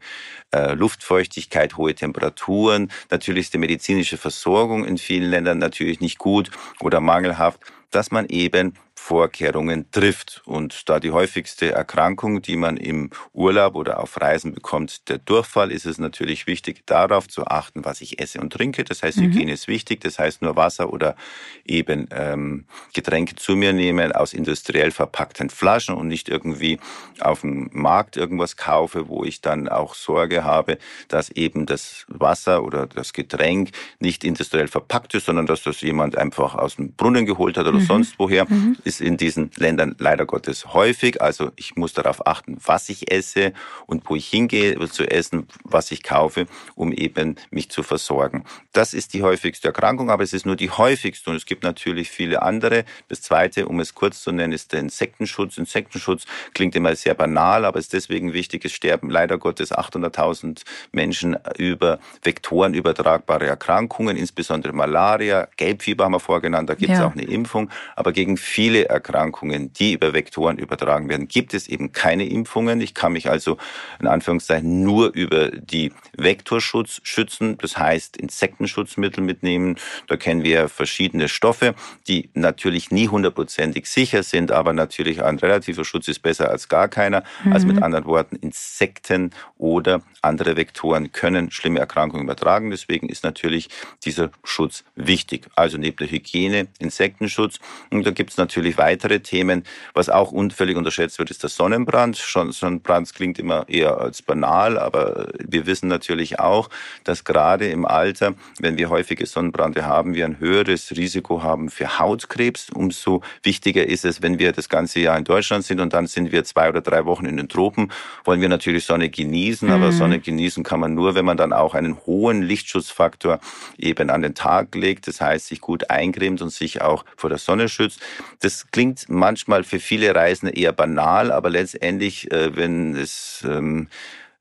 äh, 0.51 0.73
Luftfeuchtigkeit, 0.73 1.77
hohe 1.77 1.93
Temperaturen. 1.93 2.91
Natürlich 3.12 3.45
ist 3.45 3.53
die 3.53 3.59
medizinische 3.59 4.17
Versorgung 4.17 4.83
in 4.83 4.97
vielen 4.97 5.29
Ländern 5.29 5.59
natürlich 5.59 5.99
nicht 5.99 6.17
gut 6.17 6.49
oder 6.79 7.01
mangelhaft, 7.01 7.59
dass 7.91 8.09
man 8.09 8.25
eben 8.25 8.73
Vorkehrungen 9.03 9.91
trifft. 9.91 10.41
Und 10.45 10.87
da 10.87 11.01
die 11.01 11.11
häufigste 11.11 11.73
Erkrankung, 11.73 12.41
die 12.41 12.55
man 12.55 12.77
im 12.77 13.09
Urlaub 13.33 13.75
oder 13.75 13.99
auf 13.99 14.21
Reisen 14.21 14.53
bekommt, 14.53 15.09
der 15.09 15.17
Durchfall, 15.17 15.73
ist 15.73 15.85
es 15.85 15.97
natürlich 15.97 16.47
wichtig, 16.47 16.83
darauf 16.85 17.27
zu 17.27 17.45
achten, 17.45 17.83
was 17.83 17.99
ich 17.99 18.21
esse 18.21 18.39
und 18.39 18.53
trinke. 18.53 18.85
Das 18.85 19.03
heißt, 19.03 19.17
mhm. 19.17 19.23
Hygiene 19.23 19.51
ist 19.51 19.67
wichtig. 19.67 19.99
Das 19.99 20.19
heißt, 20.19 20.41
nur 20.41 20.55
Wasser 20.55 20.93
oder 20.93 21.17
eben 21.65 22.07
ähm, 22.11 22.63
Getränke 22.93 23.35
zu 23.35 23.57
mir 23.57 23.73
nehmen 23.73 24.13
aus 24.13 24.31
industriell 24.31 24.91
verpackten 24.91 25.49
Flaschen 25.49 25.95
und 25.95 26.07
nicht 26.07 26.29
irgendwie 26.29 26.79
auf 27.19 27.41
dem 27.41 27.69
Markt 27.73 28.15
irgendwas 28.15 28.55
kaufe, 28.55 29.09
wo 29.09 29.25
ich 29.25 29.41
dann 29.41 29.67
auch 29.67 29.95
Sorge 29.95 30.45
habe, 30.45 30.77
dass 31.09 31.29
eben 31.29 31.65
das 31.65 32.05
Wasser 32.07 32.63
oder 32.63 32.87
das 32.87 33.11
Getränk 33.11 33.71
nicht 33.99 34.23
industriell 34.23 34.69
verpackt 34.69 35.13
ist, 35.13 35.25
sondern 35.25 35.45
dass 35.45 35.61
das 35.61 35.81
jemand 35.81 36.17
einfach 36.17 36.55
aus 36.55 36.77
dem 36.77 36.93
Brunnen 36.93 37.25
geholt 37.25 37.57
hat 37.57 37.67
oder 37.67 37.79
mhm. 37.79 37.85
sonst 37.85 38.15
woher. 38.17 38.45
Mhm 38.45 38.77
ist 38.93 39.01
in 39.01 39.17
diesen 39.17 39.49
Ländern 39.58 39.95
leider 39.97 40.25
Gottes 40.25 40.73
häufig. 40.73 41.21
Also 41.21 41.51
ich 41.56 41.75
muss 41.75 41.93
darauf 41.93 42.27
achten, 42.27 42.58
was 42.63 42.89
ich 42.89 43.12
esse 43.12 43.53
und 43.88 44.08
wo 44.10 44.15
ich 44.15 44.27
hingehe 44.27 44.77
zu 44.89 45.10
essen, 45.10 45.47
was 45.63 45.91
ich 45.91 46.03
kaufe, 46.03 46.45
um 46.75 46.91
eben 46.91 47.38
mich 47.49 47.69
zu 47.69 47.82
versorgen. 47.82 48.43
Das 48.71 48.93
ist 48.93 49.13
die 49.13 49.23
häufigste 49.23 49.69
Erkrankung, 49.69 50.12
aber 50.12 50.23
es 50.23 50.34
ist 50.34 50.45
nur 50.45 50.56
die 50.56 50.69
häufigste 50.69 51.29
und 51.32 51.36
es 51.36 51.45
gibt 51.45 51.63
natürlich 51.63 52.10
viele 52.10 52.41
andere. 52.43 52.86
Das 53.08 53.21
zweite, 53.21 53.67
um 53.67 53.79
es 53.79 53.95
kurz 53.95 54.21
zu 54.21 54.32
nennen, 54.32 54.53
ist 54.53 54.73
der 54.73 54.82
Insektenschutz. 54.82 55.58
Insektenschutz 55.58 56.25
klingt 56.53 56.75
immer 56.75 56.95
sehr 56.95 57.15
banal, 57.15 57.65
aber 57.65 57.79
ist 57.79 57.93
deswegen 57.93 58.34
wichtig. 58.34 58.65
Es 58.65 58.73
sterben 58.73 59.10
leider 59.10 59.38
Gottes 59.38 59.73
800.000 59.73 60.62
Menschen 60.91 61.38
über 61.58 61.99
Vektoren 62.21 62.73
übertragbare 62.73 63.47
Erkrankungen, 63.47 64.17
insbesondere 64.17 64.73
Malaria, 64.73 65.47
Gelbfieber 65.58 66.06
haben 66.06 66.13
wir 66.13 66.19
vorgenannt, 66.19 66.69
da 66.69 66.75
gibt 66.75 66.91
es 66.91 66.99
ja. 66.99 67.08
auch 67.08 67.13
eine 67.13 67.23
Impfung. 67.23 67.69
Aber 67.95 68.12
gegen 68.12 68.38
viele 68.38 68.83
Erkrankungen, 68.89 69.74
die 69.74 69.93
über 69.93 70.13
Vektoren 70.13 70.58
übertragen 70.58 71.10
werden, 71.10 71.28
gibt 71.28 71.54
es 71.54 71.67
eben 71.67 71.91
keine 71.91 72.28
Impfungen. 72.28 72.82
Ich 72.82 72.93
kann 72.93 73.13
mich 73.13 73.30
also 73.30 73.58
in 74.00 74.08
Anführungszeichen 74.08 74.84
nur 74.84 75.13
über 75.13 75.50
die 75.50 75.91
Vektorschutz 76.17 77.02
schützen, 77.04 77.58
das 77.60 77.78
heißt 77.78 78.17
Insektenschutzmittel 78.17 79.24
mitnehmen. 79.24 79.78
Da 80.08 80.17
kennen 80.17 80.43
wir 80.43 80.69
verschiedene 80.69 81.30
Stoffe, 81.30 81.76
die 82.08 82.30
natürlich 82.34 82.91
nie 82.91 83.08
hundertprozentig 83.08 83.88
sicher 83.88 84.24
sind, 84.24 84.52
aber 84.52 84.74
natürlich 84.74 85.24
ein 85.24 85.38
relativer 85.38 85.86
Schutz 85.86 86.08
ist 86.08 86.19
besser 86.19 86.50
als 86.50 86.69
gar 86.69 86.88
keiner. 86.88 87.24
Mhm. 87.43 87.54
Also 87.54 87.67
mit 87.67 87.78
mhm. 87.78 87.84
anderen 87.84 88.06
Worten, 88.06 88.36
Insekten 88.38 89.32
oder 89.58 90.02
andere 90.22 90.56
Vektoren 90.56 91.12
können 91.12 91.52
schlimme 91.52 91.80
Erkrankungen 91.80 92.24
übertragen. 92.24 92.72
Deswegen 92.72 93.10
ist 93.10 93.24
natürlich 93.24 93.69
dieser 94.04 94.32
Schutz 94.43 94.84
wichtig. 94.96 95.48
Also 95.56 95.78
neben 95.78 95.98
der 95.98 96.10
Hygiene, 96.10 96.67
Insektenschutz. 96.80 97.60
Und 97.89 98.06
da 98.06 98.12
gibt 98.12 98.32
es 98.32 98.38
natürlich 98.38 98.72
natürlich 98.73 98.77
weitere 98.77 99.19
Themen. 99.19 99.63
Was 99.93 100.09
auch 100.09 100.31
unvöllig 100.31 100.77
unterschätzt 100.77 101.19
wird, 101.19 101.31
ist 101.31 101.43
der 101.43 101.49
Sonnenbrand. 101.49 102.15
Sonnenbrand 102.15 103.13
klingt 103.13 103.39
immer 103.39 103.67
eher 103.67 103.97
als 103.97 104.21
banal, 104.21 104.77
aber 104.77 105.27
wir 105.39 105.65
wissen 105.65 105.88
natürlich 105.88 106.39
auch, 106.39 106.69
dass 107.03 107.23
gerade 107.23 107.67
im 107.69 107.86
Alter, 107.86 108.33
wenn 108.59 108.77
wir 108.77 108.89
häufige 108.89 109.25
Sonnenbrände 109.25 109.86
haben, 109.86 110.13
wir 110.13 110.25
ein 110.25 110.39
höheres 110.39 110.91
Risiko 110.91 111.43
haben 111.43 111.69
für 111.69 111.99
Hautkrebs. 111.99 112.69
Umso 112.69 113.21
wichtiger 113.43 113.86
ist 113.86 114.05
es, 114.05 114.21
wenn 114.21 114.39
wir 114.39 114.51
das 114.51 114.69
ganze 114.69 114.99
Jahr 114.99 115.17
in 115.17 115.23
Deutschland 115.23 115.63
sind 115.63 115.79
und 115.79 115.93
dann 115.93 116.07
sind 116.07 116.31
wir 116.31 116.43
zwei 116.43 116.69
oder 116.69 116.81
drei 116.81 117.05
Wochen 117.05 117.25
in 117.25 117.38
den 117.38 117.49
Tropen, 117.49 117.91
wollen 118.23 118.41
wir 118.41 118.49
natürlich 118.49 118.86
Sonne 118.86 119.09
genießen, 119.09 119.69
aber 119.69 119.88
mhm. 119.88 119.91
Sonne 119.91 120.19
genießen 120.19 120.63
kann 120.63 120.79
man 120.79 120.93
nur, 120.93 121.15
wenn 121.15 121.25
man 121.25 121.38
dann 121.38 121.53
auch 121.53 121.73
einen 121.73 121.97
hohen 122.05 122.41
Lichtschutzfaktor 122.41 123.39
eben 123.77 124.09
an 124.09 124.21
den 124.21 124.36
Tag 124.36 124.75
legt. 124.75 125.07
Das 125.07 125.21
heißt, 125.21 125.47
sich 125.47 125.62
gut 125.62 125.89
eincremt 125.89 126.41
und 126.41 126.49
sich 126.49 126.81
auch 126.81 127.05
vor 127.15 127.29
der 127.29 127.39
Sonne 127.39 127.69
schützt. 127.69 128.01
Das 128.41 128.62
Das 128.63 128.71
klingt 128.71 129.10
manchmal 129.10 129.63
für 129.63 129.80
viele 129.80 130.15
Reisende 130.15 130.56
eher 130.56 130.73
banal, 130.73 131.32
aber 131.32 131.49
letztendlich, 131.49 132.32
äh, 132.32 132.56
wenn 132.56 132.95
es 132.95 133.45
ähm, 133.47 133.88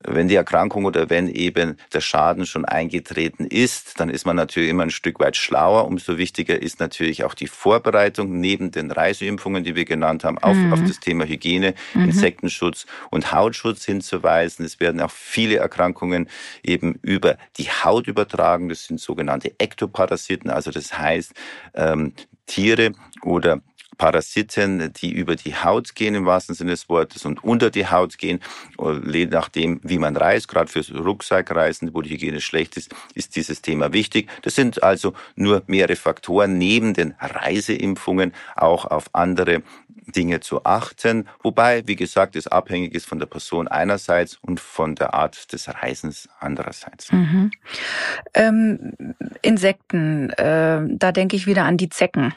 wenn 0.04 0.28
die 0.28 0.34
Erkrankung 0.34 0.84
oder 0.84 1.10
wenn 1.10 1.28
eben 1.28 1.76
der 1.92 2.00
Schaden 2.00 2.46
schon 2.46 2.64
eingetreten 2.64 3.46
ist, 3.46 4.00
dann 4.00 4.10
ist 4.10 4.26
man 4.26 4.36
natürlich 4.36 4.70
immer 4.70 4.82
ein 4.84 4.90
Stück 4.90 5.20
weit 5.20 5.36
schlauer. 5.36 5.86
Umso 5.86 6.18
wichtiger 6.18 6.60
ist 6.60 6.80
natürlich 6.80 7.24
auch 7.24 7.34
die 7.34 7.46
Vorbereitung 7.46 8.40
neben 8.40 8.70
den 8.70 8.90
Reiseimpfungen, 8.90 9.64
die 9.64 9.74
wir 9.74 9.84
genannt 9.84 10.24
haben, 10.24 10.38
auf, 10.38 10.56
mhm. 10.56 10.72
auf 10.72 10.80
das 10.82 11.00
Thema 11.00 11.24
Hygiene, 11.24 11.74
mhm. 11.94 12.04
Insektenschutz 12.06 12.86
und 13.10 13.32
Hautschutz 13.32 13.84
hinzuweisen. 13.84 14.64
Es 14.64 14.80
werden 14.80 15.00
auch 15.00 15.10
viele 15.10 15.56
Erkrankungen 15.56 16.28
eben 16.62 16.98
über 17.02 17.36
die 17.56 17.68
Haut 17.68 18.06
übertragen. 18.06 18.68
Das 18.68 18.86
sind 18.86 19.00
sogenannte 19.00 19.52
Ektoparasiten, 19.58 20.50
also 20.50 20.70
das 20.70 20.98
heißt 20.98 21.32
ähm, 21.74 22.14
Tiere 22.46 22.92
oder 23.22 23.60
Parasiten, 23.98 24.92
die 24.94 25.12
über 25.12 25.36
die 25.36 25.54
Haut 25.54 25.94
gehen 25.94 26.14
im 26.14 26.26
wahrsten 26.26 26.54
Sinne 26.54 26.72
des 26.72 26.88
Wortes 26.88 27.24
und 27.24 27.44
unter 27.44 27.70
die 27.70 27.86
Haut 27.86 28.18
gehen, 28.18 28.40
je 29.06 29.26
nachdem, 29.26 29.80
wie 29.82 29.98
man 29.98 30.16
reist, 30.16 30.48
gerade 30.48 30.70
für 30.70 30.80
Rucksackreisen, 30.96 31.94
wo 31.94 32.02
die 32.02 32.10
Hygiene 32.10 32.40
schlecht 32.40 32.76
ist, 32.76 32.94
ist 33.14 33.36
dieses 33.36 33.62
Thema 33.62 33.92
wichtig. 33.92 34.28
Das 34.42 34.54
sind 34.54 34.82
also 34.82 35.12
nur 35.36 35.62
mehrere 35.66 35.96
Faktoren 35.96 36.58
neben 36.58 36.94
den 36.94 37.14
Reiseimpfungen 37.20 38.32
auch 38.56 38.86
auf 38.86 39.06
andere 39.12 39.62
Dinge 40.06 40.40
zu 40.40 40.64
achten, 40.64 41.28
wobei, 41.42 41.86
wie 41.86 41.96
gesagt, 41.96 42.36
es 42.36 42.46
abhängig 42.46 42.94
ist 42.94 43.06
von 43.06 43.18
der 43.18 43.26
Person 43.26 43.68
einerseits 43.68 44.38
und 44.40 44.60
von 44.60 44.94
der 44.94 45.14
Art 45.14 45.52
des 45.52 45.68
Reisens 45.68 46.28
andererseits. 46.40 47.12
Mhm. 47.12 47.50
Ähm, 48.34 48.92
Insekten, 49.42 50.30
äh, 50.30 50.80
da 50.88 51.12
denke 51.12 51.36
ich 51.36 51.46
wieder 51.46 51.64
an 51.64 51.76
die 51.76 51.88
Zecken. 51.88 52.34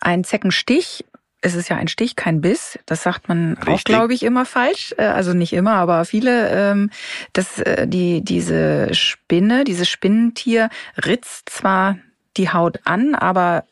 Ein 0.00 0.24
Zeckenstich 0.24 1.04
es 1.42 1.54
ist 1.54 1.68
ja 1.68 1.76
ein 1.76 1.86
Stich, 1.86 2.16
kein 2.16 2.40
Biss. 2.40 2.78
Das 2.86 3.04
sagt 3.04 3.28
man 3.28 3.52
Richtig. 3.54 3.68
auch, 3.68 3.84
glaube 3.84 4.14
ich, 4.14 4.24
immer 4.24 4.44
falsch. 4.44 4.94
Äh, 4.98 5.04
also 5.04 5.32
nicht 5.32 5.52
immer, 5.52 5.74
aber 5.74 6.04
viele. 6.04 6.50
Ähm, 6.50 6.90
dass 7.34 7.60
äh, 7.60 7.86
die 7.86 8.22
diese 8.24 8.92
Spinne, 8.94 9.62
dieses 9.62 9.88
Spinnentier 9.88 10.70
ritzt 11.04 11.50
zwar 11.50 11.98
die 12.36 12.50
Haut 12.50 12.80
an, 12.84 13.14
aber 13.14 13.64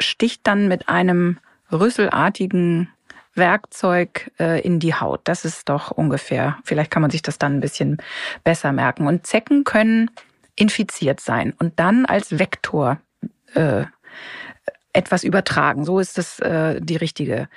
sticht 0.00 0.46
dann 0.46 0.68
mit 0.68 0.88
einem 0.88 1.38
rüsselartigen 1.72 2.88
Werkzeug 3.34 4.30
äh, 4.38 4.60
in 4.60 4.80
die 4.80 4.94
Haut. 4.94 5.20
Das 5.24 5.44
ist 5.44 5.68
doch 5.68 5.90
ungefähr. 5.90 6.58
Vielleicht 6.64 6.90
kann 6.90 7.02
man 7.02 7.10
sich 7.10 7.22
das 7.22 7.38
dann 7.38 7.56
ein 7.56 7.60
bisschen 7.60 7.98
besser 8.44 8.72
merken. 8.72 9.06
Und 9.06 9.26
Zecken 9.26 9.64
können 9.64 10.10
infiziert 10.56 11.20
sein 11.20 11.54
und 11.58 11.78
dann 11.78 12.06
als 12.06 12.38
Vektor 12.38 12.98
äh, 13.54 13.84
etwas 14.92 15.22
übertragen. 15.22 15.84
So 15.84 16.00
ist 16.00 16.18
das 16.18 16.40
äh, 16.40 16.80
die 16.80 16.96
richtige, 16.96 17.48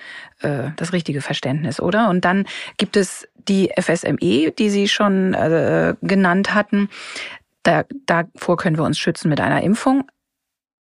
äh, 0.41 0.69
das 0.75 0.93
richtige 0.93 1.21
Verständnis, 1.21 1.79
oder? 1.79 2.09
Und 2.09 2.25
dann 2.25 2.45
gibt 2.77 2.95
es 2.95 3.27
die 3.47 3.71
FSME, 3.75 4.51
die 4.51 4.69
Sie 4.69 4.87
schon 4.87 5.33
äh, 5.33 5.95
genannt 6.01 6.53
hatten. 6.53 6.89
Da, 7.63 7.85
davor 8.05 8.57
können 8.57 8.77
wir 8.77 8.83
uns 8.83 8.99
schützen 8.99 9.29
mit 9.29 9.41
einer 9.41 9.63
Impfung. 9.63 10.09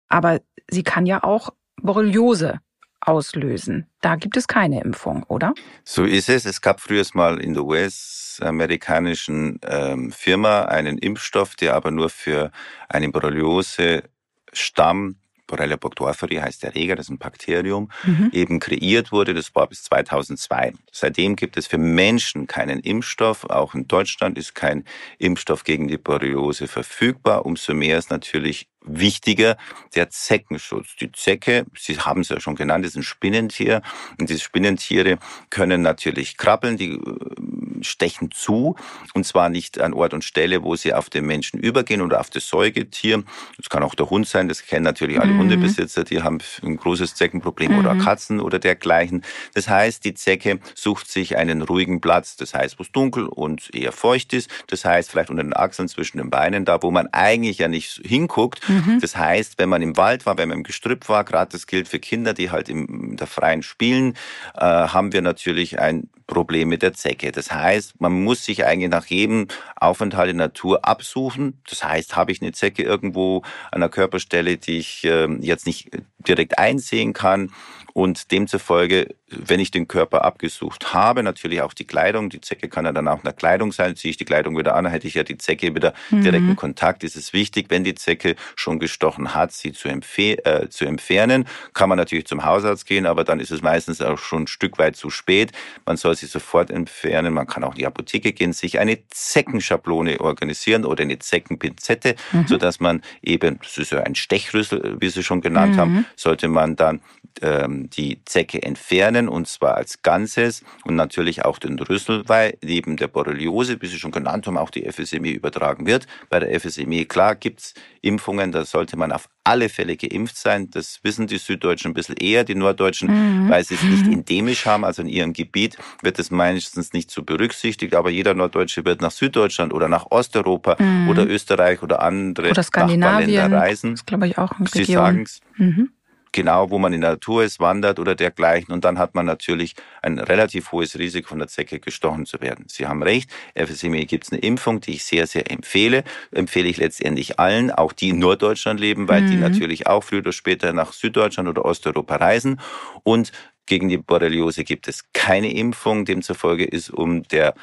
Aber 0.08 0.40
sie 0.68 0.82
kann 0.82 1.06
ja 1.06 1.24
auch 1.24 1.50
Borreliose 1.80 2.60
auslösen. 3.02 3.86
Da 4.00 4.16
gibt 4.16 4.36
es 4.36 4.48
keine 4.48 4.82
Impfung, 4.82 5.22
oder? 5.24 5.54
So 5.84 6.04
ist 6.04 6.28
es. 6.28 6.44
Es 6.44 6.60
gab 6.60 6.80
früher 6.80 7.04
mal 7.14 7.40
in 7.40 7.54
der 7.54 7.64
US-amerikanischen 7.64 9.58
ähm, 9.66 10.12
Firma 10.12 10.62
einen 10.62 10.98
Impfstoff, 10.98 11.56
der 11.56 11.74
aber 11.74 11.90
nur 11.90 12.10
für 12.10 12.52
einen 12.88 13.10
Borreliose-Stamm 13.12 15.16
Borrelia 15.52 15.76
burgdorferi 15.76 16.36
heißt 16.36 16.62
der 16.62 16.70
Erreger, 16.70 16.96
das 16.96 17.06
ist 17.06 17.10
ein 17.10 17.18
Bakterium, 17.18 17.90
mhm. 18.04 18.30
eben 18.32 18.58
kreiert 18.58 19.12
wurde. 19.12 19.34
Das 19.34 19.54
war 19.54 19.66
bis 19.66 19.84
2002. 19.84 20.72
Seitdem 20.90 21.36
gibt 21.36 21.58
es 21.58 21.66
für 21.66 21.76
Menschen 21.76 22.46
keinen 22.46 22.80
Impfstoff. 22.80 23.44
Auch 23.44 23.74
in 23.74 23.86
Deutschland 23.86 24.38
ist 24.38 24.54
kein 24.54 24.84
Impfstoff 25.18 25.64
gegen 25.64 25.88
die 25.88 25.98
Borreliose 25.98 26.68
verfügbar. 26.68 27.44
Umso 27.44 27.74
mehr 27.74 27.98
ist 27.98 28.10
natürlich 28.10 28.71
wichtiger 28.84 29.56
der 29.94 30.10
Zeckenschutz. 30.10 30.96
Die 31.00 31.12
Zecke, 31.12 31.66
Sie 31.76 31.98
haben 31.98 32.22
es 32.22 32.28
ja 32.28 32.40
schon 32.40 32.56
genannt, 32.56 32.84
ist 32.84 32.96
ein 32.96 33.02
Spinnentier. 33.02 33.82
Und 34.18 34.30
diese 34.30 34.40
Spinnentiere 34.40 35.18
können 35.50 35.82
natürlich 35.82 36.36
krabbeln, 36.36 36.76
die 36.76 36.92
äh, 36.92 37.82
stechen 37.82 38.30
zu. 38.30 38.76
Und 39.14 39.26
zwar 39.26 39.48
nicht 39.48 39.80
an 39.80 39.92
Ort 39.92 40.14
und 40.14 40.24
Stelle, 40.24 40.62
wo 40.62 40.76
sie 40.76 40.94
auf 40.94 41.10
den 41.10 41.26
Menschen 41.26 41.60
übergehen 41.60 42.00
oder 42.00 42.20
auf 42.20 42.30
das 42.30 42.48
Säugetier. 42.48 43.22
Das 43.56 43.68
kann 43.68 43.82
auch 43.82 43.94
der 43.94 44.10
Hund 44.10 44.26
sein, 44.26 44.48
das 44.48 44.64
kennen 44.66 44.84
natürlich 44.84 45.20
alle 45.20 45.32
mhm. 45.32 45.40
Hundebesitzer, 45.40 46.04
die 46.04 46.22
haben 46.22 46.38
ein 46.62 46.76
großes 46.76 47.14
Zeckenproblem 47.14 47.72
mhm. 47.72 47.78
oder 47.78 47.94
Katzen 47.96 48.40
oder 48.40 48.58
dergleichen. 48.58 49.24
Das 49.54 49.68
heißt, 49.68 50.04
die 50.04 50.14
Zecke 50.14 50.60
sucht 50.74 51.10
sich 51.10 51.36
einen 51.36 51.62
ruhigen 51.62 52.00
Platz, 52.00 52.36
das 52.36 52.54
heißt, 52.54 52.78
wo 52.78 52.82
es 52.82 52.92
dunkel 52.92 53.26
und 53.26 53.74
eher 53.74 53.92
feucht 53.92 54.32
ist. 54.32 54.50
Das 54.68 54.84
heißt, 54.84 55.10
vielleicht 55.10 55.30
unter 55.30 55.42
den 55.42 55.54
Achseln 55.54 55.88
zwischen 55.88 56.18
den 56.18 56.30
Beinen, 56.30 56.64
da 56.64 56.82
wo 56.82 56.90
man 56.90 57.08
eigentlich 57.08 57.58
ja 57.58 57.68
nicht 57.68 58.00
hinguckt. 58.04 58.60
Mhm. 58.72 59.00
Das 59.00 59.16
heißt, 59.16 59.58
wenn 59.58 59.68
man 59.68 59.82
im 59.82 59.96
Wald 59.96 60.26
war, 60.26 60.38
wenn 60.38 60.48
man 60.48 60.58
im 60.58 60.64
Gestrüpp 60.64 61.08
war, 61.08 61.24
gerade 61.24 61.52
das 61.52 61.66
gilt 61.66 61.88
für 61.88 61.98
Kinder, 61.98 62.34
die 62.34 62.50
halt 62.50 62.68
in 62.68 63.16
der 63.16 63.26
freien 63.26 63.62
spielen, 63.62 64.14
äh, 64.54 64.60
haben 64.60 65.12
wir 65.12 65.22
natürlich 65.22 65.78
ein 65.78 66.08
Problem 66.26 66.68
mit 66.68 66.82
der 66.82 66.94
Zecke. 66.94 67.30
Das 67.32 67.52
heißt, 67.52 68.00
man 68.00 68.12
muss 68.24 68.44
sich 68.44 68.64
eigentlich 68.64 68.90
nach 68.90 69.06
jedem 69.06 69.48
Aufenthalt 69.76 70.30
in 70.30 70.36
Natur 70.36 70.84
absuchen. 70.84 71.60
Das 71.68 71.84
heißt, 71.84 72.16
habe 72.16 72.32
ich 72.32 72.40
eine 72.40 72.52
Zecke 72.52 72.82
irgendwo 72.82 73.42
an 73.70 73.80
der 73.80 73.90
Körperstelle, 73.90 74.56
die 74.56 74.78
ich 74.78 75.04
äh, 75.04 75.28
jetzt 75.40 75.66
nicht 75.66 75.90
direkt 76.26 76.58
einsehen 76.58 77.12
kann, 77.12 77.50
und 77.92 78.30
demzufolge, 78.32 79.14
wenn 79.28 79.60
ich 79.60 79.70
den 79.70 79.88
Körper 79.88 80.24
abgesucht 80.24 80.94
habe, 80.94 81.22
natürlich 81.22 81.62
auch 81.62 81.74
die 81.74 81.86
Kleidung. 81.86 82.30
Die 82.30 82.40
Zecke 82.40 82.68
kann 82.68 82.84
ja 82.84 82.92
dann 82.92 83.08
auch 83.08 83.18
in 83.18 83.24
der 83.24 83.32
Kleidung 83.32 83.72
sein. 83.72 83.96
Ziehe 83.96 84.10
ich 84.10 84.16
die 84.16 84.24
Kleidung 84.24 84.56
wieder 84.56 84.74
an, 84.74 84.86
hätte 84.86 85.06
ich 85.06 85.14
ja 85.14 85.22
die 85.22 85.38
Zecke 85.38 85.74
wieder 85.74 85.92
mhm. 86.10 86.22
direkt 86.22 86.44
in 86.44 86.56
Kontakt. 86.56 87.04
Ist 87.04 87.16
es 87.16 87.32
wichtig, 87.32 87.66
wenn 87.68 87.84
die 87.84 87.94
Zecke 87.94 88.36
schon 88.56 88.78
gestochen 88.78 89.34
hat, 89.34 89.52
sie 89.52 89.72
zu, 89.72 89.88
äh, 89.88 90.68
zu 90.68 90.84
entfernen. 90.84 91.46
Kann 91.74 91.88
man 91.88 91.98
natürlich 91.98 92.26
zum 92.26 92.44
Hausarzt 92.44 92.86
gehen, 92.86 93.06
aber 93.06 93.24
dann 93.24 93.40
ist 93.40 93.50
es 93.50 93.62
meistens 93.62 94.00
auch 94.00 94.18
schon 94.18 94.44
ein 94.44 94.46
Stück 94.46 94.78
weit 94.78 94.96
zu 94.96 95.10
spät. 95.10 95.52
Man 95.86 95.96
soll 95.96 96.14
sie 96.16 96.26
sofort 96.26 96.70
entfernen. 96.70 97.34
Man 97.34 97.46
kann 97.46 97.64
auch 97.64 97.72
in 97.72 97.78
die 97.78 97.86
Apotheke 97.86 98.32
gehen, 98.32 98.52
sich 98.52 98.78
eine 98.78 98.98
Zeckenschablone 99.08 100.20
organisieren 100.20 100.84
oder 100.84 101.02
eine 101.02 101.18
Zeckenpinzette, 101.18 102.16
mhm. 102.32 102.46
sodass 102.46 102.80
man 102.80 103.02
eben, 103.22 103.58
das 103.62 103.78
ist 103.78 103.92
ja 103.92 104.00
ein 104.00 104.14
Stechrüssel, 104.14 104.96
wie 105.00 105.08
Sie 105.08 105.22
schon 105.22 105.40
genannt 105.40 105.76
mhm. 105.76 105.80
haben, 105.80 106.06
sollte 106.16 106.48
man 106.48 106.76
dann 106.76 107.00
ähm, 107.40 107.81
die 107.88 108.24
Zecke 108.24 108.62
entfernen 108.62 109.28
und 109.28 109.48
zwar 109.48 109.76
als 109.76 110.02
Ganzes 110.02 110.62
und 110.84 110.96
natürlich 110.96 111.44
auch 111.44 111.58
den 111.58 111.78
Rüssel, 111.78 112.22
weil 112.26 112.58
neben 112.62 112.96
der 112.96 113.08
Borreliose, 113.08 113.80
wie 113.80 113.86
Sie 113.86 113.98
schon 113.98 114.10
genannt 114.10 114.46
haben, 114.46 114.58
auch 114.58 114.70
die 114.70 114.90
FSME 114.90 115.30
übertragen 115.30 115.86
wird. 115.86 116.06
Bei 116.28 116.40
der 116.40 116.58
FSME, 116.58 117.04
klar, 117.06 117.34
gibt's 117.34 117.74
Impfungen, 118.00 118.52
da 118.52 118.64
sollte 118.64 118.96
man 118.96 119.12
auf 119.12 119.28
alle 119.44 119.68
Fälle 119.68 119.96
geimpft 119.96 120.36
sein. 120.36 120.70
Das 120.70 121.00
wissen 121.02 121.26
die 121.26 121.38
Süddeutschen 121.38 121.90
ein 121.90 121.94
bisschen 121.94 122.16
eher, 122.16 122.44
die 122.44 122.54
Norddeutschen, 122.54 123.44
mhm. 123.44 123.50
weil 123.50 123.64
sie 123.64 123.74
es 123.74 123.82
nicht 123.82 124.06
endemisch 124.12 124.66
haben, 124.66 124.84
also 124.84 125.02
in 125.02 125.08
ihrem 125.08 125.32
Gebiet 125.32 125.76
wird 126.02 126.18
es 126.18 126.30
meistens 126.30 126.92
nicht 126.92 127.10
so 127.10 127.22
berücksichtigt, 127.22 127.94
aber 127.94 128.10
jeder 128.10 128.34
Norddeutsche 128.34 128.84
wird 128.84 129.00
nach 129.00 129.10
Süddeutschland 129.10 129.72
oder 129.72 129.88
nach 129.88 130.10
Osteuropa 130.10 130.76
mhm. 130.78 131.08
oder 131.08 131.26
Österreich 131.26 131.82
oder 131.82 132.02
andere 132.02 132.50
oder 132.50 132.62
Skandinavien, 132.62 133.52
reisen. 133.52 133.92
Das 133.92 134.06
glaube 134.06 134.26
ich 134.26 134.38
auch. 134.38 134.52
Sie 134.72 134.84
sagen 134.84 135.22
es. 135.22 135.40
Mhm 135.56 135.90
genau, 136.32 136.70
wo 136.70 136.78
man 136.78 136.92
in 136.92 137.00
der 137.02 137.10
Natur 137.10 137.44
ist, 137.44 137.60
wandert 137.60 137.98
oder 137.98 138.14
dergleichen. 138.14 138.72
Und 138.72 138.84
dann 138.84 138.98
hat 138.98 139.14
man 139.14 139.26
natürlich 139.26 139.74
ein 140.02 140.18
relativ 140.18 140.72
hohes 140.72 140.98
Risiko, 140.98 141.28
von 141.28 141.38
der 141.38 141.48
Zecke 141.48 141.78
gestochen 141.78 142.26
zu 142.26 142.40
werden. 142.40 142.64
Sie 142.68 142.86
haben 142.86 143.02
recht, 143.02 143.30
FSME 143.54 144.04
gibt 144.06 144.24
es 144.24 144.32
eine 144.32 144.40
Impfung, 144.40 144.80
die 144.80 144.92
ich 144.92 145.04
sehr, 145.04 145.26
sehr 145.26 145.50
empfehle. 145.50 146.04
Empfehle 146.32 146.68
ich 146.68 146.78
letztendlich 146.78 147.38
allen, 147.38 147.70
auch 147.70 147.92
die 147.92 148.10
in 148.10 148.18
Norddeutschland 148.18 148.80
leben, 148.80 149.08
weil 149.08 149.22
mhm. 149.22 149.30
die 149.30 149.36
natürlich 149.36 149.86
auch 149.86 150.02
früher 150.02 150.20
oder 150.20 150.32
später 150.32 150.72
nach 150.72 150.92
Süddeutschland 150.92 151.48
oder 151.48 151.64
Osteuropa 151.64 152.16
reisen. 152.16 152.60
Und 153.02 153.32
gegen 153.66 153.88
die 153.88 153.98
Borreliose 153.98 154.64
gibt 154.64 154.88
es 154.88 155.04
keine 155.12 155.52
Impfung. 155.52 156.04
Demzufolge 156.04 156.64
ist 156.64 156.90
um 156.90 157.22
der 157.22 157.54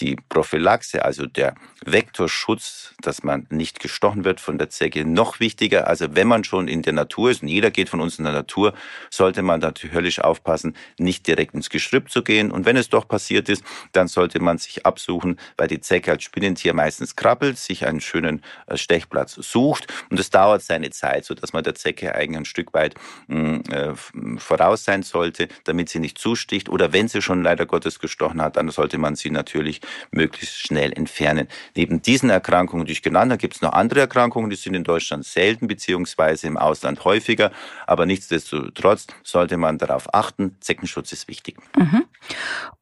die 0.00 0.16
Prophylaxe, 0.28 1.04
also 1.04 1.26
der 1.26 1.54
Vektorschutz, 1.84 2.94
dass 3.00 3.22
man 3.22 3.46
nicht 3.50 3.80
gestochen 3.80 4.24
wird 4.24 4.40
von 4.40 4.58
der 4.58 4.70
Zecke, 4.70 5.04
noch 5.04 5.40
wichtiger. 5.40 5.86
Also 5.86 6.14
wenn 6.14 6.26
man 6.26 6.44
schon 6.44 6.68
in 6.68 6.82
der 6.82 6.92
Natur 6.92 7.30
ist, 7.30 7.42
und 7.42 7.48
jeder 7.48 7.70
geht 7.70 7.88
von 7.88 8.00
uns 8.00 8.18
in 8.18 8.24
der 8.24 8.32
Natur, 8.32 8.74
sollte 9.10 9.42
man 9.42 9.60
natürlich 9.60 10.22
aufpassen, 10.22 10.76
nicht 10.98 11.26
direkt 11.26 11.54
ins 11.54 11.70
Gestrüpp 11.70 12.10
zu 12.10 12.22
gehen. 12.22 12.50
Und 12.50 12.66
wenn 12.66 12.76
es 12.76 12.88
doch 12.88 13.06
passiert 13.06 13.48
ist, 13.48 13.62
dann 13.92 14.08
sollte 14.08 14.40
man 14.40 14.58
sich 14.58 14.86
absuchen, 14.86 15.38
weil 15.56 15.68
die 15.68 15.80
Zecke 15.80 16.12
als 16.12 16.24
Spinnentier 16.24 16.74
meistens 16.74 17.16
krabbelt, 17.16 17.58
sich 17.58 17.86
einen 17.86 18.00
schönen 18.00 18.42
äh, 18.66 18.76
Stechplatz 18.76 19.34
sucht. 19.34 19.86
Und 20.10 20.18
es 20.20 20.30
dauert 20.30 20.62
seine 20.62 20.90
Zeit, 20.90 21.24
sodass 21.24 21.52
man 21.52 21.64
der 21.64 21.74
Zecke 21.74 22.14
eigentlich 22.14 22.38
ein 22.38 22.44
Stück 22.44 22.74
weit 22.74 22.94
mm, 23.28 23.60
äh, 23.70 23.94
voraus 24.38 24.84
sein 24.84 25.02
sollte, 25.02 25.48
damit 25.64 25.88
sie 25.88 26.00
nicht 26.00 26.18
zusticht. 26.18 26.68
Oder 26.68 26.92
wenn 26.92 27.08
sie 27.08 27.22
schon 27.22 27.42
leider 27.42 27.66
Gottes 27.66 27.98
gestochen 27.98 28.42
hat, 28.42 28.56
dann 28.56 28.68
sollte 28.70 28.98
man 28.98 29.16
sie 29.16 29.30
natürlich 29.30 29.80
möglichst 30.10 30.58
schnell 30.58 30.92
entfernen. 30.92 31.48
Neben 31.76 32.02
diesen 32.02 32.30
Erkrankungen, 32.30 32.86
die 32.86 32.92
ich 32.92 33.02
genannt 33.02 33.32
habe, 33.32 33.40
gibt 33.40 33.56
es 33.56 33.62
noch 33.62 33.72
andere 33.72 34.00
Erkrankungen, 34.00 34.50
die 34.50 34.56
sind 34.56 34.74
in 34.74 34.84
Deutschland 34.84 35.24
selten 35.24 35.68
beziehungsweise 35.68 36.46
im 36.46 36.56
Ausland 36.56 37.04
häufiger, 37.04 37.50
aber 37.86 38.06
nichtsdestotrotz 38.06 39.06
sollte 39.22 39.56
man 39.56 39.78
darauf 39.78 40.12
achten, 40.14 40.56
Zeckenschutz 40.60 41.12
ist 41.12 41.28
wichtig. 41.28 41.56
Mhm. 41.76 42.04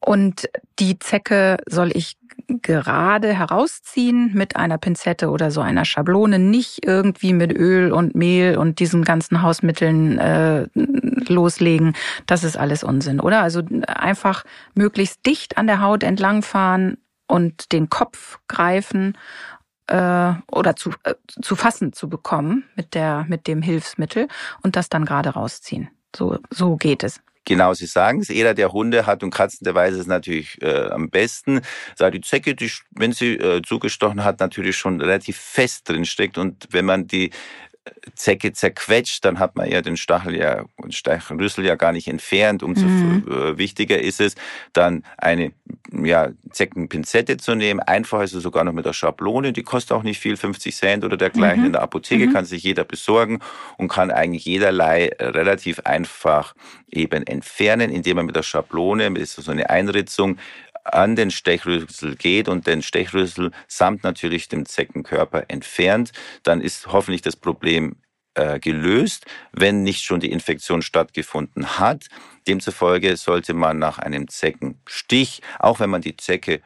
Und 0.00 0.48
die 0.78 0.98
Zecke 0.98 1.58
soll 1.66 1.90
ich 1.94 2.16
gerade 2.48 3.32
herausziehen 3.32 4.32
mit 4.34 4.56
einer 4.56 4.78
Pinzette 4.78 5.30
oder 5.30 5.50
so 5.50 5.60
einer 5.60 5.84
Schablone, 5.84 6.38
nicht 6.38 6.86
irgendwie 6.86 7.32
mit 7.32 7.52
Öl 7.52 7.92
und 7.92 8.14
Mehl 8.14 8.56
und 8.56 8.78
diesen 8.78 9.04
ganzen 9.04 9.42
Hausmitteln 9.42 10.18
äh, 10.18 10.68
loslegen. 11.28 11.94
Das 12.26 12.44
ist 12.44 12.56
alles 12.56 12.84
Unsinn, 12.84 13.20
oder? 13.20 13.42
Also 13.42 13.62
einfach 13.86 14.44
möglichst 14.74 15.26
dicht 15.26 15.58
an 15.58 15.66
der 15.66 15.80
Haut 15.80 16.02
entlangfahren 16.02 16.98
und 17.26 17.72
den 17.72 17.88
Kopf 17.88 18.38
greifen 18.48 19.16
äh, 19.88 20.32
oder 20.50 20.76
zu, 20.76 20.90
äh, 21.04 21.14
zu 21.42 21.56
fassen 21.56 21.92
zu 21.92 22.08
bekommen 22.08 22.64
mit 22.76 22.94
der 22.94 23.24
mit 23.28 23.46
dem 23.46 23.62
Hilfsmittel 23.62 24.28
und 24.62 24.76
das 24.76 24.88
dann 24.88 25.04
gerade 25.04 25.30
rausziehen. 25.30 25.88
So 26.14 26.38
so 26.50 26.76
geht 26.76 27.02
es. 27.02 27.20
Genau, 27.48 27.72
Sie 27.74 27.86
sagen 27.86 28.20
es. 28.20 28.28
Jeder, 28.28 28.54
der 28.54 28.72
Hunde 28.72 29.06
hat 29.06 29.22
und 29.22 29.30
Katzen, 29.30 29.64
der 29.64 29.74
weiß 29.74 29.94
es 29.94 30.08
natürlich 30.08 30.60
äh, 30.62 30.88
am 30.88 31.10
besten. 31.10 31.60
Da 31.96 32.10
die 32.10 32.20
Zecke, 32.20 32.56
die, 32.56 32.70
wenn 32.90 33.12
sie 33.12 33.34
äh, 33.34 33.62
zugestochen 33.62 34.24
hat, 34.24 34.40
natürlich 34.40 34.76
schon 34.76 35.00
relativ 35.00 35.36
fest 35.36 35.88
drin 35.88 36.04
steckt. 36.04 36.38
Und 36.38 36.66
wenn 36.72 36.84
man 36.84 37.06
die 37.06 37.30
Zecke 38.14 38.52
zerquetscht, 38.52 39.24
dann 39.24 39.38
hat 39.38 39.56
man 39.56 39.70
ja 39.70 39.82
den 39.82 39.96
Stachel 39.96 40.36
ja, 40.36 40.64
den 40.82 40.92
Stachelrüssel 40.92 41.64
ja 41.64 41.74
gar 41.74 41.92
nicht 41.92 42.08
entfernt. 42.08 42.62
Umso 42.62 42.86
mhm. 42.86 43.24
Äh, 43.28 43.58
wichtiger 43.58 43.98
ist 43.98 44.20
es, 44.20 44.34
dann 44.72 45.04
eine 45.18 45.52
ja, 45.92 46.30
Zeckenpinzette 46.50 47.36
zu 47.36 47.54
nehmen. 47.54 47.80
Einfach 47.80 48.22
ist 48.22 48.32
es 48.32 48.42
sogar 48.42 48.64
noch 48.64 48.72
mit 48.72 48.86
der 48.86 48.92
Schablone. 48.92 49.52
Die 49.52 49.62
kostet 49.62 49.92
auch 49.92 50.02
nicht 50.02 50.20
viel, 50.20 50.36
50 50.36 50.74
Cent 50.74 51.04
oder 51.04 51.16
dergleichen. 51.16 51.60
Mhm. 51.60 51.66
In 51.66 51.72
der 51.72 51.82
Apotheke 51.82 52.26
mhm. 52.26 52.32
kann 52.32 52.44
sich 52.44 52.62
jeder 52.62 52.84
besorgen 52.84 53.40
und 53.76 53.88
kann 53.88 54.10
eigentlich 54.10 54.44
jederlei 54.44 55.08
äh, 55.08 55.26
relativ 55.26 55.80
einfach 55.80 56.54
eben 56.90 57.26
entfernen, 57.26 57.90
indem 57.90 58.16
man 58.16 58.26
mit 58.26 58.36
der 58.36 58.42
Schablone, 58.42 59.06
ist 59.18 59.36
so 59.36 59.50
eine 59.50 59.70
Einritzung, 59.70 60.38
an 60.92 61.16
den 61.16 61.30
Stechrüssel 61.30 62.16
geht 62.16 62.48
und 62.48 62.66
den 62.66 62.82
Stechrüssel 62.82 63.50
samt 63.68 64.04
natürlich 64.04 64.48
dem 64.48 64.66
Zeckenkörper 64.66 65.44
entfernt, 65.48 66.12
dann 66.42 66.60
ist 66.60 66.86
hoffentlich 66.88 67.22
das 67.22 67.36
Problem 67.36 67.96
äh, 68.34 68.60
gelöst, 68.60 69.26
wenn 69.52 69.82
nicht 69.82 70.04
schon 70.04 70.20
die 70.20 70.30
Infektion 70.30 70.82
stattgefunden 70.82 71.78
hat. 71.78 72.06
Demzufolge 72.46 73.16
sollte 73.16 73.54
man 73.54 73.78
nach 73.78 73.98
einem 73.98 74.28
Zeckenstich, 74.28 75.40
auch 75.58 75.80
wenn 75.80 75.90
man 75.90 76.02
die 76.02 76.16
Zecke 76.16 76.60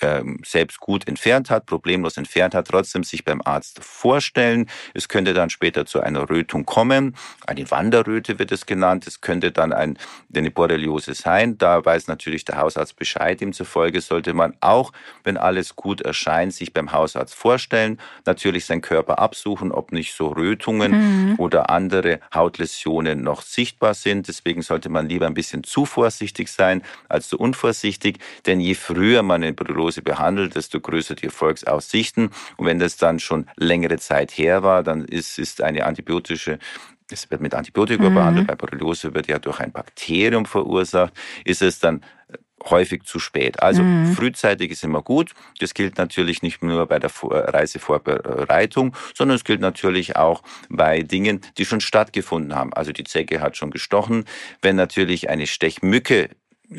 ähm, 0.00 0.40
selbst 0.44 0.78
gut 0.80 1.08
entfernt 1.08 1.50
hat, 1.50 1.66
problemlos 1.66 2.16
entfernt 2.16 2.54
hat, 2.54 2.68
trotzdem 2.68 3.04
sich 3.04 3.24
beim 3.24 3.40
Arzt 3.44 3.82
vorstellen. 3.82 4.68
Es 4.94 5.08
könnte 5.08 5.32
dann 5.32 5.50
später 5.50 5.86
zu 5.86 6.00
einer 6.00 6.28
Rötung 6.28 6.66
kommen. 6.66 7.16
Eine 7.46 7.70
Wanderröte 7.70 8.38
wird 8.38 8.52
es 8.52 8.66
genannt. 8.66 9.06
Es 9.06 9.20
könnte 9.20 9.52
dann 9.52 9.72
ein, 9.72 9.98
eine 10.34 10.50
Borreliose 10.50 11.14
sein. 11.14 11.56
Da 11.58 11.84
weiß 11.84 12.08
natürlich 12.08 12.44
der 12.44 12.58
Hausarzt 12.58 12.96
Bescheid. 12.96 13.40
Demzufolge 13.40 14.00
sollte 14.00 14.34
man 14.34 14.54
auch, 14.60 14.92
wenn 15.24 15.36
alles 15.36 15.76
gut 15.76 16.02
erscheint, 16.02 16.52
sich 16.52 16.72
beim 16.72 16.92
Hausarzt 16.92 17.34
vorstellen. 17.34 17.98
Natürlich 18.26 18.66
seinen 18.66 18.82
Körper 18.82 19.18
absuchen, 19.18 19.72
ob 19.72 19.92
nicht 19.92 20.14
so 20.14 20.28
Rötungen 20.28 21.30
mhm. 21.30 21.34
oder 21.38 21.70
andere 21.70 22.20
Hautläsionen 22.34 23.22
noch 23.22 23.42
sichtbar 23.42 23.94
sind. 23.94 24.28
Deswegen 24.28 24.62
sollte 24.62 24.88
man 24.90 25.08
lieber 25.08 25.26
ein 25.26 25.34
bisschen 25.34 25.64
zu 25.64 25.86
vorsichtig 25.86 26.48
sein 26.48 26.82
als 27.08 27.28
zu 27.28 27.38
unvorsichtig. 27.38 28.18
Denn 28.44 28.60
je 28.60 28.74
früher 28.74 29.22
man 29.22 29.42
eine 29.42 29.52
Borreliose 29.52 29.85
Tuberkulose 29.86 30.02
behandelt, 30.02 30.54
desto 30.54 30.80
größer 30.80 31.14
die 31.14 31.26
Erfolgsaussichten. 31.26 32.30
Und 32.56 32.66
wenn 32.66 32.78
das 32.78 32.96
dann 32.96 33.18
schon 33.18 33.46
längere 33.56 33.98
Zeit 33.98 34.32
her 34.32 34.62
war, 34.62 34.82
dann 34.82 35.04
ist, 35.04 35.38
ist 35.38 35.62
eine 35.62 35.86
antibiotische 35.86 36.58
es 37.08 37.30
wird 37.30 37.40
mit 37.40 37.54
Antibiotika 37.54 38.10
mhm. 38.10 38.14
behandelt, 38.14 38.46
bei 38.48 38.56
Borreliose 38.56 39.14
wird 39.14 39.28
ja 39.28 39.38
durch 39.38 39.60
ein 39.60 39.70
Bakterium 39.70 40.44
verursacht, 40.44 41.12
ist 41.44 41.62
es 41.62 41.78
dann 41.78 42.00
häufig 42.68 43.04
zu 43.04 43.20
spät. 43.20 43.62
Also 43.62 43.84
mhm. 43.84 44.12
frühzeitig 44.12 44.72
ist 44.72 44.82
immer 44.82 45.02
gut. 45.02 45.32
Das 45.60 45.72
gilt 45.72 45.98
natürlich 45.98 46.42
nicht 46.42 46.64
nur 46.64 46.84
bei 46.86 46.98
der 46.98 47.12
Reisevorbereitung, 47.22 48.96
sondern 49.14 49.36
es 49.36 49.44
gilt 49.44 49.60
natürlich 49.60 50.16
auch 50.16 50.42
bei 50.68 51.02
Dingen, 51.02 51.42
die 51.58 51.64
schon 51.64 51.80
stattgefunden 51.80 52.56
haben. 52.56 52.74
Also 52.74 52.90
die 52.90 53.04
Zecke 53.04 53.40
hat 53.40 53.56
schon 53.56 53.70
gestochen. 53.70 54.24
Wenn 54.62 54.74
natürlich 54.74 55.30
eine 55.30 55.46
Stechmücke 55.46 56.30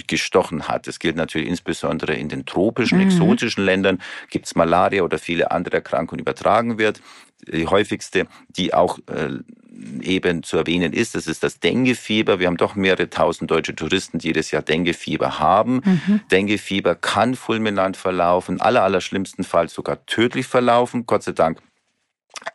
gestochen 0.07 0.67
hat. 0.67 0.87
Das 0.87 0.99
gilt 0.99 1.15
natürlich 1.15 1.47
insbesondere 1.47 2.13
in 2.15 2.29
den 2.29 2.45
tropischen, 2.45 2.99
mhm. 2.99 3.05
exotischen 3.05 3.63
Ländern, 3.63 3.99
gibt 4.29 4.45
es 4.45 4.55
Malaria 4.55 5.03
oder 5.03 5.19
viele 5.19 5.51
andere 5.51 5.77
Erkrankungen 5.77 6.19
übertragen 6.19 6.77
wird. 6.77 7.01
Die 7.47 7.67
häufigste, 7.67 8.27
die 8.49 8.73
auch 8.73 8.99
äh, 9.07 9.39
eben 10.01 10.43
zu 10.43 10.57
erwähnen 10.57 10.93
ist, 10.93 11.15
das 11.15 11.27
ist 11.27 11.43
das 11.43 11.59
Denguefieber. 11.59 12.39
Wir 12.39 12.47
haben 12.47 12.57
doch 12.57 12.75
mehrere 12.75 13.09
tausend 13.09 13.51
deutsche 13.51 13.75
Touristen, 13.75 14.19
die 14.19 14.27
jedes 14.27 14.51
Jahr 14.51 14.63
Denguefieber 14.63 15.39
haben. 15.39 15.81
Mhm. 15.83 16.21
Denguefieber 16.31 16.95
kann 16.95 17.35
fulminant 17.35 17.95
verlaufen, 17.95 18.59
aller, 18.59 18.83
aller 18.83 19.01
schlimmsten 19.01 19.43
Fall 19.43 19.69
sogar 19.69 20.05
tödlich 20.05 20.47
verlaufen. 20.47 21.05
Gott 21.05 21.23
sei 21.23 21.33
Dank 21.33 21.59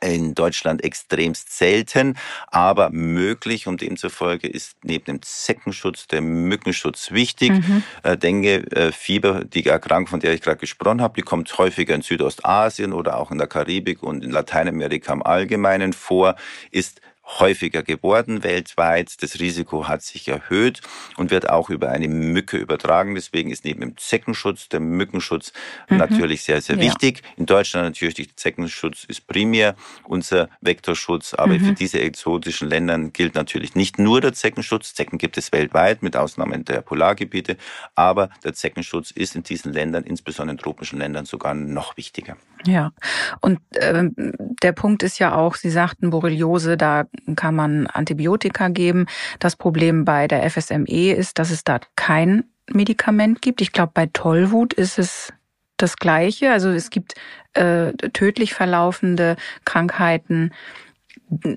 in 0.01 0.35
Deutschland 0.35 0.83
extremst 0.83 1.57
selten, 1.57 2.16
aber 2.49 2.91
möglich 2.91 3.66
und 3.66 3.80
demzufolge 3.80 4.49
ist 4.49 4.76
neben 4.83 5.05
dem 5.05 5.22
Zeckenschutz 5.22 6.07
der 6.07 6.20
Mückenschutz 6.20 7.12
wichtig. 7.12 7.51
Mhm. 7.51 7.83
Äh, 8.03 8.16
Dengue, 8.16 8.70
äh, 8.72 8.93
Fieber, 8.93 9.45
die 9.45 9.66
Erkrankung, 9.66 10.09
von 10.09 10.20
der 10.20 10.35
ich 10.35 10.41
gerade 10.41 10.59
gesprochen 10.59 11.01
habe, 11.01 11.14
die 11.14 11.22
kommt 11.22 11.57
häufiger 11.59 11.95
in 11.95 12.03
Südostasien 12.03 12.93
oder 12.93 13.18
auch 13.18 13.30
in 13.30 13.39
der 13.39 13.47
Karibik 13.47 14.03
und 14.03 14.24
in 14.24 14.30
Lateinamerika 14.30 15.12
im 15.12 15.22
Allgemeinen 15.22 15.93
vor, 15.93 16.37
ist 16.70 17.01
häufiger 17.25 17.83
geworden 17.83 18.43
weltweit. 18.43 19.23
Das 19.23 19.39
Risiko 19.39 19.89
hat 19.89 20.03
sich 20.03 20.29
erhöht 20.29 20.81
und 21.16 21.31
wird 21.31 21.49
auch 21.49 21.70
über 21.70 21.91
eine 21.91 22.09
Mücke 22.09 22.57
übertragen. 22.57 23.14
Deswegen 23.14 23.51
ist 23.51 23.64
neben 23.64 23.81
dem 23.81 23.97
Zeckenschutz 23.97 24.68
der 24.68 24.81
Mückenschutz 24.81 25.53
mhm. 25.89 25.99
natürlich 25.99 26.43
sehr, 26.43 26.61
sehr 26.61 26.79
wichtig. 26.79 27.23
In 27.37 27.47
Deutschland 27.47 27.87
natürlich 27.87 28.14
der 28.14 28.27
Zeckenschutz 28.37 29.05
ist 29.05 29.27
primär 29.27 29.77
unser 30.05 30.49
Vektorschutz, 30.61 31.35
aber 31.35 31.55
mhm. 31.55 31.64
für 31.66 31.73
diese 31.73 32.01
exotischen 32.01 32.68
Ländern 32.68 33.12
gilt 33.12 33.35
natürlich 33.35 33.75
nicht 33.75 33.99
nur 33.99 34.20
der 34.20 34.33
Zeckenschutz. 34.33 34.95
Zecken 34.95 35.18
gibt 35.18 35.39
es 35.39 35.53
weltweit 35.53 36.03
mit 36.03 36.16
Ausnahme 36.16 36.59
der 36.61 36.83
Polargebiete, 36.83 37.57
aber 37.95 38.31
der 38.45 38.55
Zeckenschutz 38.55 39.11
ist 39.11 39.37
in 39.37 39.43
diesen 39.43 39.73
Ländern, 39.73 40.05
insbesondere 40.05 40.57
in 40.57 40.59
tropischen 40.59 40.99
Ländern, 40.99 41.25
sogar 41.25 41.55
noch 41.55 41.97
wichtiger. 41.97 42.37
Ja, 42.64 42.93
und 43.41 43.61
äh, 43.73 44.05
der 44.62 44.73
Punkt 44.73 45.03
ist 45.03 45.18
ja 45.18 45.35
auch, 45.35 45.57
Sie 45.57 45.70
sagten 45.70 46.11
Borreliose, 46.11 46.77
da 46.77 47.07
kann 47.37 47.55
man 47.55 47.87
Antibiotika 47.87 48.69
geben. 48.69 49.07
Das 49.39 49.57
Problem 49.57 50.05
bei 50.05 50.29
der 50.29 50.49
FSME 50.49 51.13
ist, 51.13 51.39
dass 51.39 51.51
es 51.51 51.65
da 51.65 51.81
kein 51.97 52.45
Medikament 52.71 53.43
gibt. 53.43 53.61
Ich 53.61 53.73
glaube, 53.73 53.93
bei 53.95 54.07
Tollwut 54.07 54.73
ist 54.73 54.99
es 54.99 55.33
das 55.77 55.97
Gleiche. 55.97 56.53
Also 56.53 56.71
es 56.71 56.91
gibt 56.91 57.15
äh, 57.55 57.93
tödlich 58.13 58.55
verlaufende 58.55 59.37
Krankheiten, 59.65 60.53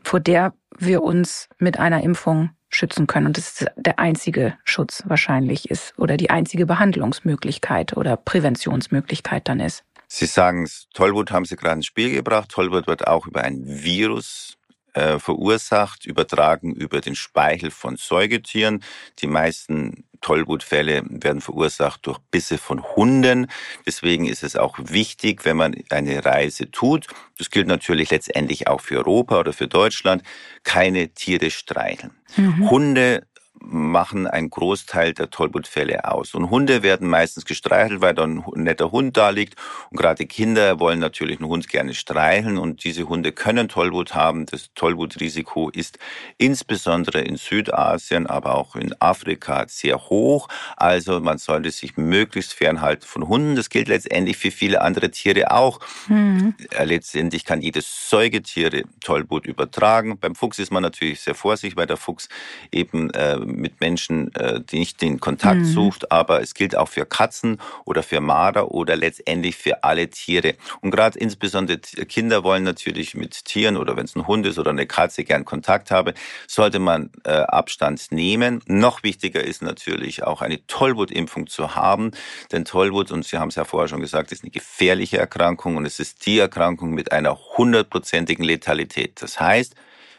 vor 0.03 0.19
der 0.19 0.53
wir 0.77 1.03
uns 1.03 1.47
mit 1.57 1.79
einer 1.79 2.03
Impfung 2.03 2.49
schützen 2.69 3.07
können. 3.07 3.27
Und 3.27 3.37
das 3.37 3.61
ist 3.61 3.71
der 3.77 3.99
einzige 3.99 4.57
Schutz 4.63 5.03
wahrscheinlich 5.05 5.69
ist 5.69 5.97
oder 5.97 6.17
die 6.17 6.29
einzige 6.29 6.65
Behandlungsmöglichkeit 6.65 7.95
oder 7.95 8.17
Präventionsmöglichkeit 8.17 9.47
dann 9.47 9.59
ist. 9.59 9.83
Sie 10.07 10.25
sagen 10.25 10.63
es, 10.63 10.87
Tollwut 10.93 11.31
haben 11.31 11.45
Sie 11.45 11.55
gerade 11.55 11.75
ins 11.75 11.85
Spiel 11.85 12.11
gebracht. 12.11 12.49
Tollwut 12.49 12.87
wird 12.87 13.07
auch 13.07 13.27
über 13.27 13.41
ein 13.41 13.63
Virus 13.65 14.57
äh, 14.95 15.19
verursacht, 15.19 16.05
übertragen 16.05 16.73
über 16.73 17.01
den 17.01 17.15
Speichel 17.15 17.69
von 17.69 17.97
Säugetieren. 17.97 18.83
Die 19.19 19.27
meisten 19.27 20.05
Tollwutfälle 20.21 21.03
werden 21.07 21.41
verursacht 21.41 22.07
durch 22.07 22.19
Bisse 22.31 22.57
von 22.57 22.81
Hunden. 22.95 23.47
Deswegen 23.85 24.25
ist 24.25 24.41
es 24.41 24.55
auch 24.55 24.77
wichtig, 24.79 25.45
wenn 25.45 25.57
man 25.57 25.75
eine 25.89 26.23
Reise 26.23 26.71
tut, 26.71 27.07
das 27.37 27.49
gilt 27.49 27.67
natürlich 27.67 28.09
letztendlich 28.09 28.67
auch 28.67 28.81
für 28.81 28.97
Europa 28.97 29.39
oder 29.39 29.53
für 29.53 29.67
Deutschland, 29.67 30.23
keine 30.63 31.09
Tiere 31.09 31.51
streicheln. 31.51 32.13
Mhm. 32.37 32.69
Hunde 32.69 33.27
machen 33.67 34.27
einen 34.27 34.49
Großteil 34.49 35.13
der 35.13 35.29
Tollwutfälle 35.29 36.05
aus. 36.11 36.33
Und 36.33 36.49
Hunde 36.49 36.83
werden 36.83 37.07
meistens 37.07 37.45
gestreichelt, 37.45 38.01
weil 38.01 38.13
da 38.13 38.23
ein 38.23 38.43
netter 38.55 38.91
Hund 38.91 39.17
da 39.17 39.29
liegt. 39.29 39.55
Und 39.91 39.97
gerade 39.97 40.25
Kinder 40.25 40.79
wollen 40.79 40.99
natürlich 40.99 41.39
einen 41.39 41.49
Hund 41.49 41.67
gerne 41.67 41.93
streicheln. 41.93 42.57
Und 42.57 42.83
diese 42.83 43.07
Hunde 43.07 43.31
können 43.31 43.67
Tollwut 43.67 44.15
haben. 44.15 44.45
Das 44.45 44.73
Tollwutrisiko 44.75 45.69
ist 45.69 45.99
insbesondere 46.37 47.21
in 47.21 47.37
Südasien, 47.37 48.27
aber 48.27 48.55
auch 48.55 48.75
in 48.75 48.93
Afrika 48.99 49.65
sehr 49.67 50.09
hoch. 50.09 50.47
Also 50.77 51.19
man 51.19 51.37
sollte 51.37 51.71
sich 51.71 51.97
möglichst 51.97 52.53
fernhalten 52.53 53.05
von 53.05 53.27
Hunden. 53.27 53.55
Das 53.55 53.69
gilt 53.69 53.87
letztendlich 53.87 54.37
für 54.37 54.51
viele 54.51 54.81
andere 54.81 55.11
Tiere 55.11 55.51
auch. 55.51 55.79
Mhm. 56.07 56.55
Letztendlich 56.83 57.45
kann 57.45 57.61
jedes 57.61 58.09
Säugetiere 58.09 58.83
Tollwut 59.01 59.45
übertragen. 59.45 60.17
Beim 60.19 60.35
Fuchs 60.35 60.59
ist 60.59 60.71
man 60.71 60.83
natürlich 60.83 61.21
sehr 61.21 61.35
vorsichtig, 61.35 61.77
weil 61.77 61.87
der 61.87 61.97
Fuchs 61.97 62.29
eben 62.71 63.09
äh, 63.11 63.37
mit 63.55 63.79
Menschen, 63.81 64.33
äh, 64.35 64.61
die 64.61 64.79
nicht 64.79 65.01
den 65.01 65.19
Kontakt 65.19 65.59
mhm. 65.59 65.65
sucht, 65.65 66.11
aber 66.11 66.41
es 66.41 66.53
gilt 66.53 66.75
auch 66.75 66.89
für 66.89 67.05
Katzen 67.05 67.59
oder 67.85 68.03
für 68.03 68.21
Marder 68.21 68.71
oder 68.71 68.95
letztendlich 68.95 69.55
für 69.55 69.83
alle 69.83 70.09
Tiere. 70.09 70.55
Und 70.81 70.91
gerade 70.91 71.17
insbesondere 71.19 71.79
Kinder 71.79 72.43
wollen 72.43 72.63
natürlich 72.63 73.15
mit 73.15 73.45
Tieren 73.45 73.77
oder 73.77 73.95
wenn 73.97 74.05
es 74.05 74.15
ein 74.15 74.27
Hund 74.27 74.45
ist 74.45 74.59
oder 74.59 74.71
eine 74.71 74.87
Katze 74.87 75.23
gern 75.23 75.45
Kontakt 75.45 75.91
haben, 75.91 76.13
sollte 76.47 76.79
man 76.79 77.11
äh, 77.23 77.31
Abstand 77.31 78.11
nehmen. 78.11 78.61
Noch 78.67 79.03
wichtiger 79.03 79.43
ist 79.43 79.61
natürlich 79.61 80.23
auch 80.23 80.41
eine 80.41 80.65
Tollwutimpfung 80.67 81.47
zu 81.47 81.75
haben, 81.75 82.11
denn 82.51 82.65
Tollwut, 82.65 83.11
und 83.11 83.25
Sie 83.25 83.37
haben 83.37 83.49
es 83.49 83.55
ja 83.55 83.65
vorher 83.65 83.87
schon 83.87 84.01
gesagt, 84.01 84.31
ist 84.31 84.43
eine 84.43 84.51
gefährliche 84.51 85.17
Erkrankung 85.17 85.77
und 85.77 85.85
es 85.85 85.99
ist 85.99 86.25
die 86.25 86.39
Erkrankung 86.39 86.91
mit 86.91 87.11
einer 87.11 87.37
hundertprozentigen 87.57 88.43
Letalität. 88.43 89.21
Das 89.21 89.39
heißt, 89.39 89.75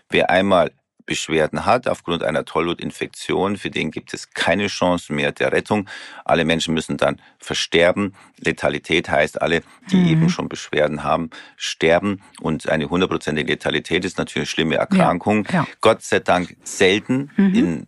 wer 0.08 0.30
einmal 0.30 0.72
Beschwerden 1.06 1.64
hat 1.64 1.88
aufgrund 1.88 2.22
einer 2.22 2.44
Tollwutinfektion, 2.44 3.56
für 3.56 3.70
den 3.70 3.90
gibt 3.90 4.12
es 4.12 4.30
keine 4.30 4.66
Chance 4.66 5.12
mehr 5.12 5.32
der 5.32 5.52
Rettung. 5.52 5.88
Alle 6.24 6.44
Menschen 6.44 6.74
müssen 6.74 6.96
dann 6.96 7.20
versterben. 7.38 8.14
Letalität 8.38 9.08
heißt, 9.08 9.40
alle, 9.40 9.62
die 9.90 9.96
mhm. 9.96 10.08
eben 10.08 10.28
schon 10.28 10.48
Beschwerden 10.48 11.04
haben, 11.04 11.30
sterben. 11.56 12.22
Und 12.40 12.68
eine 12.68 12.90
hundertprozentige 12.90 13.52
Letalität 13.52 14.04
ist 14.04 14.18
natürlich 14.18 14.48
eine 14.48 14.54
schlimme 14.54 14.74
Erkrankung. 14.76 15.46
Ja. 15.52 15.66
Gott 15.80 16.02
sei 16.02 16.18
Dank 16.18 16.56
selten 16.64 17.30
mhm. 17.36 17.54
in 17.54 17.86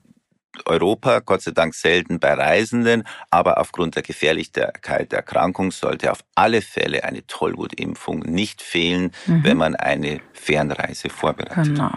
Europa, 0.67 1.21
Gott 1.21 1.43
sei 1.43 1.53
Dank 1.53 1.75
selten 1.75 2.19
bei 2.19 2.35
Reisenden, 2.35 3.05
aber 3.31 3.59
aufgrund 3.59 3.97
der 3.97 4.03
Gefährlichkeit 4.03 5.13
der 5.13 5.19
Erkrankung 5.19 5.71
sollte 5.71 6.11
auf 6.13 6.21
alle 6.35 6.63
Fälle 6.63 7.05
eine 7.05 7.27
Tollwutimpfung 7.27 8.21
nicht 8.21 8.63
fehlen, 8.63 9.13
mhm. 9.27 9.45
wenn 9.45 9.57
man 9.57 9.77
eine 9.77 10.21
Fernreise 10.33 11.09
vorbereitet. 11.09 11.75
Genau. 11.75 11.93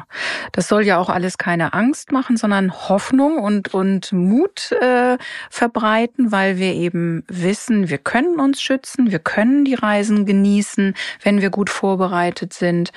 Das 0.52 0.68
soll 0.68 0.84
ja 0.84 0.98
auch 0.98 1.10
alles 1.10 1.38
keine 1.38 1.74
Angst 1.74 2.12
machen, 2.12 2.38
sondern 2.38 2.72
Hoffnung 2.90 3.38
und, 3.38 3.74
und 3.74 4.12
Mut 4.12 4.72
äh, 4.74 5.18
verbreiten, 5.50 6.32
weil 6.32 6.58
wir 6.58 6.74
eben 6.74 7.24
wissen, 7.28 7.90
wir 7.90 7.98
können 7.98 8.40
uns 8.40 8.62
schützen, 8.62 9.12
wir 9.12 9.20
können 9.20 9.66
die 9.66 9.76
Reisen 9.76 10.26
genießen, 10.26 10.96
wenn 11.24 11.42
wir 11.42 11.50
gut 11.50 11.70
vorbereitet 11.70 12.54
sind. 12.54 12.92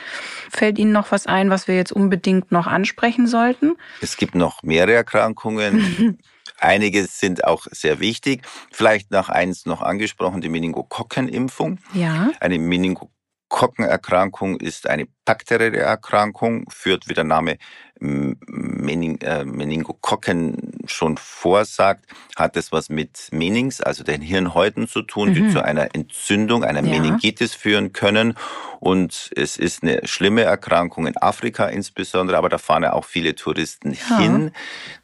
Fällt 0.50 0.78
Ihnen 0.78 0.92
noch 0.92 1.12
was 1.12 1.26
ein, 1.26 1.50
was 1.50 1.68
wir 1.68 1.76
jetzt 1.76 1.92
unbedingt 1.92 2.50
noch 2.50 2.66
ansprechen 2.66 3.26
sollten? 3.26 3.76
Es 4.00 4.16
gibt 4.16 4.34
noch 4.34 4.62
mehrere 4.62 4.94
Erkrankungen. 4.94 5.53
Einige 6.58 7.06
sind 7.06 7.44
auch 7.44 7.66
sehr 7.70 8.00
wichtig. 8.00 8.42
Vielleicht 8.70 9.10
noch 9.10 9.28
eins 9.28 9.66
noch 9.66 9.82
angesprochen, 9.82 10.40
die 10.40 10.48
Meningokokkenimpfung. 10.48 11.78
Ja. 11.92 12.30
Eine 12.40 12.58
Meningokokkenerkrankung 12.58 14.58
ist 14.60 14.88
eine 14.88 15.06
bakterielle 15.24 15.78
Erkrankung, 15.78 16.64
führt, 16.70 17.08
wie 17.08 17.14
der 17.14 17.24
Name 17.24 17.58
Mening, 18.00 19.18
äh, 19.20 19.44
Meningokokken 19.44 20.80
schon 20.86 21.16
vorsagt, 21.16 22.04
hat 22.36 22.56
es 22.56 22.72
was 22.72 22.90
mit 22.90 23.28
Menings, 23.30 23.80
also 23.80 24.02
den 24.02 24.20
Hirnhäuten 24.20 24.88
zu 24.88 25.02
tun, 25.02 25.30
mhm. 25.30 25.34
die 25.34 25.48
zu 25.50 25.64
einer 25.64 25.94
Entzündung, 25.94 26.64
einer 26.64 26.82
ja. 26.82 26.90
Meningitis 26.90 27.54
führen 27.54 27.92
können. 27.92 28.34
Und 28.80 29.30
es 29.34 29.56
ist 29.56 29.82
eine 29.82 30.06
schlimme 30.06 30.42
Erkrankung 30.42 31.06
in 31.06 31.16
Afrika 31.16 31.66
insbesondere, 31.66 32.36
aber 32.36 32.48
da 32.50 32.58
fahren 32.58 32.82
ja 32.82 32.92
auch 32.92 33.04
viele 33.04 33.34
Touristen 33.34 33.96
ja. 34.10 34.18
hin. 34.18 34.50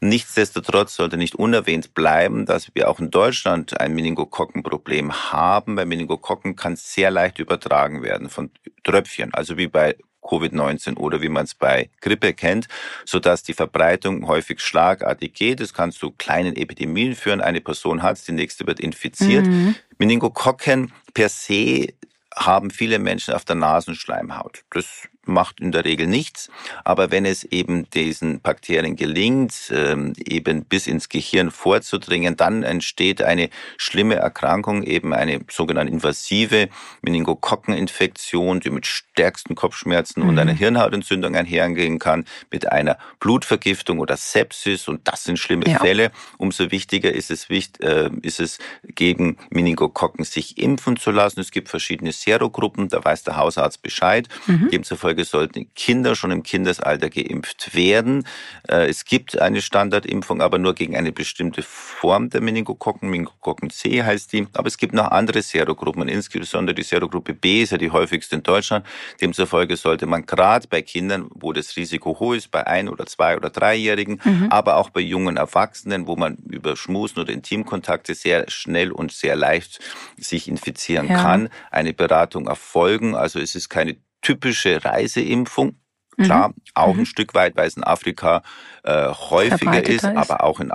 Nichtsdestotrotz 0.01 0.95
sollte 0.95 1.17
nicht 1.17 1.35
unerwähnt 1.35 1.95
bleiben, 1.95 2.45
dass 2.45 2.75
wir 2.75 2.89
auch 2.89 2.99
in 2.99 3.09
Deutschland 3.09 3.79
ein 3.79 3.95
Meningokokkenproblem 3.95 5.31
haben. 5.31 5.75
Bei 5.75 5.85
Meningokokken 5.85 6.55
kann 6.55 6.75
sehr 6.75 7.09
leicht 7.09 7.39
übertragen 7.39 8.03
werden 8.03 8.29
von 8.29 8.51
Tröpfchen, 8.83 9.33
also 9.33 9.57
wie 9.57 9.67
bei 9.67 9.95
Covid-19 10.21 10.97
oder 10.97 11.21
wie 11.21 11.29
man 11.29 11.45
es 11.45 11.55
bei 11.55 11.89
Grippe 12.01 12.33
kennt, 12.33 12.67
so 13.05 13.19
dass 13.19 13.43
die 13.43 13.53
Verbreitung 13.53 14.27
häufig 14.27 14.59
schlagartig 14.61 15.33
geht. 15.33 15.61
Es 15.61 15.73
kann 15.73 15.91
zu 15.91 16.11
kleinen 16.11 16.55
Epidemien 16.55 17.15
führen. 17.15 17.41
Eine 17.41 17.61
Person 17.61 18.01
hat 18.03 18.17
es, 18.17 18.23
die 18.23 18.31
nächste 18.31 18.67
wird 18.67 18.79
infiziert. 18.79 19.45
Mhm. 19.45 19.75
Meningokokken 19.97 20.91
per 21.13 21.29
se 21.29 21.93
haben 22.35 22.71
viele 22.71 22.99
Menschen 22.99 23.33
auf 23.33 23.45
der 23.45 23.55
Nasenschleimhaut. 23.55 24.63
Das 24.71 25.09
macht 25.25 25.59
in 25.59 25.71
der 25.71 25.85
Regel 25.85 26.07
nichts. 26.07 26.49
Aber 26.83 27.11
wenn 27.11 27.25
es 27.25 27.43
eben 27.43 27.89
diesen 27.91 28.41
Bakterien 28.41 28.95
gelingt, 28.95 29.53
ähm, 29.71 30.13
eben 30.17 30.65
bis 30.65 30.87
ins 30.87 31.09
Gehirn 31.09 31.51
vorzudringen, 31.51 32.37
dann 32.37 32.63
entsteht 32.63 33.21
eine 33.21 33.49
schlimme 33.77 34.15
Erkrankung, 34.15 34.83
eben 34.83 35.13
eine 35.13 35.41
sogenannte 35.49 35.93
invasive 35.93 36.69
Meningokokkeninfektion, 37.01 38.59
die 38.59 38.69
mit 38.71 38.85
stärksten 38.85 39.55
Kopfschmerzen 39.55 40.23
mhm. 40.23 40.29
und 40.29 40.39
einer 40.39 40.53
Hirnhautentzündung 40.53 41.35
einhergehen 41.35 41.99
kann, 41.99 42.25
mit 42.49 42.71
einer 42.71 42.97
Blutvergiftung 43.19 43.99
oder 43.99 44.17
Sepsis. 44.17 44.87
Und 44.87 45.07
das 45.07 45.23
sind 45.23 45.37
schlimme 45.37 45.67
ja. 45.67 45.79
Fälle. 45.79 46.11
Umso 46.37 46.71
wichtiger 46.71 47.11
ist 47.11 47.29
es, 47.29 47.47
äh, 47.49 48.09
ist 48.21 48.39
es, 48.39 48.57
gegen 48.83 49.37
Meningokokken 49.49 50.25
sich 50.25 50.57
impfen 50.57 50.97
zu 50.97 51.11
lassen. 51.11 51.39
Es 51.39 51.51
gibt 51.51 51.69
verschiedene 51.69 52.11
Serogruppen, 52.11 52.87
da 52.87 53.03
weiß 53.03 53.23
der 53.23 53.37
Hausarzt 53.37 53.81
Bescheid. 53.83 54.27
Mhm. 54.47 54.69
Demzufolge 54.69 55.10
Demzufolge 55.15 55.25
sollten 55.25 55.73
Kinder 55.73 56.15
schon 56.15 56.31
im 56.31 56.43
Kindesalter 56.43 57.09
geimpft 57.09 57.75
werden. 57.75 58.25
Äh, 58.67 58.89
es 58.89 59.05
gibt 59.05 59.39
eine 59.39 59.61
Standardimpfung, 59.61 60.41
aber 60.41 60.57
nur 60.57 60.73
gegen 60.73 60.95
eine 60.95 61.11
bestimmte 61.11 61.61
Form 61.63 62.29
der 62.29 62.41
Meningokokken. 62.41 63.09
Meningokokken 63.09 63.69
C 63.69 64.03
heißt 64.03 64.33
die. 64.33 64.47
Aber 64.53 64.67
es 64.67 64.77
gibt 64.77 64.93
noch 64.93 65.11
andere 65.11 65.41
Serogruppen. 65.41 66.03
Und 66.03 66.07
insbesondere 66.07 66.75
die 66.75 66.83
Serogruppe 66.83 67.33
B 67.33 67.61
ist 67.61 67.71
ja 67.71 67.77
die 67.77 67.91
häufigste 67.91 68.35
in 68.35 68.43
Deutschland. 68.43 68.85
Demzufolge 69.19 69.75
sollte 69.75 70.05
man 70.05 70.25
gerade 70.25 70.67
bei 70.67 70.81
Kindern, 70.81 71.27
wo 71.33 71.53
das 71.53 71.75
Risiko 71.75 72.17
hoch 72.19 72.33
ist, 72.33 72.51
bei 72.51 72.65
ein- 72.67 72.89
oder 72.89 73.05
zwei- 73.05 73.35
oder 73.35 73.49
dreijährigen, 73.49 74.21
mhm. 74.23 74.47
aber 74.49 74.77
auch 74.77 74.89
bei 74.89 75.01
jungen 75.01 75.37
Erwachsenen, 75.37 76.07
wo 76.07 76.15
man 76.15 76.37
über 76.49 76.75
Schmusen 76.75 77.19
oder 77.19 77.33
Intimkontakte 77.33 78.15
sehr 78.15 78.49
schnell 78.49 78.91
und 78.91 79.11
sehr 79.11 79.35
leicht 79.35 79.79
sich 80.17 80.47
infizieren 80.47 81.07
ja. 81.07 81.21
kann, 81.21 81.49
eine 81.71 81.93
Beratung 81.93 82.47
erfolgen. 82.47 83.15
Also 83.15 83.39
es 83.39 83.55
ist 83.55 83.69
keine 83.69 83.97
typische 84.21 84.83
Reiseimpfung. 84.83 85.75
Klar, 86.17 86.49
mhm. 86.49 86.55
auch 86.75 86.93
mhm. 86.93 87.01
ein 87.01 87.05
Stück 87.05 87.33
weit, 87.33 87.55
weil 87.55 87.67
es 87.67 87.77
in 87.77 87.83
Afrika 87.83 88.43
äh, 88.83 89.07
häufiger 89.07 89.81
ist, 89.81 90.03
ist, 90.03 90.05
aber 90.05 90.43
auch 90.43 90.59
in 90.59 90.71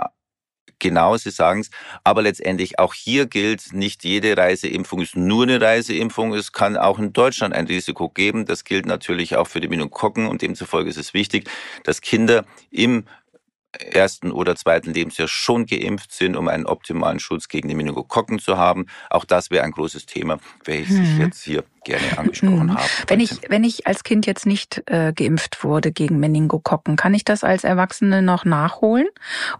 Genau, 0.79 1.17
Sie 1.17 1.31
sagen 1.31 1.61
es. 1.61 1.71
Aber 2.03 2.21
letztendlich 2.21 2.77
auch 2.77 2.93
hier 2.93 3.25
gilt, 3.25 3.73
nicht 3.73 4.03
jede 4.03 4.37
Reiseimpfung 4.37 5.01
ist 5.01 5.15
nur 5.15 5.43
eine 5.43 5.59
Reiseimpfung. 5.59 6.33
Es 6.33 6.51
kann 6.51 6.77
auch 6.77 6.99
in 6.99 7.13
Deutschland 7.13 7.55
ein 7.55 7.65
Risiko 7.65 8.09
geben. 8.09 8.45
Das 8.45 8.63
gilt 8.63 8.85
natürlich 8.85 9.35
auch 9.35 9.47
für 9.47 9.59
die 9.59 9.67
Meningokokken 9.67 10.27
und 10.27 10.41
demzufolge 10.41 10.89
ist 10.89 10.97
es 10.97 11.13
wichtig, 11.13 11.49
dass 11.83 12.01
Kinder 12.01 12.45
im 12.69 13.05
ersten 13.71 14.31
oder 14.31 14.55
zweiten 14.55 14.93
Lebensjahr 14.93 15.27
schon 15.27 15.65
geimpft 15.65 16.11
sind, 16.11 16.35
um 16.35 16.47
einen 16.47 16.65
optimalen 16.65 17.19
Schutz 17.19 17.47
gegen 17.47 17.67
die 17.67 17.75
Meningokokken 17.75 18.39
zu 18.39 18.57
haben. 18.57 18.87
Auch 19.09 19.25
das 19.25 19.51
wäre 19.51 19.63
ein 19.63 19.71
großes 19.71 20.05
Thema, 20.05 20.39
welches 20.65 20.97
hm. 20.97 21.03
ich 21.03 21.17
jetzt 21.17 21.43
hier 21.43 21.63
gerne 21.83 22.17
angesprochen 22.17 22.69
hm. 22.69 22.75
habe. 22.75 22.89
Wenn 23.07 23.19
ich, 23.19 23.41
wenn 23.49 23.63
ich 23.63 23.87
als 23.87 24.03
Kind 24.03 24.25
jetzt 24.25 24.45
nicht 24.45 24.83
äh, 24.87 25.13
geimpft 25.13 25.63
wurde 25.63 25.91
gegen 25.91 26.19
Meningokokken, 26.19 26.95
kann 26.95 27.13
ich 27.13 27.25
das 27.25 27.43
als 27.43 27.63
Erwachsene 27.63 28.21
noch 28.21 28.45
nachholen? 28.45 29.07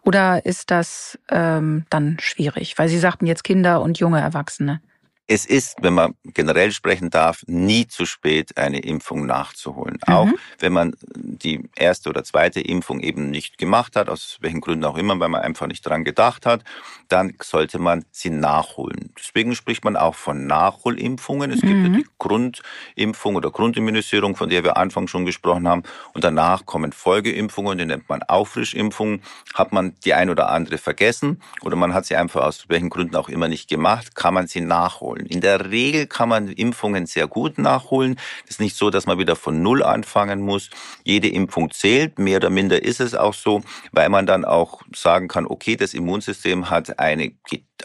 Oder 0.02 0.46
ist 0.46 0.72
das 0.72 1.20
ähm, 1.30 1.86
dann 1.90 2.18
schwierig? 2.20 2.78
Weil 2.78 2.90
Sie 2.90 3.00
sagten 3.00 3.26
jetzt 3.26 3.44
Kinder 3.44 3.82
und 3.82 4.00
junge 4.00 4.20
Erwachsene. 4.20 4.82
Es 5.30 5.46
ist, 5.46 5.76
wenn 5.82 5.94
man 5.94 6.16
generell 6.24 6.72
sprechen 6.72 7.10
darf, 7.10 7.44
nie 7.48 7.86
zu 7.86 8.06
spät, 8.06 8.58
eine 8.58 8.80
Impfung 8.80 9.26
nachzuholen. 9.26 10.00
Mhm. 10.08 10.14
Auch 10.14 10.28
wenn 10.60 10.72
man 10.72 10.96
die 11.16 11.70
erste 11.76 12.10
oder 12.10 12.24
zweite 12.24 12.62
Impfung 12.62 13.02
eben 13.02 13.30
nicht 13.30 13.58
gemacht 13.58 13.98
hat, 13.98 14.08
aus 14.08 14.38
welchen 14.40 14.62
Gründen 14.62 14.86
auch 14.86 14.98
immer, 14.98 15.20
weil 15.20 15.28
man 15.28 15.42
einfach 15.42 15.68
nicht 15.68 15.86
dran 15.86 16.06
gedacht 16.06 16.46
hat, 16.46 16.64
dann 17.10 17.34
sollte 17.42 17.78
man 17.78 18.06
sie 18.12 18.30
nachholen. 18.30 19.14
Deswegen 19.20 19.54
spricht 19.54 19.84
man 19.84 19.98
auch 19.98 20.16
von 20.16 20.48
Nachholimpfungen. 20.48 21.52
Es 21.52 21.62
mhm. 21.62 21.68
gibt 21.68 21.84
ja 21.84 21.90
die 21.90 22.08
Grundimpfung 22.20 23.36
oder 23.36 23.52
Grundimmunisierung, 23.52 24.38
von 24.38 24.50
der 24.50 24.64
wir 24.64 24.78
Anfang 24.78 25.08
schon 25.10 25.26
gesprochen 25.26 25.68
haben. 25.68 25.84
Und 26.14 26.24
danach 26.24 26.66
kommen 26.66 26.94
Folgeimpfungen, 26.94 27.78
die 27.78 27.86
nennt 27.86 28.08
man 28.08 28.24
Auffrischimpfungen. 28.24 29.22
Hat 29.54 29.74
man 29.74 29.94
die 30.06 30.14
ein 30.14 30.30
oder 30.30 30.50
andere 30.50 30.78
vergessen 30.78 31.42
oder 31.64 31.76
man 31.76 31.94
hat 31.94 32.06
sie 32.06 32.16
einfach 32.16 32.44
aus 32.44 32.70
welchen 32.70 32.90
Gründen 32.90 33.18
auch 33.18 33.28
immer 33.28 33.50
nicht 33.50 33.68
gemacht, 33.68 34.16
kann 34.16 34.34
man 34.34 34.48
sie 34.48 34.62
nachholen 34.62 35.17
nachholen. 35.18 35.26
In 35.26 35.42
der 35.42 35.70
Regel 35.72 36.08
kann 36.08 36.30
man 36.30 36.48
Impfungen 36.50 37.06
sehr 37.06 37.28
gut 37.28 37.58
nachholen. 37.58 38.18
Es 38.46 38.52
ist 38.52 38.60
nicht 38.60 38.76
so, 38.76 38.90
dass 38.90 39.06
man 39.06 39.20
wieder 39.20 39.36
von 39.36 39.62
Null 39.62 39.84
anfangen 39.84 40.42
muss. 40.42 40.70
Jede 41.04 41.28
Impfung 41.30 41.72
zählt, 41.72 42.20
mehr 42.20 42.38
oder 42.38 42.50
minder 42.50 42.84
ist 42.84 43.00
es 43.00 43.16
auch 43.16 43.34
so, 43.34 43.62
weil 43.92 44.10
man 44.10 44.26
dann 44.26 44.46
auch 44.46 44.82
sagen 44.94 45.28
kann, 45.28 45.46
okay, 45.46 45.76
das 45.76 45.94
Immunsystem 45.94 46.70
hat 46.70 47.00
eine 47.00 47.34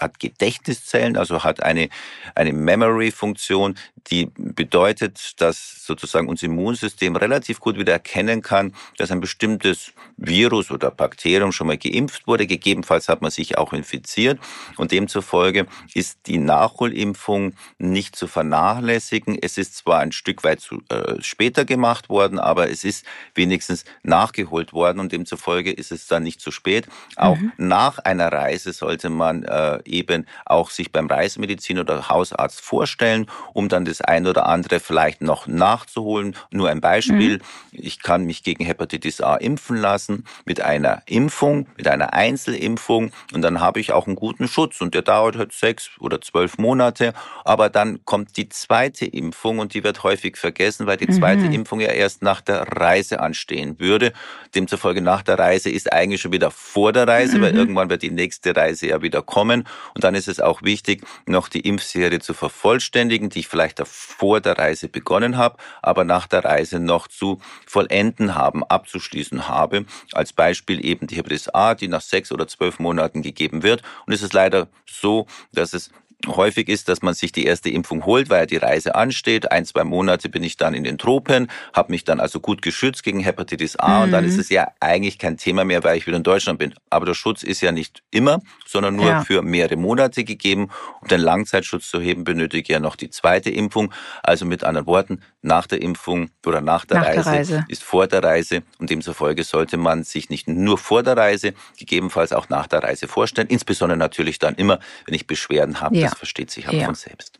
hat 0.00 0.18
Gedächtniszellen, 0.18 1.18
also 1.18 1.44
hat 1.44 1.62
eine, 1.62 1.90
eine 2.34 2.54
Memory-Funktion, 2.54 3.76
die 4.10 4.30
bedeutet, 4.34 5.40
dass 5.40 5.84
sozusagen 5.84 6.28
unser 6.28 6.46
Immunsystem 6.46 7.14
relativ 7.14 7.60
gut 7.60 7.78
wieder 7.78 7.92
erkennen 7.92 8.42
kann, 8.42 8.74
dass 8.96 9.10
ein 9.10 9.20
bestimmtes 9.20 9.92
Virus 10.16 10.70
oder 10.70 10.90
Bakterium 10.90 11.52
schon 11.52 11.66
mal 11.66 11.76
geimpft 11.76 12.26
wurde. 12.26 12.46
Gegebenenfalls 12.46 13.08
hat 13.08 13.22
man 13.22 13.30
sich 13.30 13.58
auch 13.58 13.72
infiziert 13.72 14.40
und 14.76 14.92
demzufolge 14.92 15.66
ist 15.94 16.20
die 16.26 16.38
Nachholimpfung 16.38 17.21
Impfung 17.22 17.54
nicht 17.78 18.16
zu 18.16 18.26
vernachlässigen. 18.26 19.38
Es 19.40 19.56
ist 19.56 19.76
zwar 19.76 20.00
ein 20.00 20.10
Stück 20.10 20.42
weit 20.42 20.60
zu, 20.60 20.82
äh, 20.88 21.20
später 21.20 21.64
gemacht 21.64 22.08
worden, 22.08 22.40
aber 22.40 22.68
es 22.68 22.82
ist 22.82 23.04
wenigstens 23.36 23.84
nachgeholt 24.02 24.72
worden 24.72 24.98
und 24.98 25.12
demzufolge 25.12 25.70
ist 25.70 25.92
es 25.92 26.08
dann 26.08 26.24
nicht 26.24 26.40
zu 26.40 26.50
spät. 26.50 26.88
Auch 27.14 27.36
mhm. 27.36 27.52
nach 27.58 28.00
einer 28.00 28.32
Reise 28.32 28.72
sollte 28.72 29.08
man 29.08 29.44
äh, 29.44 29.78
eben 29.84 30.26
auch 30.44 30.70
sich 30.70 30.90
beim 30.90 31.06
Reisemedizin 31.06 31.78
oder 31.78 32.08
Hausarzt 32.08 32.60
vorstellen, 32.60 33.26
um 33.52 33.68
dann 33.68 33.84
das 33.84 34.00
ein 34.00 34.26
oder 34.26 34.46
andere 34.46 34.80
vielleicht 34.80 35.22
noch 35.22 35.46
nachzuholen. 35.46 36.34
Nur 36.50 36.70
ein 36.70 36.80
Beispiel. 36.80 37.38
Mhm. 37.38 37.42
Ich 37.70 38.02
kann 38.02 38.24
mich 38.24 38.42
gegen 38.42 38.64
Hepatitis 38.64 39.20
A 39.20 39.36
impfen 39.36 39.76
lassen 39.76 40.24
mit 40.44 40.60
einer 40.60 41.02
Impfung, 41.06 41.68
mit 41.76 41.86
einer 41.86 42.14
Einzelimpfung 42.14 43.12
und 43.32 43.42
dann 43.42 43.60
habe 43.60 43.78
ich 43.78 43.92
auch 43.92 44.08
einen 44.08 44.16
guten 44.16 44.48
Schutz 44.48 44.80
und 44.80 44.94
der 44.94 45.02
dauert 45.02 45.36
halt 45.36 45.52
sechs 45.52 45.90
oder 46.00 46.20
zwölf 46.20 46.58
Monate. 46.58 47.11
Aber 47.44 47.68
dann 47.68 48.04
kommt 48.04 48.36
die 48.36 48.48
zweite 48.48 49.04
Impfung 49.04 49.58
und 49.58 49.74
die 49.74 49.84
wird 49.84 50.02
häufig 50.02 50.36
vergessen, 50.36 50.86
weil 50.86 50.96
die 50.96 51.08
zweite 51.08 51.42
mhm. 51.42 51.52
Impfung 51.52 51.80
ja 51.80 51.88
erst 51.88 52.22
nach 52.22 52.40
der 52.40 52.62
Reise 52.62 53.20
anstehen 53.20 53.78
würde. 53.80 54.12
Demzufolge 54.54 55.00
nach 55.00 55.22
der 55.22 55.38
Reise 55.38 55.70
ist 55.70 55.92
eigentlich 55.92 56.20
schon 56.20 56.32
wieder 56.32 56.50
vor 56.50 56.92
der 56.92 57.08
Reise, 57.08 57.38
mhm. 57.38 57.42
weil 57.42 57.56
irgendwann 57.56 57.90
wird 57.90 58.02
die 58.02 58.10
nächste 58.10 58.54
Reise 58.54 58.86
ja 58.86 59.02
wieder 59.02 59.22
kommen. 59.22 59.66
Und 59.94 60.04
dann 60.04 60.14
ist 60.14 60.28
es 60.28 60.40
auch 60.40 60.62
wichtig, 60.62 61.04
noch 61.26 61.48
die 61.48 61.60
Impfserie 61.60 62.20
zu 62.20 62.34
vervollständigen, 62.34 63.30
die 63.30 63.40
ich 63.40 63.48
vielleicht 63.48 63.82
vor 63.84 64.40
der 64.40 64.58
Reise 64.58 64.88
begonnen 64.88 65.36
habe, 65.36 65.56
aber 65.82 66.04
nach 66.04 66.26
der 66.26 66.44
Reise 66.44 66.78
noch 66.78 67.08
zu 67.08 67.40
vollenden 67.66 68.34
haben, 68.34 68.62
abzuschließen 68.64 69.48
habe. 69.48 69.86
Als 70.12 70.32
Beispiel 70.32 70.84
eben 70.84 71.06
die 71.06 71.16
Hepatitis 71.16 71.48
A, 71.48 71.74
die 71.74 71.88
nach 71.88 72.00
sechs 72.00 72.32
oder 72.32 72.46
zwölf 72.46 72.78
Monaten 72.78 73.22
gegeben 73.22 73.62
wird. 73.62 73.82
Und 74.06 74.12
es 74.12 74.22
ist 74.22 74.32
leider 74.32 74.68
so, 74.86 75.26
dass 75.52 75.72
es 75.72 75.90
häufig 76.26 76.68
ist, 76.68 76.88
dass 76.88 77.02
man 77.02 77.14
sich 77.14 77.32
die 77.32 77.44
erste 77.44 77.70
Impfung 77.70 78.04
holt, 78.04 78.30
weil 78.30 78.40
ja 78.40 78.46
die 78.46 78.56
Reise 78.56 78.94
ansteht. 78.94 79.50
Ein, 79.50 79.64
zwei 79.64 79.84
Monate 79.84 80.28
bin 80.28 80.42
ich 80.42 80.56
dann 80.56 80.74
in 80.74 80.84
den 80.84 80.98
Tropen, 80.98 81.48
habe 81.72 81.92
mich 81.92 82.04
dann 82.04 82.20
also 82.20 82.40
gut 82.40 82.62
geschützt 82.62 83.02
gegen 83.02 83.20
Hepatitis 83.20 83.76
A 83.76 83.98
mhm. 83.98 84.02
und 84.04 84.10
dann 84.12 84.24
ist 84.24 84.34
mhm. 84.34 84.40
es 84.40 84.48
ja 84.48 84.68
eigentlich 84.80 85.18
kein 85.18 85.36
Thema 85.36 85.64
mehr, 85.64 85.82
weil 85.84 85.96
ich 85.96 86.06
wieder 86.06 86.16
in 86.16 86.22
Deutschland 86.22 86.58
bin. 86.58 86.74
Aber 86.90 87.06
der 87.06 87.14
Schutz 87.14 87.42
ist 87.42 87.60
ja 87.60 87.72
nicht 87.72 88.02
immer, 88.10 88.40
sondern 88.66 88.96
nur 88.96 89.06
ja. 89.06 89.24
für 89.24 89.42
mehrere 89.42 89.76
Monate 89.76 90.24
gegeben. 90.24 90.70
Um 91.00 91.08
den 91.08 91.20
Langzeitschutz 91.20 91.88
zu 91.88 92.00
heben, 92.00 92.24
benötige 92.24 92.62
ich 92.62 92.68
ja 92.68 92.80
noch 92.80 92.96
die 92.96 93.10
zweite 93.10 93.50
Impfung. 93.50 93.92
Also 94.22 94.44
mit 94.44 94.64
anderen 94.64 94.86
Worten, 94.86 95.22
nach 95.42 95.66
der 95.66 95.82
Impfung 95.82 96.30
oder 96.46 96.60
nach 96.60 96.84
der, 96.84 96.98
nach 96.98 97.06
Reise, 97.06 97.22
der 97.22 97.32
Reise 97.32 97.64
ist 97.68 97.82
vor 97.82 98.06
der 98.06 98.22
Reise 98.22 98.62
und 98.78 98.90
demzufolge 98.90 99.42
sollte 99.42 99.76
man 99.76 100.04
sich 100.04 100.30
nicht 100.30 100.46
nur 100.46 100.78
vor 100.78 101.02
der 101.02 101.16
Reise, 101.16 101.54
gegebenenfalls 101.78 102.32
auch 102.32 102.48
nach 102.48 102.68
der 102.68 102.82
Reise 102.82 103.08
vorstellen. 103.08 103.48
Insbesondere 103.48 103.98
natürlich 103.98 104.38
dann 104.38 104.54
immer, 104.54 104.78
wenn 105.06 105.14
ich 105.14 105.26
Beschwerden 105.26 105.80
habe. 105.80 105.96
Ja 105.96 106.11
das 106.12 106.18
versteht 106.18 106.50
sich 106.50 106.68
aber 106.68 106.76
ja. 106.76 106.86
von 106.86 106.94
selbst. 106.94 107.38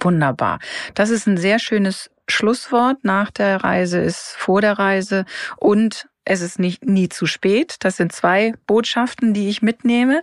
Wunderbar. 0.00 0.58
Das 0.94 1.10
ist 1.10 1.26
ein 1.26 1.36
sehr 1.36 1.58
schönes 1.58 2.10
Schlusswort. 2.28 3.04
Nach 3.04 3.30
der 3.30 3.62
Reise 3.62 3.98
ist 4.00 4.34
vor 4.36 4.60
der 4.60 4.78
Reise 4.78 5.24
und 5.56 6.08
es 6.24 6.40
ist 6.40 6.58
nicht 6.58 6.84
nie 6.84 7.08
zu 7.08 7.26
spät. 7.26 7.76
Das 7.80 7.96
sind 7.96 8.12
zwei 8.12 8.54
Botschaften, 8.66 9.34
die 9.34 9.48
ich 9.48 9.60
mitnehme. 9.60 10.22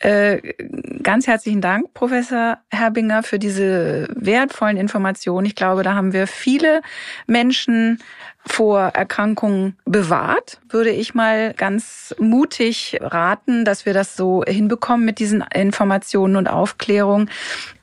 Äh, 0.00 0.54
ganz 1.02 1.28
herzlichen 1.28 1.60
Dank, 1.60 1.94
Professor 1.94 2.58
Herbinger, 2.70 3.22
für 3.22 3.38
diese 3.38 4.08
wertvollen 4.16 4.76
Informationen. 4.76 5.46
Ich 5.46 5.54
glaube, 5.54 5.84
da 5.84 5.94
haben 5.94 6.12
wir 6.12 6.26
viele 6.26 6.82
Menschen 7.26 8.02
vor 8.48 8.80
Erkrankungen 8.80 9.76
bewahrt, 9.84 10.60
würde 10.68 10.90
ich 10.90 11.14
mal 11.14 11.54
ganz 11.54 12.14
mutig 12.18 12.98
raten, 13.00 13.64
dass 13.64 13.86
wir 13.86 13.94
das 13.94 14.16
so 14.16 14.42
hinbekommen 14.46 15.04
mit 15.04 15.18
diesen 15.18 15.42
Informationen 15.54 16.36
und 16.36 16.48
Aufklärung. 16.48 17.28